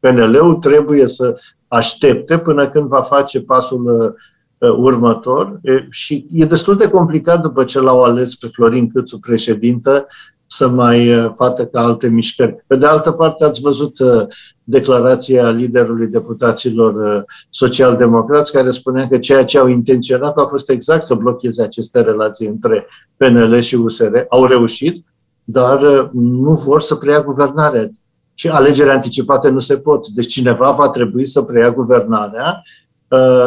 PNL-ul 0.00 0.54
trebuie 0.54 1.06
să 1.06 1.40
aștepte 1.68 2.38
până 2.38 2.68
când 2.68 2.88
va 2.88 3.02
face 3.02 3.40
pasul 3.40 4.14
uh, 4.58 4.70
următor 4.76 5.58
e, 5.62 5.86
și 5.90 6.26
e 6.30 6.44
destul 6.44 6.76
de 6.76 6.90
complicat 6.90 7.40
după 7.40 7.64
ce 7.64 7.80
l-au 7.80 8.02
ales 8.02 8.34
pe 8.34 8.46
Florin 8.46 8.88
Câțu 8.88 9.18
președintă 9.18 10.06
să 10.50 10.68
mai 10.68 11.14
uh, 11.14 11.32
facă 11.36 11.64
ca 11.64 11.80
alte 11.80 12.08
mișcări. 12.08 12.64
Pe 12.66 12.76
de 12.76 12.86
altă 12.86 13.12
parte, 13.12 13.44
ați 13.44 13.60
văzut 13.60 13.98
uh, 13.98 14.26
declarația 14.64 15.50
liderului 15.50 16.06
deputaților 16.06 16.94
uh, 16.94 17.22
social-democrați 17.50 18.52
care 18.52 18.70
spunea 18.70 19.08
că 19.08 19.18
ceea 19.18 19.44
ce 19.44 19.58
au 19.58 19.66
intenționat 19.66 20.36
a 20.38 20.44
fost 20.44 20.70
exact 20.70 21.02
să 21.02 21.14
blocheze 21.14 21.62
aceste 21.62 22.00
relații 22.00 22.46
între 22.46 22.86
PNL 23.16 23.60
și 23.60 23.74
USR. 23.74 24.16
Au 24.28 24.44
reușit, 24.44 25.04
dar 25.44 26.10
nu 26.12 26.52
vor 26.52 26.80
să 26.80 26.94
preia 26.94 27.22
guvernarea. 27.22 27.90
Și 28.34 28.48
alegerile 28.48 28.92
anticipate 28.92 29.48
nu 29.48 29.58
se 29.58 29.76
pot. 29.76 30.06
Deci 30.06 30.32
cineva 30.32 30.70
va 30.70 30.88
trebui 30.88 31.26
să 31.26 31.42
preia 31.42 31.70
guvernarea 31.70 32.62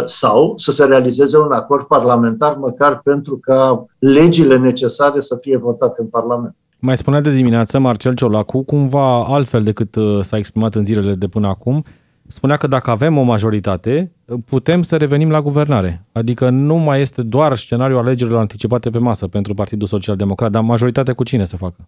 sau 0.05 0.53
să 0.57 0.71
se 0.71 0.85
realizeze 0.85 1.37
un 1.37 1.51
acord 1.51 1.85
parlamentar, 1.85 2.55
măcar 2.55 3.01
pentru 3.03 3.37
ca 3.37 3.85
legile 3.99 4.57
necesare 4.57 5.21
să 5.21 5.37
fie 5.39 5.57
votate 5.57 6.01
în 6.01 6.07
Parlament. 6.07 6.55
Mai 6.83 6.97
spunea 6.97 7.21
de 7.21 7.33
dimineață 7.33 7.79
Marcel 7.79 8.13
Ciolacu, 8.13 8.63
cumva 8.63 9.23
altfel 9.23 9.63
decât 9.63 9.95
uh, 9.95 10.19
s-a 10.21 10.37
exprimat 10.37 10.73
în 10.73 10.85
zilele 10.85 11.13
de 11.13 11.27
până 11.27 11.47
acum, 11.47 11.83
spunea 12.27 12.57
că 12.57 12.67
dacă 12.67 12.89
avem 12.89 13.17
o 13.17 13.21
majoritate, 13.21 14.11
putem 14.45 14.81
să 14.81 14.97
revenim 14.97 15.29
la 15.29 15.41
guvernare. 15.41 16.05
Adică 16.11 16.49
nu 16.49 16.75
mai 16.75 17.01
este 17.01 17.21
doar 17.21 17.57
scenariul 17.57 17.99
alegerilor 17.99 18.39
anticipate 18.39 18.89
pe 18.89 18.97
masă 18.97 19.27
pentru 19.27 19.53
Partidul 19.53 19.87
Social 19.87 20.15
Democrat, 20.15 20.51
dar 20.51 20.61
majoritate 20.61 21.13
cu 21.13 21.23
cine 21.23 21.45
să 21.45 21.57
facă? 21.57 21.87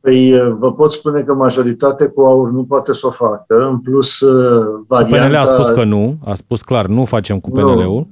Păi 0.00 0.32
uh, 0.32 0.54
vă 0.58 0.72
pot 0.72 0.92
spune 0.92 1.20
că 1.20 1.34
majoritate 1.34 2.06
cu 2.06 2.20
aur 2.20 2.50
nu 2.50 2.64
poate 2.64 2.92
să 2.92 3.06
o 3.06 3.10
facă. 3.10 3.68
În 3.70 3.78
plus, 3.78 4.20
uh, 4.20 4.84
varianta... 4.86 5.26
PNL 5.26 5.36
a 5.36 5.44
spus 5.44 5.68
că 5.68 5.84
nu, 5.84 6.18
a 6.24 6.34
spus 6.34 6.62
clar, 6.62 6.86
nu 6.86 7.04
facem 7.04 7.40
cu 7.40 7.50
PNL-ul. 7.50 7.84
Nu. 7.84 8.08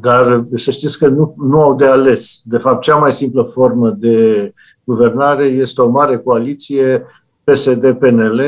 Dar 0.00 0.44
să 0.54 0.70
știți 0.70 0.98
că 0.98 1.08
nu, 1.08 1.34
nu 1.38 1.60
au 1.60 1.74
de 1.74 1.86
ales. 1.86 2.40
De 2.44 2.58
fapt, 2.58 2.82
cea 2.82 2.96
mai 2.96 3.12
simplă 3.12 3.42
formă 3.42 3.90
de 3.90 4.52
guvernare 4.84 5.44
este 5.44 5.80
o 5.80 5.88
mare 5.88 6.18
coaliție 6.18 7.04
PSD-PNL 7.44 8.42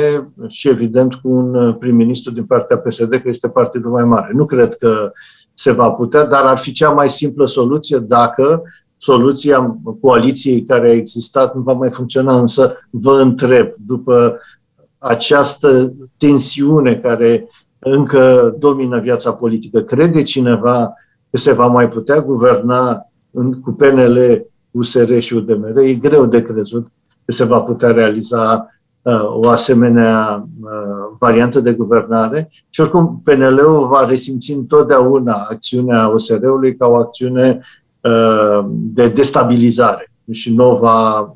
și, 0.49 0.69
evident, 0.69 1.15
cu 1.15 1.29
un 1.29 1.75
prim-ministru 1.75 2.33
din 2.33 2.45
partea 2.45 2.79
PSD, 2.79 3.09
că 3.09 3.29
este 3.29 3.49
partidul 3.49 3.91
mai 3.91 4.05
mare. 4.05 4.31
Nu 4.35 4.47
cred 4.47 4.75
că 4.75 5.13
se 5.55 5.73
va 5.73 5.91
putea, 5.91 6.25
dar 6.25 6.45
ar 6.45 6.59
fi 6.59 6.73
cea 6.73 6.91
mai 6.91 7.11
simplă 7.11 7.47
soluție 7.47 7.99
dacă 7.99 8.63
soluția 8.97 9.77
coaliției 10.01 10.65
care 10.65 10.89
a 10.89 10.93
existat 10.93 11.55
nu 11.55 11.61
va 11.61 11.73
mai 11.73 11.91
funcționa. 11.91 12.39
Însă 12.39 12.77
vă 12.91 13.21
întreb, 13.21 13.69
după 13.87 14.39
această 14.99 15.95
tensiune 16.17 16.97
care 16.97 17.49
încă 17.85 18.55
domină 18.59 19.01
viața 19.01 19.33
politică. 19.33 19.81
Crede 19.81 20.23
cineva 20.23 20.95
că 21.31 21.37
se 21.37 21.53
va 21.53 21.67
mai 21.67 21.89
putea 21.89 22.21
guverna 22.21 23.07
în, 23.31 23.61
cu 23.61 23.71
PNL, 23.71 24.47
USR 24.71 25.19
și 25.19 25.35
UDMR? 25.35 25.77
E 25.77 25.95
greu 25.95 26.27
de 26.27 26.43
crezut 26.43 26.87
că 27.25 27.33
se 27.33 27.45
va 27.45 27.61
putea 27.61 27.91
realiza 27.91 28.69
uh, 29.03 29.23
o 29.25 29.49
asemenea 29.49 30.47
uh, 30.63 31.17
variantă 31.19 31.61
de 31.61 31.73
guvernare 31.73 32.51
și 32.71 32.81
oricum 32.81 33.21
PNL-ul 33.25 33.89
va 33.89 34.05
resimți 34.05 34.53
întotdeauna 34.53 35.47
acțiunea 35.51 36.13
OSR-ului 36.13 36.77
ca 36.77 36.87
o 36.87 36.97
acțiune 36.97 37.61
uh, 38.01 38.67
de 38.71 39.09
destabilizare 39.09 40.13
și 40.31 40.55
nu 40.55 40.77
va... 40.77 41.33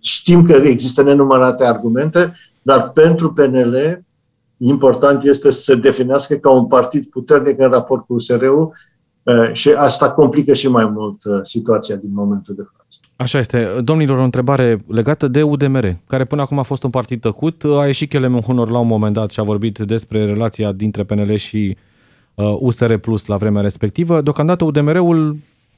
Știm 0.00 0.44
că 0.44 0.52
există 0.52 1.02
nenumărate 1.02 1.64
argumente, 1.64 2.34
dar 2.62 2.90
pentru 2.90 3.32
PNL 3.32 4.02
important 4.58 5.22
este 5.24 5.50
să 5.50 5.60
se 5.60 5.74
definească 5.74 6.34
ca 6.34 6.50
un 6.50 6.66
partid 6.66 7.06
puternic 7.06 7.58
în 7.58 7.70
raport 7.70 8.06
cu 8.06 8.14
USR-ul 8.14 8.72
și 9.52 9.70
asta 9.70 10.10
complică 10.12 10.52
și 10.52 10.68
mai 10.68 10.86
mult 10.86 11.22
situația 11.42 11.96
din 11.96 12.10
momentul 12.12 12.54
de 12.54 12.62
față. 12.62 12.98
Așa 13.16 13.38
este. 13.38 13.68
Domnilor, 13.84 14.18
o 14.18 14.22
întrebare 14.22 14.84
legată 14.86 15.28
de 15.28 15.42
UDMR, 15.42 15.96
care 16.06 16.24
până 16.24 16.42
acum 16.42 16.58
a 16.58 16.62
fost 16.62 16.82
un 16.82 16.90
partid 16.90 17.20
tăcut. 17.20 17.64
A 17.64 17.86
ieșit 17.86 18.08
Chelemen 18.08 18.40
Hunor 18.40 18.70
la 18.70 18.78
un 18.78 18.86
moment 18.86 19.14
dat 19.14 19.30
și 19.30 19.40
a 19.40 19.42
vorbit 19.42 19.78
despre 19.78 20.24
relația 20.24 20.72
dintre 20.72 21.04
PNL 21.04 21.34
și 21.34 21.76
USR 22.58 22.94
Plus 22.94 23.26
la 23.26 23.36
vremea 23.36 23.62
respectivă. 23.62 24.20
Deocamdată 24.20 24.64
UDMR-ul 24.64 25.36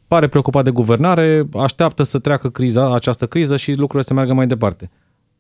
pare 0.09 0.29
preocupat 0.29 0.64
de 0.64 0.71
guvernare, 0.71 1.49
așteaptă 1.55 2.03
să 2.03 2.19
treacă 2.19 2.49
criza, 2.49 2.95
această 2.95 3.27
criză 3.27 3.57
și 3.57 3.71
lucrurile 3.71 4.03
să 4.03 4.14
meargă 4.14 4.33
mai 4.33 4.47
departe. 4.47 4.90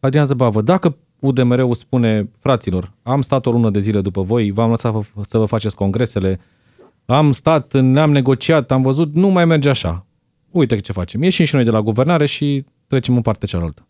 Adrian 0.00 0.26
Zăbavă, 0.26 0.62
dacă 0.62 0.96
UDMR-ul 1.20 1.74
spune, 1.74 2.30
fraților, 2.38 2.92
am 3.02 3.22
stat 3.22 3.46
o 3.46 3.50
lună 3.50 3.70
de 3.70 3.80
zile 3.80 4.00
după 4.00 4.22
voi, 4.22 4.50
v-am 4.50 4.70
lăsat 4.70 4.94
să 5.20 5.38
vă 5.38 5.44
faceți 5.44 5.74
congresele, 5.74 6.40
am 7.06 7.32
stat, 7.32 7.80
ne-am 7.80 8.10
negociat, 8.10 8.70
am 8.70 8.82
văzut, 8.82 9.14
nu 9.14 9.28
mai 9.28 9.44
merge 9.44 9.68
așa. 9.68 10.06
Uite 10.50 10.78
ce 10.78 10.92
facem. 10.92 11.22
Ieșim 11.22 11.44
și 11.44 11.54
noi 11.54 11.64
de 11.64 11.70
la 11.70 11.82
guvernare 11.82 12.26
și 12.26 12.64
trecem 12.86 13.16
în 13.16 13.22
partea 13.22 13.48
cealaltă. 13.48 13.86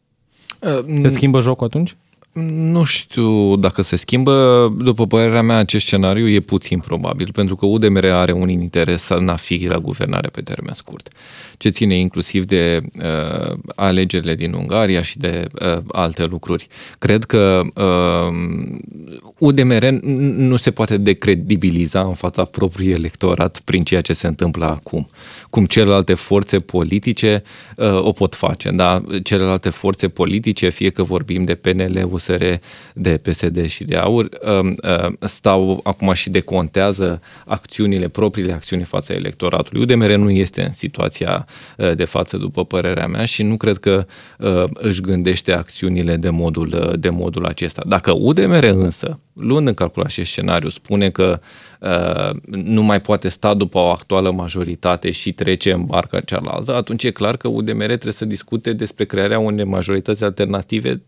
Uh, 0.63 1.01
Se 1.01 1.09
schimbă 1.09 1.41
jocul 1.41 1.67
atunci? 1.67 1.97
Nu 2.33 2.85
știu 2.85 3.57
dacă 3.57 3.83
se 3.83 3.97
schimbă. 3.97 4.69
După 4.79 5.07
părerea 5.07 5.43
mea, 5.43 5.57
acest 5.57 5.87
scenariu 5.87 6.29
e 6.29 6.41
puțin 6.41 6.79
probabil, 6.79 7.33
pentru 7.33 7.57
că 7.57 7.67
UDMR 7.67 8.05
are 8.05 8.33
un 8.33 8.49
interes 8.49 9.03
să 9.03 9.15
n-a 9.15 9.37
fi 9.37 9.67
la 9.69 9.79
guvernare 9.79 10.29
pe 10.29 10.41
termen 10.41 10.75
scurt, 10.75 11.09
ce 11.59 11.69
ține 11.69 11.99
inclusiv 11.99 12.45
de 12.45 12.81
uh, 13.03 13.57
alegerile 13.75 14.35
din 14.35 14.53
Ungaria 14.53 15.03
și 15.03 15.19
de 15.19 15.47
uh, 15.61 15.79
alte 15.93 16.25
lucruri. 16.25 16.67
Cred 16.99 17.25
că 17.25 17.63
uh, 17.75 18.37
UDMR 19.39 19.89
nu 20.37 20.57
se 20.57 20.71
poate 20.71 20.97
decredibiliza 20.97 22.01
în 22.01 22.15
fața 22.15 22.45
propriului 22.45 22.95
electorat 22.95 23.61
prin 23.65 23.85
ceea 23.85 24.01
ce 24.01 24.13
se 24.13 24.27
întâmplă 24.27 24.65
acum. 24.65 25.09
Cum 25.51 25.65
celelalte 25.65 26.15
forțe 26.15 26.59
politice 26.59 27.43
uh, 27.77 28.05
o 28.05 28.13
pot 28.13 28.35
face, 28.35 28.71
da? 28.71 29.03
Celelalte 29.23 29.71
forțe 29.71 30.09
politice, 30.09 30.69
fie 30.69 30.91
că 30.91 31.03
vorbim 31.03 31.45
de 31.45 31.55
PNL, 31.55 32.09
USR, 32.11 32.45
de 32.95 33.21
PSD 33.23 33.67
și 33.67 33.85
de 33.85 33.97
AUR, 33.97 34.29
um, 34.61 34.69
uh, 34.69 35.13
stau 35.21 35.81
acum 35.83 36.13
și 36.13 36.31
decontează 36.31 37.21
acțiunile, 37.47 38.09
propriile 38.09 38.53
acțiuni 38.53 38.85
fața 38.85 39.15
electoratului. 39.15 39.83
UDMR 39.83 40.15
nu 40.15 40.31
este 40.31 40.63
în 40.63 40.73
situația 40.73 41.47
uh, 41.77 41.95
de 41.95 42.05
față, 42.05 42.37
după 42.37 42.65
părerea 42.65 43.07
mea, 43.07 43.25
și 43.25 43.43
nu 43.43 43.57
cred 43.57 43.77
că 43.77 44.07
uh, 44.39 44.65
își 44.75 45.01
gândește 45.01 45.53
acțiunile 45.53 46.17
de 46.17 46.31
modul, 46.31 46.97
de 46.99 47.09
modul 47.09 47.47
acesta. 47.47 47.83
Dacă 47.87 48.13
UDMR 48.13 48.65
însă, 48.65 49.19
luând 49.33 49.67
în 49.67 49.75
calcul 49.75 50.03
acest 50.03 50.31
scenariu, 50.31 50.69
spune 50.69 51.11
că 51.11 51.41
nu 52.47 52.83
mai 52.83 53.01
poate 53.01 53.29
sta 53.29 53.55
după 53.55 53.79
o 53.79 53.89
actuală 53.89 54.31
majoritate 54.31 55.11
și 55.11 55.33
trece 55.33 55.73
în 55.73 55.85
barca 55.85 56.21
cealaltă, 56.21 56.75
atunci 56.75 57.05
e 57.05 57.11
clar 57.11 57.37
că 57.37 57.49
UDMR 57.49 57.85
trebuie 57.85 58.13
să 58.13 58.25
discute 58.25 58.73
despre 58.73 59.05
crearea 59.05 59.39
unei 59.39 59.65
majorități 59.65 60.25
alternative 60.25 61.03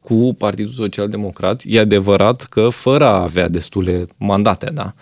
cu 0.00 0.34
Partidul 0.38 0.72
Social 0.72 1.08
Democrat. 1.08 1.62
E 1.64 1.80
adevărat 1.80 2.42
că 2.42 2.68
fără 2.68 3.04
a 3.04 3.22
avea 3.22 3.48
destule 3.48 4.06
mandate, 4.16 4.70
da? 4.74 4.94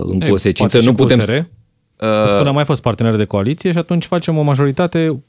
În 0.00 0.20
Ei, 0.20 0.28
consecință 0.28 0.80
nu 0.80 0.94
putem... 0.94 1.18
PSR? 1.18 1.32
Uh, 1.32 2.26
Spune, 2.26 2.48
am 2.48 2.54
mai 2.54 2.64
fost 2.64 2.82
partener 2.82 3.16
de 3.16 3.24
coaliție 3.24 3.72
și 3.72 3.78
atunci 3.78 4.04
facem 4.04 4.38
o 4.38 4.42
majoritate 4.42 5.22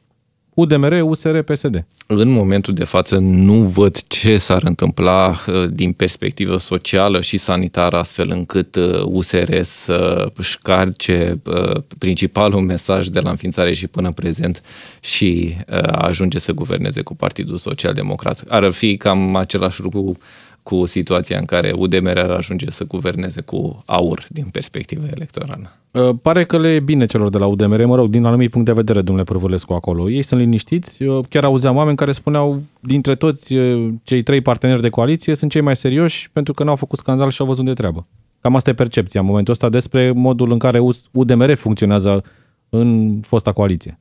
UDMR, 0.60 1.02
USR, 1.02 1.40
PSD. 1.40 1.86
În 2.08 2.30
momentul 2.30 2.74
de 2.74 2.84
față 2.84 3.18
nu 3.18 3.54
văd 3.54 4.02
ce 4.08 4.38
s-ar 4.38 4.62
întâmpla 4.64 5.30
uh, 5.30 5.66
din 5.70 5.92
perspectivă 5.92 6.58
socială 6.58 7.22
și 7.22 7.38
sanitară 7.38 7.98
astfel 7.98 8.30
încât 8.30 8.76
USR 9.04 9.52
uh, 9.52 9.60
să 9.62 10.32
își 10.36 10.58
carce 10.58 11.42
uh, 11.46 11.82
principalul 11.98 12.62
mesaj 12.62 13.08
de 13.08 13.20
la 13.20 13.30
înființare 13.30 13.74
și 13.74 13.88
până 13.88 14.08
în 14.08 14.14
prezent 14.14 14.62
și 15.00 15.56
ajunge 15.92 16.40
să 16.40 16.52
guverneze 16.52 17.02
cu 17.02 17.16
Partidul 17.16 17.58
Social 17.58 17.94
Democrat. 17.94 18.44
Ar 18.48 18.72
fi 18.72 18.98
cam 18.98 19.36
același 19.36 19.82
lucru 19.82 20.18
cu 20.64 20.86
situația 20.86 21.38
în 21.38 21.46
care 21.46 21.74
UDMR 21.76 22.18
ar 22.18 22.30
ajunge 22.30 22.70
să 22.70 22.84
guverneze 22.84 23.42
cu 23.42 23.84
aur 23.86 24.26
din 24.30 24.46
perspectivă 24.52 25.06
electorală. 25.16 25.72
Uh, 25.92 26.16
pare 26.22 26.46
că 26.46 26.58
le 26.58 26.68
e 26.68 26.80
bine 26.80 27.06
celor 27.06 27.30
de 27.30 27.38
la 27.38 27.46
UDMR, 27.46 27.86
mă 27.86 27.96
rog, 27.96 28.10
din 28.10 28.26
anumit 28.26 28.52
punct 28.52 28.68
de 28.68 28.74
vedere, 28.74 29.02
domnule 29.02 29.26
Părvulescu, 29.26 29.74
acolo. 29.74 30.10
Ei 30.10 30.22
sunt 30.22 30.40
liniștiți. 30.40 31.04
Eu 31.04 31.24
chiar 31.30 31.44
auzeam 31.44 31.76
oameni 31.76 31.98
care 31.98 32.12
spuneau, 32.12 32.62
dintre 32.80 33.16
toți 33.16 33.56
uh, 33.56 33.94
cei 34.04 34.22
trei 34.22 34.42
parteneri 34.42 34.82
de 34.82 34.90
coaliție, 34.90 35.36
sunt 35.36 35.52
cei 35.52 35.62
mai 35.62 35.76
serioși 35.76 36.30
pentru 36.32 36.54
că 36.54 36.64
n-au 36.64 36.76
făcut 36.76 36.98
scandal 36.98 37.30
și 37.30 37.42
au 37.42 37.48
văzut 37.48 37.66
de 37.66 37.74
treabă. 37.74 38.06
Cam 38.42 38.56
asta 38.56 38.70
e 38.70 38.74
percepția 38.74 39.20
în 39.20 39.26
momentul 39.26 39.54
ăsta 39.54 39.70
despre 39.70 40.12
modul 40.12 40.52
în 40.52 40.58
care 40.58 40.80
UDMR 41.12 41.56
funcționează 41.56 42.24
în 42.70 43.20
fosta 43.22 43.52
coaliție. 43.52 44.00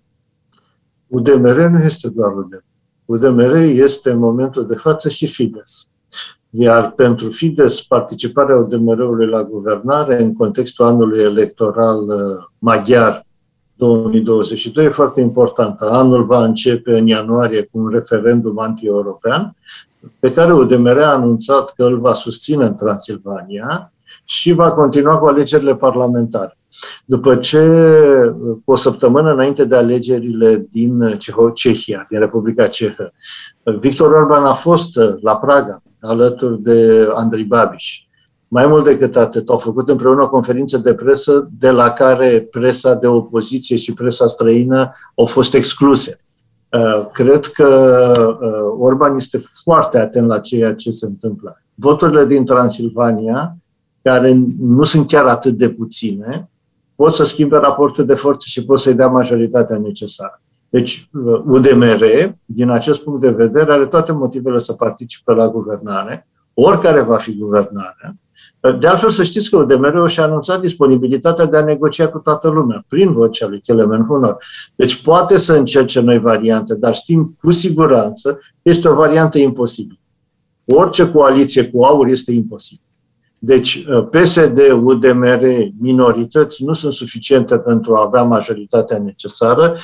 UDMR 1.06 1.66
nu 1.66 1.78
este 1.78 2.08
doar 2.10 2.32
UDMR. 2.32 2.64
UDMR 3.04 3.54
este 3.54 4.10
în 4.10 4.18
momentul 4.18 4.66
de 4.66 4.74
față 4.74 5.08
și 5.08 5.26
Fides. 5.26 5.88
Iar 6.50 6.90
pentru 6.90 7.30
Fides, 7.30 7.82
participarea 7.82 8.56
UDMR-ului 8.56 9.26
la 9.26 9.44
guvernare 9.44 10.22
în 10.22 10.34
contextul 10.34 10.86
anului 10.86 11.20
electoral 11.20 12.08
uh, 12.08 12.16
maghiar 12.58 13.26
2022 13.74 14.84
e 14.84 14.88
foarte 14.88 15.20
importantă. 15.20 15.90
Anul 15.90 16.24
va 16.24 16.44
începe 16.44 16.98
în 16.98 17.06
ianuarie 17.06 17.62
cu 17.62 17.78
un 17.78 17.88
referendum 17.88 18.58
anti-european, 18.58 19.56
pe 20.18 20.32
care 20.32 20.52
UDMR 20.52 20.98
a 20.98 21.12
anunțat 21.12 21.72
că 21.76 21.84
îl 21.84 22.00
va 22.00 22.12
susține 22.12 22.64
în 22.64 22.74
Transilvania 22.74 23.92
și 24.24 24.52
va 24.52 24.72
continua 24.72 25.18
cu 25.18 25.26
alegerile 25.26 25.76
parlamentare. 25.76 26.56
După 27.04 27.36
ce, 27.36 27.68
cu 28.64 28.72
o 28.72 28.76
săptămână 28.76 29.32
înainte 29.32 29.64
de 29.64 29.76
alegerile 29.76 30.66
din 30.70 31.18
Cehia, 31.54 32.06
din 32.10 32.18
Republica 32.18 32.66
Cehă, 32.66 33.12
Victor 33.80 34.12
Orban 34.12 34.44
a 34.44 34.52
fost 34.52 34.98
la 35.20 35.36
Praga 35.36 35.82
alături 36.00 36.62
de 36.62 37.08
Andrei 37.14 37.44
Babiș. 37.44 38.02
Mai 38.48 38.66
mult 38.66 38.84
decât 38.84 39.16
atât, 39.16 39.48
au 39.48 39.58
făcut 39.58 39.88
împreună 39.88 40.22
o 40.22 40.28
conferință 40.28 40.78
de 40.78 40.94
presă 40.94 41.48
de 41.58 41.70
la 41.70 41.90
care 41.90 42.48
presa 42.50 42.94
de 42.94 43.06
opoziție 43.06 43.76
și 43.76 43.92
presa 43.92 44.26
străină 44.26 44.92
au 45.14 45.26
fost 45.26 45.54
excluse. 45.54 46.20
Uh, 46.72 47.10
cred 47.12 47.46
că 47.46 47.68
uh, 48.40 48.76
Orban 48.78 49.16
este 49.16 49.40
foarte 49.62 49.98
atent 49.98 50.26
la 50.26 50.38
ceea 50.38 50.74
ce 50.74 50.90
se 50.90 51.06
întâmplă. 51.06 51.62
Voturile 51.74 52.26
din 52.26 52.44
Transilvania, 52.44 53.56
care 54.02 54.38
nu 54.58 54.84
sunt 54.84 55.06
chiar 55.06 55.26
atât 55.26 55.52
de 55.52 55.68
puține, 55.68 56.50
pot 56.94 57.14
să 57.14 57.24
schimbe 57.24 57.56
raportul 57.56 58.06
de 58.06 58.14
forțe 58.14 58.46
și 58.48 58.64
pot 58.64 58.78
să-i 58.78 58.94
dea 58.94 59.08
majoritatea 59.08 59.78
necesară. 59.78 60.42
Deci, 60.68 61.10
UDMR, 61.46 62.34
din 62.44 62.70
acest 62.70 63.00
punct 63.00 63.20
de 63.20 63.30
vedere, 63.30 63.72
are 63.72 63.86
toate 63.86 64.12
motivele 64.12 64.58
să 64.58 64.72
participe 64.72 65.32
la 65.32 65.48
guvernare, 65.48 66.28
oricare 66.54 67.00
va 67.00 67.16
fi 67.16 67.36
guvernarea. 67.36 68.16
De 68.80 68.86
altfel, 68.86 69.10
să 69.10 69.22
știți 69.22 69.50
că 69.50 69.56
UDMR 69.56 70.08
și-a 70.08 70.22
anunțat 70.22 70.60
disponibilitatea 70.60 71.44
de 71.44 71.56
a 71.56 71.64
negocia 71.64 72.08
cu 72.08 72.18
toată 72.18 72.48
lumea, 72.48 72.84
prin 72.88 73.12
vocea 73.12 73.46
lui 73.46 73.60
Kelemen 73.60 74.04
Hunor. 74.06 74.44
Deci 74.74 75.02
poate 75.02 75.36
să 75.36 75.54
încerce 75.56 76.00
noi 76.00 76.18
variante, 76.18 76.74
dar 76.74 76.94
știm 76.94 77.36
cu 77.40 77.50
siguranță 77.50 78.40
este 78.62 78.88
o 78.88 78.94
variantă 78.94 79.38
imposibilă. 79.38 79.98
Orice 80.64 81.10
coaliție 81.10 81.70
cu 81.70 81.82
aur 81.82 82.06
este 82.06 82.32
imposibil. 82.32 82.87
Deci 83.38 83.84
PSD, 84.10 84.58
UDMR, 84.82 85.42
minorități 85.80 86.64
nu 86.64 86.72
sunt 86.72 86.92
suficiente 86.92 87.58
pentru 87.58 87.96
a 87.96 88.02
avea 88.02 88.22
majoritatea 88.22 88.98
necesară. 88.98 89.74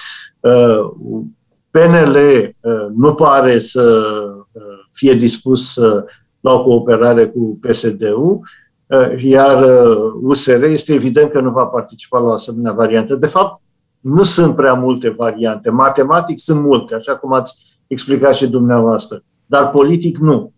PNL 1.74 2.16
uh, 2.60 2.86
nu 2.96 3.14
pare 3.14 3.58
să 3.58 4.14
uh, 4.52 4.62
fie 4.92 5.12
dispus 5.12 5.76
la 6.40 6.52
o 6.52 6.62
cooperare 6.64 7.26
cu 7.26 7.58
PSD-ul, 7.60 8.40
uh, 8.86 9.22
iar 9.22 9.64
USR 10.22 10.62
este 10.62 10.92
evident 10.92 11.30
că 11.30 11.40
nu 11.40 11.50
va 11.50 11.64
participa 11.64 12.18
la 12.18 12.26
o 12.26 12.32
asemenea 12.32 12.72
variantă. 12.72 13.14
De 13.14 13.26
fapt, 13.26 13.62
nu 14.00 14.22
sunt 14.22 14.56
prea 14.56 14.74
multe 14.74 15.08
variante. 15.08 15.70
Matematic 15.70 16.38
sunt 16.40 16.60
multe, 16.60 16.94
așa 16.94 17.16
cum 17.16 17.32
ați 17.32 17.54
explicat 17.86 18.34
și 18.34 18.46
dumneavoastră, 18.46 19.22
dar 19.46 19.70
politic 19.70 20.18
nu. 20.18 20.52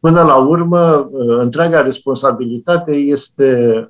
Până 0.00 0.22
la 0.22 0.36
urmă, 0.36 1.10
întreaga 1.38 1.80
responsabilitate 1.80 2.92
este 2.92 3.88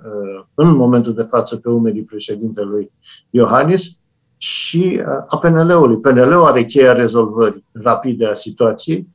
în 0.54 0.76
momentul 0.76 1.14
de 1.14 1.22
față 1.22 1.56
pe 1.56 1.68
umerii 1.68 2.02
președintelui 2.02 2.92
Iohannis, 3.30 4.00
și 4.42 5.02
a 5.26 5.38
PNL-ului. 5.38 5.98
PNL-ul 5.98 6.44
are 6.44 6.64
cheia 6.64 6.92
rezolvării 6.92 7.64
rapide 7.72 8.26
a 8.26 8.34
situației, 8.34 9.08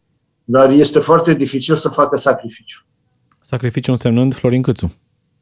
dar 0.43 0.69
este 0.69 0.99
foarte 0.99 1.33
dificil 1.33 1.75
să 1.75 1.89
facă 1.89 2.17
sacrificiu. 2.17 2.79
Sacrificiu 3.41 3.91
însemnând 3.91 4.33
Florin 4.33 4.61
Câțu. 4.61 4.93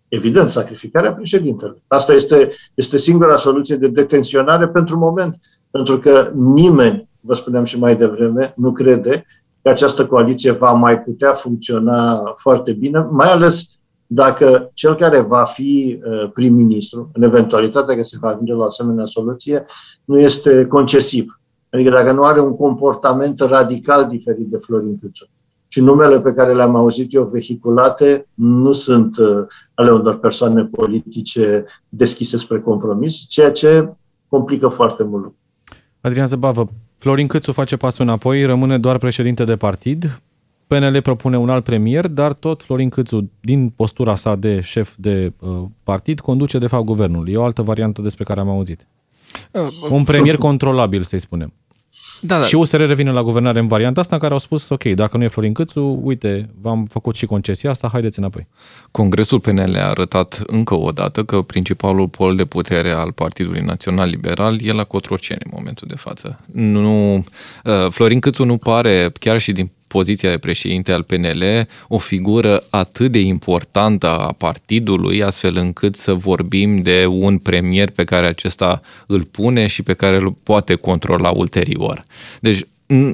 Evident, 0.08 0.50
sacrificarea 0.50 1.14
președintelui. 1.14 1.84
Asta 1.88 2.14
este, 2.14 2.50
este 2.74 2.98
singura 2.98 3.38
soluție 3.38 3.76
de 3.76 3.88
detenționare 3.88 4.68
pentru 4.68 4.98
moment, 4.98 5.40
pentru 5.72 6.00
că 6.00 6.32
nimeni, 6.36 7.10
vă 7.20 7.34
spuneam 7.34 7.64
și 7.64 7.80
mai 7.80 7.96
devreme, 7.96 8.54
nu 8.56 8.72
crede 8.72 9.26
că 9.64 9.70
această 9.70 10.08
coaliție 10.08 10.52
va 10.52 10.72
mai 10.72 11.02
putea 11.02 11.34
funcționa 11.34 12.34
foarte 12.36 12.74
bine, 12.74 13.08
mai 13.12 13.32
ales 13.32 13.78
dacă 14.08 14.72
cel 14.74 14.96
care 14.96 15.22
va 15.22 15.44
fi 15.44 16.02
uh, 16.06 16.32
prim-ministru, 16.34 17.10
în 17.14 17.24
eventualitatea 17.24 17.96
că 17.96 18.04
se 18.04 18.18
va 18.22 18.28
ajunge 18.28 18.54
la 18.54 18.64
o 18.64 18.66
asemenea 18.66 19.06
soluție, 19.06 19.66
nu 20.06 20.20
este 20.20 20.66
concesiv. 20.66 21.40
Adică 21.70 21.90
dacă 21.90 22.12
nu 22.12 22.24
are 22.24 22.42
un 22.42 22.56
comportament 22.56 23.40
radical 23.40 24.08
diferit 24.08 24.48
de 24.48 24.58
Florin 24.58 25.00
Câțu. 25.00 25.30
Și 25.68 25.82
numele 25.82 26.22
pe 26.22 26.34
care 26.34 26.54
le-am 26.54 26.76
auzit 26.76 27.14
eu 27.14 27.24
vehiculate 27.24 28.28
nu 28.34 28.72
sunt 28.72 29.18
uh, 29.18 29.48
ale 29.74 29.92
unor 29.92 30.20
persoane 30.20 30.66
politice 30.66 31.66
deschise 31.90 32.38
spre 32.38 32.62
compromis, 32.62 33.26
ceea 33.28 33.52
ce 33.52 33.94
complică 34.28 34.68
foarte 34.68 35.04
mult. 35.04 35.34
Adrian 36.02 36.28
Zăbavă, 36.28 36.66
Florin 37.04 37.28
Câțu 37.28 37.52
face 37.52 37.78
pasul 37.78 38.06
înapoi, 38.06 38.46
rămâne 38.46 38.78
doar 38.78 38.98
președinte 38.98 39.44
de 39.44 39.56
partid. 39.56 40.22
PNL 40.68 41.02
propune 41.02 41.38
un 41.38 41.50
alt 41.50 41.64
premier, 41.64 42.08
dar 42.08 42.34
tot 42.34 42.62
Florin 42.62 42.90
Câțu, 42.90 43.30
din 43.42 43.70
postura 43.70 44.16
sa 44.16 44.36
de 44.36 44.60
șef 44.62 44.94
de 44.98 45.34
uh, 45.40 45.64
partid, 45.84 46.20
conduce 46.20 46.58
de 46.58 46.68
fapt 46.68 46.84
guvernul. 46.84 47.30
E 47.30 47.38
o 47.38 47.44
altă 47.44 47.62
variantă 47.62 48.02
despre 48.02 48.24
care 48.24 48.40
am 48.40 48.50
auzit. 48.50 48.88
Uh, 49.52 49.68
un 49.90 50.04
premier 50.04 50.38
controlabil, 50.38 51.04
să-i 51.04 51.20
spunem. 51.20 51.54
Da, 52.26 52.40
da. 52.40 52.46
Și 52.46 52.56
USR 52.56 52.78
revine 52.78 53.12
la 53.12 53.24
guvernare 53.24 53.60
în 53.60 53.68
varianta 53.68 54.00
asta 54.00 54.16
în 54.16 54.22
care 54.22 54.34
au 54.34 54.40
spus, 54.40 54.70
ok, 54.70 54.84
dacă 54.84 55.18
nu 55.18 55.24
e 55.24 55.28
Florin 55.28 55.54
Câțu, 55.54 56.00
uite, 56.04 56.50
v-am 56.62 56.86
făcut 56.86 57.16
și 57.16 57.26
concesia 57.26 57.70
asta, 57.70 57.90
haideți 57.92 58.20
înapoi. 58.20 58.48
Congresul 58.92 59.40
PNL 59.40 59.76
a 59.76 59.90
arătat 59.90 60.42
încă 60.46 60.76
o 60.76 60.92
dată 60.92 61.24
că 61.24 61.42
principalul 61.42 62.08
pol 62.08 62.36
de 62.36 62.46
putere 62.46 62.92
al 62.92 63.12
Partidului 63.12 63.62
Național 63.62 64.10
Liberal 64.10 64.62
e 64.62 64.72
la 64.72 64.84
Cotroceni 64.84 65.42
în 65.44 65.52
momentul 65.56 65.88
de 65.88 65.96
față. 65.96 66.40
Nu, 66.52 67.16
uh, 67.16 67.24
Florin 67.90 68.20
Câțu 68.20 68.46
nu 68.46 68.58
pare, 68.58 69.12
chiar 69.20 69.40
și 69.40 69.52
din 69.52 69.72
poziția 69.94 70.30
de 70.30 70.38
președinte 70.38 70.92
al 70.92 71.04
PNL 71.04 71.68
o 71.88 71.98
figură 71.98 72.64
atât 72.70 73.12
de 73.12 73.20
importantă 73.20 74.08
a 74.08 74.32
partidului, 74.38 75.24
astfel 75.24 75.56
încât 75.58 75.96
să 75.96 76.14
vorbim 76.14 76.82
de 76.82 77.06
un 77.06 77.38
premier 77.38 77.90
pe 77.90 78.04
care 78.04 78.26
acesta 78.26 78.82
îl 79.08 79.24
pune 79.24 79.68
și 79.68 79.82
pe 79.84 79.94
care 79.94 80.16
îl 80.16 80.36
poate 80.44 80.76
controla 80.76 81.30
ulterior. 81.30 82.06
Deci 82.40 82.62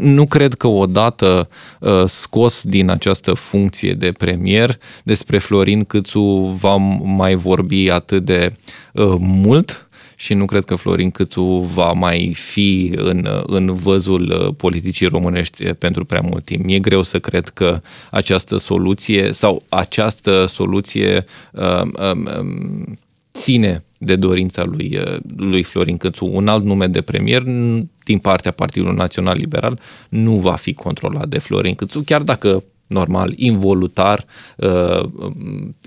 nu 0.01 0.25
cred 0.25 0.53
că 0.53 0.67
odată 0.67 1.49
uh, 1.80 2.03
scos 2.05 2.63
din 2.63 2.89
această 2.89 3.34
funcție 3.34 3.93
de 3.93 4.11
premier, 4.17 4.77
despre 5.03 5.38
Florin 5.38 5.84
Câțu 5.84 6.57
va 6.59 6.75
mai 7.03 7.36
vorbi 7.36 7.89
atât 7.89 8.25
de 8.25 8.53
uh, 8.93 9.15
mult, 9.19 9.88
și 10.20 10.34
nu 10.34 10.45
cred 10.45 10.65
că 10.65 10.76
Florin 10.76 11.11
Câțu 11.11 11.70
va 11.74 11.91
mai 11.91 12.34
fi 12.34 12.91
în, 12.95 13.28
în 13.43 13.74
văzul 13.74 14.30
uh, 14.32 14.53
politicii 14.57 15.07
românești 15.07 15.63
pentru 15.74 16.05
prea 16.05 16.22
mult 16.22 16.45
timp. 16.45 16.65
Mi-e 16.65 16.80
greu 16.80 17.03
să 17.03 17.20
cred 17.20 17.49
că 17.49 17.82
această 18.11 18.57
soluție 18.57 19.32
sau 19.32 19.63
această 19.70 20.45
soluție 20.45 21.26
um, 21.51 21.93
um, 22.11 22.30
um, 22.39 22.99
ține 23.34 23.84
de 23.97 24.15
dorința 24.15 24.63
lui, 24.63 24.99
lui 25.38 25.63
Florin 25.63 25.97
Câțu. 25.97 26.26
Un 26.26 26.47
alt 26.47 26.63
nume 26.63 26.88
de 26.88 27.01
premier 27.01 27.43
din 28.03 28.17
partea 28.22 28.51
Partidului 28.51 28.95
Național 28.95 29.38
Liberal 29.38 29.80
nu 30.09 30.36
va 30.36 30.55
fi 30.55 30.74
controlat 30.74 31.28
de 31.28 31.39
Florin 31.39 31.76
Câțu, 31.76 32.01
chiar 32.01 32.22
dacă 32.22 32.63
normal, 32.89 33.33
involutar, 33.35 34.25
uh, 34.57 35.03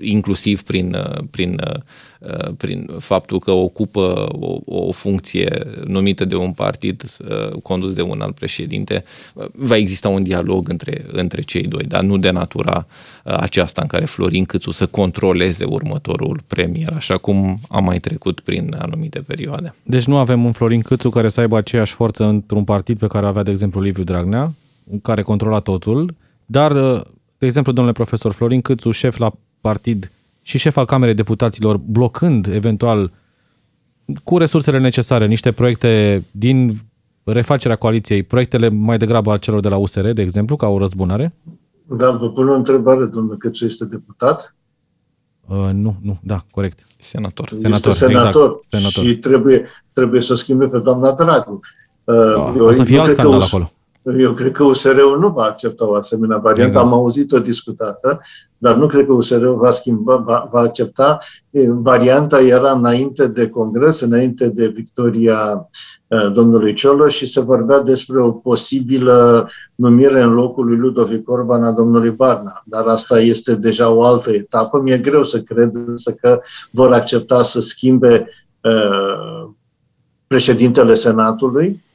inclusiv 0.01 0.63
prin, 0.63 0.95
uh, 0.95 1.25
prin, 1.31 1.61
uh, 1.67 2.53
prin 2.57 2.91
faptul 2.99 3.39
că 3.39 3.51
ocupă 3.51 4.29
o, 4.41 4.59
o 4.65 4.93
funcție 4.93 5.67
numită 5.87 6.25
de 6.25 6.35
un 6.35 6.53
partid 6.53 7.17
condus 7.63 7.93
de 7.93 8.03
un 8.03 8.21
alt 8.21 8.35
președinte, 8.35 9.05
va 9.53 9.77
exista 9.77 10.09
un 10.09 10.23
dialog 10.23 10.69
între, 10.69 11.05
între 11.13 11.43
cei 11.43 11.63
doi, 11.63 11.85
dar 11.85 12.03
nu 12.03 12.17
de 12.17 12.31
natura 12.31 12.87
aceasta 13.23 13.83
în 13.83 13.89
care 13.89 14.05
Florin 14.05 14.45
Câțu 14.45 14.71
să 14.71 14.87
controleze 14.87 15.65
următorul 15.65 16.41
premier, 16.47 16.93
așa 16.93 17.17
cum 17.17 17.61
a 17.69 17.79
mai 17.79 17.99
trecut 17.99 18.41
prin 18.41 18.77
anumite 18.79 19.19
perioade. 19.19 19.75
Deci 19.83 20.05
nu 20.05 20.17
avem 20.17 20.45
un 20.45 20.53
Florin 20.53 20.81
Câțu 20.81 21.11
care 21.11 21.29
să 21.29 21.41
aibă 21.41 21.57
aceeași 21.57 21.93
forță 21.93 22.25
într-un 22.25 22.65
partid 22.65 22.99
pe 22.99 23.07
care 23.07 23.27
avea, 23.27 23.43
de 23.43 23.51
exemplu, 23.51 23.81
Liviu 23.81 24.05
Dragnea, 24.05 24.53
care 25.03 25.23
controla 25.23 25.59
totul, 25.59 26.15
dar, 26.53 26.73
uh, 26.77 27.01
de 27.39 27.47
exemplu, 27.47 27.73
domnule 27.73 27.95
profesor 27.95 28.33
Florin 28.33 28.61
Câțu, 28.61 28.91
șef 28.91 29.17
la 29.17 29.33
partid 29.61 30.11
și 30.43 30.59
șef 30.59 30.77
al 30.77 30.87
Camerei 30.87 31.15
Deputaților, 31.15 31.77
blocând 31.77 32.47
eventual 32.47 33.11
cu 34.25 34.39
resursele 34.39 34.79
necesare 34.79 35.27
niște 35.27 35.53
proiecte 35.53 36.23
din 36.31 36.77
refacerea 37.25 37.77
coaliției, 37.77 38.23
proiectele 38.23 38.69
mai 38.69 38.99
degrabă 38.99 39.31
al 39.31 39.39
celor 39.39 39.61
de 39.61 39.69
la 39.69 39.77
USR, 39.77 40.09
de 40.09 40.23
exemplu, 40.23 40.57
ca 40.57 40.67
o 40.67 40.79
răzbunare? 40.79 41.35
Da, 41.97 42.11
vă 42.11 42.31
pun 42.31 42.49
o 42.49 42.55
întrebare, 42.55 43.05
domnule 43.05 43.37
Câțu 43.39 43.65
este 43.65 43.85
deputat? 43.85 44.55
Uh, 45.49 45.71
nu, 45.73 45.97
nu, 46.03 46.19
da, 46.23 46.45
corect. 46.51 46.79
Senator. 47.03 47.49
Senator, 47.55 47.91
este 47.91 48.07
senator, 48.07 48.63
exact, 48.65 48.65
senator. 48.69 49.05
și 49.05 49.19
trebuie, 49.19 49.67
trebuie 49.93 50.21
să 50.21 50.35
schimbe 50.35 50.67
pe 50.67 50.79
doamna 50.79 51.13
Dragu. 51.13 51.61
Uh, 52.05 52.15
da, 52.35 52.55
o 52.59 52.71
să 52.71 52.85
fie 52.85 52.99
alt 52.99 53.11
scandal 53.11 53.41
acolo. 53.41 53.71
Eu 54.05 54.33
cred 54.33 54.53
că 54.53 54.65
USR-ul 54.65 55.19
nu 55.19 55.29
va 55.29 55.43
accepta 55.43 55.89
o 55.89 55.95
asemenea 55.95 56.37
variantă. 56.37 56.77
Exact. 56.77 56.87
Am 56.87 56.93
auzit-o 56.93 57.39
discutată, 57.39 58.21
dar 58.59 58.77
nu 58.77 58.87
cred 58.87 59.07
că 59.07 59.13
USR-ul 59.13 59.57
va 59.57 59.71
schimba, 59.71 60.17
va, 60.17 60.49
va 60.53 60.61
accepta. 60.61 61.19
Varianta 61.69 62.41
era 62.41 62.71
înainte 62.71 63.27
de 63.27 63.49
congres, 63.49 64.01
înainte 64.01 64.49
de 64.49 64.67
victoria 64.67 65.69
domnului 66.33 66.75
Cioloș 66.75 67.15
și 67.15 67.27
se 67.27 67.41
vorbea 67.41 67.81
despre 67.81 68.23
o 68.23 68.31
posibilă 68.31 69.49
numire 69.75 70.21
în 70.21 70.33
locul 70.33 70.67
lui 70.67 70.77
Ludovic 70.77 71.31
Orban 71.31 71.65
a 71.65 71.73
domnului 71.73 72.11
Barna. 72.11 72.63
Dar 72.65 72.87
asta 72.87 73.21
este 73.21 73.55
deja 73.55 73.91
o 73.91 74.05
altă 74.05 74.31
etapă. 74.31 74.81
Mi-e 74.81 74.99
greu 74.99 75.25
să 75.25 75.41
cred 75.41 75.73
să 75.95 76.13
că 76.13 76.41
vor 76.71 76.93
accepta 76.93 77.43
să 77.43 77.61
schimbe 77.61 78.29
uh, 78.61 79.51
președintele 80.27 80.95
Senatului 80.95 81.83
Uh, 81.83 81.92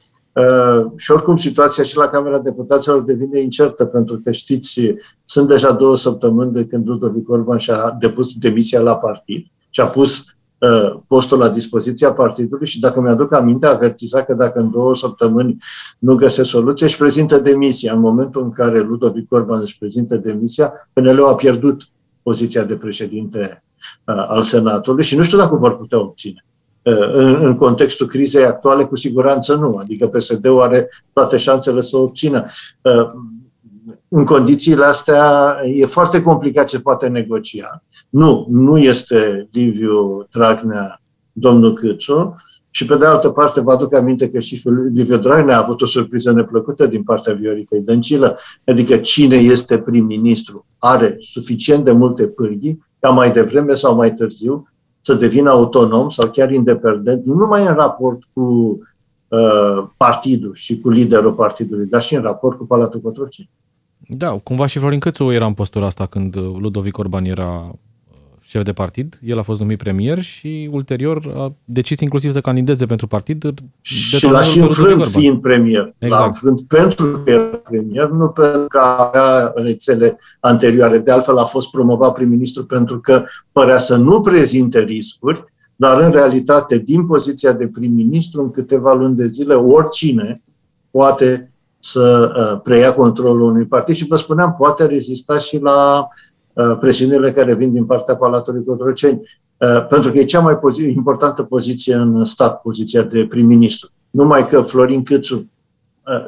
și 0.96 1.10
oricum 1.10 1.36
situația 1.36 1.82
și 1.84 1.96
la 1.96 2.08
Camera 2.08 2.38
Deputaților 2.38 3.00
devine 3.00 3.40
incertă, 3.40 3.84
pentru 3.84 4.20
că 4.24 4.30
știți, 4.30 4.80
sunt 5.24 5.48
deja 5.48 5.72
două 5.72 5.96
săptămâni 5.96 6.52
de 6.52 6.66
când 6.66 6.86
Ludovic 6.86 7.30
Orban 7.30 7.58
și-a 7.58 7.96
depus 8.00 8.34
demisia 8.34 8.80
la 8.80 8.96
partid 8.96 9.46
și 9.70 9.80
a 9.80 9.86
pus 9.86 10.24
uh, 10.58 11.00
postul 11.06 11.38
la 11.38 11.48
dispoziția 11.48 12.12
partidului 12.12 12.66
și 12.66 12.80
dacă 12.80 13.00
mi-aduc 13.00 13.32
aminte, 13.32 13.66
a 13.66 13.70
avertizat 13.70 14.26
că 14.26 14.34
dacă 14.34 14.58
în 14.58 14.70
două 14.70 14.96
săptămâni 14.96 15.56
nu 15.98 16.14
găsesc 16.14 16.48
soluție, 16.48 16.86
își 16.86 16.98
prezintă 16.98 17.38
demisia. 17.38 17.92
În 17.92 18.00
momentul 18.00 18.42
în 18.42 18.52
care 18.52 18.80
Ludovic 18.80 19.32
Orban 19.32 19.60
își 19.60 19.78
prezintă 19.78 20.16
demisia, 20.16 20.72
PNL 20.92 21.24
a 21.24 21.34
pierdut 21.34 21.82
poziția 22.22 22.64
de 22.64 22.74
președinte 22.74 23.62
uh, 24.04 24.24
al 24.28 24.42
Senatului 24.42 25.04
și 25.04 25.16
nu 25.16 25.22
știu 25.22 25.38
dacă 25.38 25.56
vor 25.56 25.76
putea 25.76 26.00
obține. 26.00 26.42
Uh, 26.88 27.08
în, 27.12 27.44
în 27.44 27.56
contextul 27.56 28.06
crizei 28.06 28.44
actuale, 28.44 28.84
cu 28.84 28.96
siguranță 28.96 29.54
nu. 29.54 29.76
Adică 29.76 30.06
PSD-ul 30.06 30.62
are 30.62 30.88
toate 31.12 31.36
șansele 31.36 31.80
să 31.80 31.96
o 31.96 32.02
obțină. 32.02 32.44
Uh, 32.82 33.10
în 34.08 34.24
condițiile 34.24 34.84
astea 34.84 35.56
e 35.64 35.86
foarte 35.86 36.22
complicat 36.22 36.66
ce 36.66 36.80
poate 36.80 37.06
negocia. 37.06 37.84
Nu, 38.08 38.46
nu 38.50 38.78
este 38.78 39.48
Liviu 39.52 40.26
Dragnea 40.30 41.02
domnul 41.32 41.74
Câțu, 41.74 42.34
și 42.70 42.84
pe 42.84 42.96
de 42.96 43.06
altă 43.06 43.28
parte, 43.28 43.60
vă 43.60 43.72
aduc 43.72 43.94
aminte 43.94 44.30
că 44.30 44.38
și 44.38 44.62
Liviu 44.92 45.16
Dragnea 45.16 45.56
a 45.56 45.62
avut 45.62 45.82
o 45.82 45.86
surpriză 45.86 46.32
neplăcută 46.32 46.86
din 46.86 47.02
partea 47.02 47.34
Vioricăi 47.34 47.80
Dăncilă, 47.80 48.38
adică 48.66 48.96
cine 48.96 49.36
este 49.36 49.78
prim-ministru 49.78 50.66
are 50.78 51.16
suficient 51.20 51.84
de 51.84 51.92
multe 51.92 52.26
pârghii 52.26 52.84
ca 53.00 53.10
mai 53.10 53.32
devreme 53.32 53.74
sau 53.74 53.94
mai 53.94 54.12
târziu 54.12 54.72
să 55.08 55.14
devină 55.14 55.50
autonom 55.50 56.08
sau 56.08 56.30
chiar 56.30 56.52
independent, 56.52 57.24
nu 57.24 57.34
numai 57.34 57.66
în 57.66 57.74
raport 57.74 58.20
cu 58.32 58.42
uh, 59.28 59.84
partidul 59.96 60.54
și 60.54 60.80
cu 60.80 60.90
liderul 60.90 61.32
partidului, 61.32 61.86
dar 61.86 62.02
și 62.02 62.14
în 62.14 62.22
raport 62.22 62.58
cu 62.58 62.64
Palatul 62.64 63.00
Cotroceni. 63.00 63.50
Da, 64.08 64.30
cumva 64.30 64.66
și 64.66 64.78
Florin 64.78 64.98
Cățu 64.98 65.32
era 65.32 65.46
în 65.46 65.54
postura 65.54 65.86
asta 65.86 66.06
când 66.06 66.36
Ludovic 66.36 66.98
Orban 66.98 67.24
era 67.24 67.72
șef 68.48 68.62
de 68.62 68.72
partid, 68.72 69.18
el 69.22 69.38
a 69.38 69.42
fost 69.42 69.60
numit 69.60 69.78
premier 69.78 70.20
și 70.20 70.68
ulterior 70.72 71.32
a 71.36 71.54
decis 71.64 72.00
inclusiv 72.00 72.32
să 72.32 72.40
candideze 72.40 72.86
pentru 72.86 73.06
partid. 73.06 73.40
De 73.40 73.54
și 73.80 74.26
l-a 74.26 74.42
și 74.42 74.58
înfrânt 74.58 75.06
fiind 75.06 75.40
premier. 75.40 75.94
Exact. 75.98 76.20
L-a 76.20 76.26
înfrânt 76.26 76.60
pentru 76.60 77.22
că 77.24 77.30
era 77.30 77.42
premier, 77.42 78.08
nu 78.08 78.28
pentru 78.28 78.66
că 78.68 78.78
avea 78.78 79.52
rețele 79.54 80.18
anterioare. 80.40 80.98
De 80.98 81.10
altfel 81.10 81.36
a 81.36 81.44
fost 81.44 81.70
promovat 81.70 82.12
prim-ministru 82.12 82.64
pentru 82.64 83.00
că 83.00 83.24
părea 83.52 83.78
să 83.78 83.96
nu 83.96 84.20
prezinte 84.20 84.80
riscuri, 84.80 85.44
dar 85.76 86.00
în 86.02 86.10
realitate, 86.10 86.78
din 86.78 87.06
poziția 87.06 87.52
de 87.52 87.66
prim-ministru, 87.66 88.42
în 88.42 88.50
câteva 88.50 88.94
luni 88.94 89.16
de 89.16 89.26
zile, 89.26 89.54
oricine 89.54 90.42
poate 90.90 91.52
să 91.78 92.32
uh, 92.36 92.60
preia 92.62 92.94
controlul 92.94 93.50
unui 93.50 93.66
partid 93.66 93.94
și 93.94 94.06
vă 94.06 94.16
spuneam, 94.16 94.54
poate 94.58 94.86
rezista 94.86 95.38
și 95.38 95.58
la 95.58 95.98
uh, 95.98 96.06
Uh, 96.08 96.27
presiunile 96.80 97.32
care 97.32 97.54
vin 97.54 97.72
din 97.72 97.84
partea 97.84 98.16
Palatului 98.16 98.64
Cotroceni, 98.64 99.20
uh, 99.56 99.86
pentru 99.88 100.12
că 100.12 100.18
e 100.18 100.24
cea 100.24 100.40
mai 100.40 100.58
pozi- 100.58 100.94
importantă 100.94 101.42
poziție 101.42 101.94
în 101.94 102.24
stat, 102.24 102.60
poziția 102.60 103.02
de 103.02 103.26
prim-ministru. 103.26 103.90
Numai 104.10 104.46
că 104.48 104.60
Florin 104.60 105.02
Câțu 105.02 105.34
uh, 105.36 106.26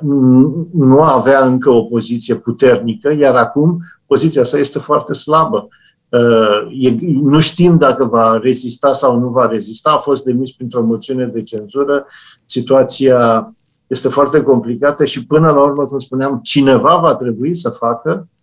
nu 0.72 1.02
avea 1.02 1.44
încă 1.44 1.70
o 1.70 1.82
poziție 1.82 2.34
puternică, 2.34 3.12
iar 3.12 3.34
acum 3.34 3.78
poziția 4.06 4.44
sa 4.44 4.58
este 4.58 4.78
foarte 4.78 5.12
slabă. 5.12 5.68
Nu 7.22 7.40
știm 7.40 7.76
dacă 7.78 8.04
va 8.04 8.38
rezista 8.42 8.92
sau 8.92 9.18
nu 9.18 9.28
va 9.28 9.46
rezista. 9.46 9.90
A 9.90 9.98
fost 9.98 10.24
demis 10.24 10.52
printr-o 10.52 10.82
moțiune 10.82 11.26
de 11.26 11.42
cenzură. 11.42 12.06
Situația 12.44 13.52
este 13.86 14.08
foarte 14.08 14.42
complicată 14.42 15.04
și 15.04 15.26
până 15.26 15.50
la 15.50 15.60
urmă, 15.62 15.86
cum 15.86 15.98
spuneam, 15.98 16.40
cineva 16.42 16.96
va 16.96 17.14
trebui 17.14 17.54
să 17.54 17.68
facă 17.68 18.28
uh, 18.28 18.39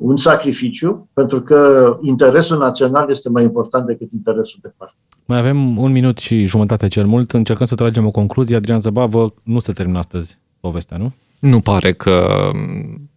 un 0.00 0.16
sacrificiu, 0.16 1.08
pentru 1.12 1.42
că 1.42 1.98
interesul 2.02 2.58
național 2.58 3.10
este 3.10 3.28
mai 3.28 3.42
important 3.42 3.86
decât 3.86 4.12
interesul 4.12 4.58
de 4.62 4.72
parte. 4.76 4.94
Mai 5.24 5.38
avem 5.38 5.78
un 5.78 5.92
minut 5.92 6.18
și 6.18 6.44
jumătate 6.44 6.88
cel 6.88 7.06
mult. 7.06 7.32
Încercăm 7.32 7.66
să 7.66 7.74
tragem 7.74 8.06
o 8.06 8.10
concluzie. 8.10 8.56
Adrian 8.56 8.80
Zăbavă, 8.80 9.34
nu 9.42 9.58
se 9.58 9.72
termină 9.72 9.98
astăzi 9.98 10.38
povestea, 10.60 10.96
nu? 10.96 11.12
Nu 11.38 11.60
pare 11.60 11.92
că 11.92 12.50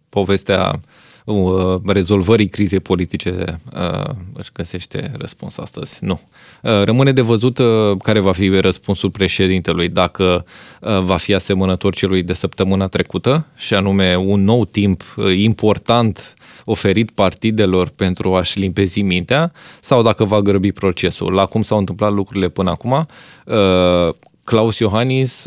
povestea 0.08 0.80
Uh, 1.26 1.80
rezolvării 1.86 2.48
crizei 2.48 2.80
politice 2.80 3.60
uh, 3.74 4.14
își 4.32 4.50
găsește 4.52 5.12
răspuns 5.18 5.58
astăzi. 5.58 6.04
Nu. 6.04 6.20
Uh, 6.62 6.82
rămâne 6.84 7.12
de 7.12 7.20
văzut 7.20 7.60
care 8.02 8.20
va 8.20 8.32
fi 8.32 8.48
răspunsul 8.48 9.10
președintelui, 9.10 9.88
dacă 9.88 10.44
va 11.02 11.16
fi 11.16 11.34
asemănător 11.34 11.94
celui 11.94 12.22
de 12.22 12.32
săptămâna 12.32 12.86
trecută, 12.86 13.46
și 13.56 13.74
anume 13.74 14.16
un 14.16 14.44
nou 14.44 14.64
timp 14.64 15.02
important 15.36 16.34
oferit 16.66 17.10
partidelor 17.10 17.88
pentru 17.88 18.34
a-și 18.34 18.58
limpezi 18.58 19.02
mintea, 19.02 19.52
sau 19.80 20.02
dacă 20.02 20.24
va 20.24 20.40
grăbi 20.40 20.72
procesul. 20.72 21.32
La 21.32 21.46
cum 21.46 21.62
s-au 21.62 21.78
întâmplat 21.78 22.12
lucrurile 22.12 22.48
până 22.48 22.70
acum, 22.70 23.06
Claus 24.44 24.78
Iohannis 24.78 25.44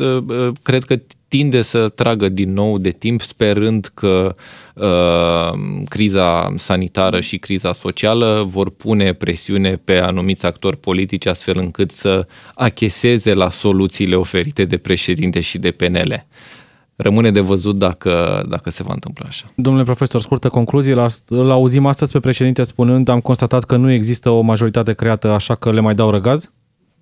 cred 0.62 0.84
că 0.84 0.96
tinde 1.30 1.62
să 1.62 1.88
tragă 1.88 2.28
din 2.28 2.52
nou 2.52 2.78
de 2.78 2.90
timp, 2.90 3.20
sperând 3.20 3.90
că 3.94 4.34
uh, 4.74 5.58
criza 5.88 6.52
sanitară 6.56 7.20
și 7.20 7.38
criza 7.38 7.72
socială 7.72 8.44
vor 8.46 8.70
pune 8.70 9.12
presiune 9.12 9.80
pe 9.84 9.96
anumiți 9.96 10.46
actori 10.46 10.76
politici 10.76 11.26
astfel 11.26 11.58
încât 11.58 11.90
să 11.90 12.26
acheseze 12.54 13.34
la 13.34 13.50
soluțiile 13.50 14.14
oferite 14.14 14.64
de 14.64 14.76
președinte 14.76 15.40
și 15.40 15.58
de 15.58 15.70
PNL. 15.70 16.22
Rămâne 17.02 17.30
de 17.30 17.40
văzut 17.40 17.78
dacă, 17.78 18.42
dacă 18.48 18.70
se 18.70 18.82
va 18.82 18.92
întâmpla 18.92 19.26
așa. 19.28 19.52
Domnule 19.54 19.84
profesor, 19.84 20.20
scurtă 20.20 20.48
concluzie. 20.48 20.96
Îl 21.28 21.50
auzim 21.50 21.86
astăzi 21.86 22.12
pe 22.12 22.20
președinte 22.20 22.62
spunând 22.62 23.08
am 23.08 23.20
constatat 23.20 23.64
că 23.64 23.76
nu 23.76 23.90
există 23.90 24.30
o 24.30 24.40
majoritate 24.40 24.92
creată, 24.92 25.28
așa 25.28 25.54
că 25.54 25.72
le 25.72 25.80
mai 25.80 25.94
dau 25.94 26.10
răgaz? 26.10 26.52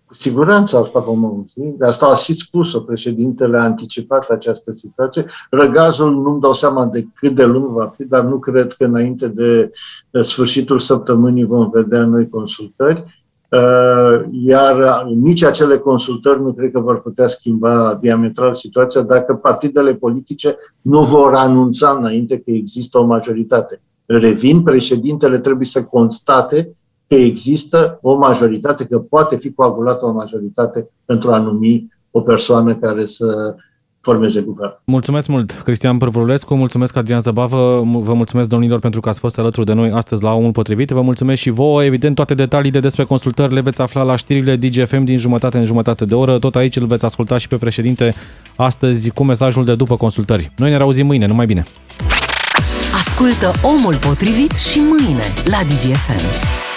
Cu 0.07 0.15
siguranță 0.15 0.77
asta 0.77 1.01
vom 1.01 1.25
auzi. 1.25 1.77
De 1.79 1.87
asta 1.87 2.07
a 2.07 2.17
și 2.17 2.35
spus-o, 2.35 2.81
președintele 2.81 3.59
a 3.59 3.63
anticipat 3.63 4.29
această 4.29 4.75
situație. 4.77 5.25
Răgazul 5.51 6.23
nu-mi 6.23 6.41
dau 6.41 6.53
seama 6.53 6.87
de 6.87 7.07
cât 7.15 7.35
de 7.35 7.45
lung 7.45 7.67
va 7.67 7.93
fi, 7.97 8.05
dar 8.05 8.25
nu 8.25 8.39
cred 8.39 8.73
că 8.73 8.85
înainte 8.85 9.29
de, 9.29 9.71
de 10.11 10.23
sfârșitul 10.23 10.79
săptămânii 10.79 11.45
vom 11.45 11.71
vedea 11.71 12.05
noi 12.05 12.29
consultări. 12.29 13.18
Iar 14.31 15.05
nici 15.23 15.43
acele 15.43 15.79
consultări 15.79 16.43
nu 16.43 16.53
cred 16.53 16.71
că 16.71 16.81
vor 16.81 17.03
putea 17.03 17.27
schimba 17.27 17.99
diametral 18.01 18.55
situația 18.55 19.01
dacă 19.01 19.35
partidele 19.35 19.95
politice 19.95 20.57
nu 20.81 21.01
vor 21.01 21.35
anunța 21.35 21.97
înainte 21.99 22.39
că 22.39 22.51
există 22.51 22.99
o 22.99 23.05
majoritate. 23.05 23.81
Revin, 24.07 24.63
președintele 24.63 25.39
trebuie 25.39 25.67
să 25.67 25.85
constate 25.85 26.77
că 27.09 27.15
există 27.15 27.99
o 28.03 28.15
majoritate, 28.15 28.87
că 28.87 28.99
poate 28.99 29.37
fi 29.37 29.53
coagulată 29.53 30.07
o 30.07 30.13
majoritate 30.13 30.91
pentru 31.05 31.33
a 31.33 31.39
numi 31.39 31.93
o 32.11 32.21
persoană 32.21 32.75
care 32.75 33.07
să 33.07 33.57
formeze 34.11 34.41
guvern. 34.41 34.73
Mulțumesc 34.85 35.29
mult, 35.29 35.51
Cristian 35.51 35.99
Părvulescu, 35.99 36.55
mulțumesc 36.55 36.97
Adrian 36.97 37.21
Zăbavă, 37.21 37.83
vă 37.93 38.15
mulțumesc 38.15 38.49
domnilor 38.49 38.79
pentru 38.79 39.01
că 39.01 39.09
ați 39.09 39.19
fost 39.19 39.39
alături 39.39 39.67
de 39.67 39.73
noi 39.73 39.91
astăzi 39.91 40.23
la 40.23 40.33
Omul 40.33 40.53
Potrivit, 40.53 40.91
vă 40.91 41.01
mulțumesc 41.01 41.41
și 41.41 41.51
vouă, 41.51 41.85
evident 41.85 42.15
toate 42.15 42.35
detaliile 42.35 42.81
despre 42.81 43.05
consultări 43.05 43.55
le 43.55 43.61
veți 43.61 43.81
afla 43.81 44.03
la 44.03 44.17
știrile 44.17 44.57
DGFM 44.57 45.03
din 45.05 45.19
jumătate 45.19 45.59
în 45.59 45.65
jumătate 45.65 46.05
de 46.05 46.15
oră, 46.15 46.39
tot 46.39 46.57
aici 46.57 46.77
îl 46.77 46.87
veți 46.87 47.05
asculta 47.05 47.39
și 47.39 47.49
pe 47.49 47.57
președinte 47.57 48.15
astăzi 48.57 49.11
cu 49.11 49.25
mesajul 49.25 49.65
de 49.65 49.75
după 49.75 49.97
consultări. 49.97 50.51
Noi 50.57 50.71
ne 50.71 50.77
reauzim 50.77 51.07
mâine, 51.07 51.27
numai 51.27 51.47
bine! 51.47 51.65
Ascultă 52.95 53.53
Omul 53.63 53.95
Potrivit 53.95 54.57
și 54.57 54.79
mâine 54.79 55.23
la 55.45 55.59
DGFM. 55.63 56.68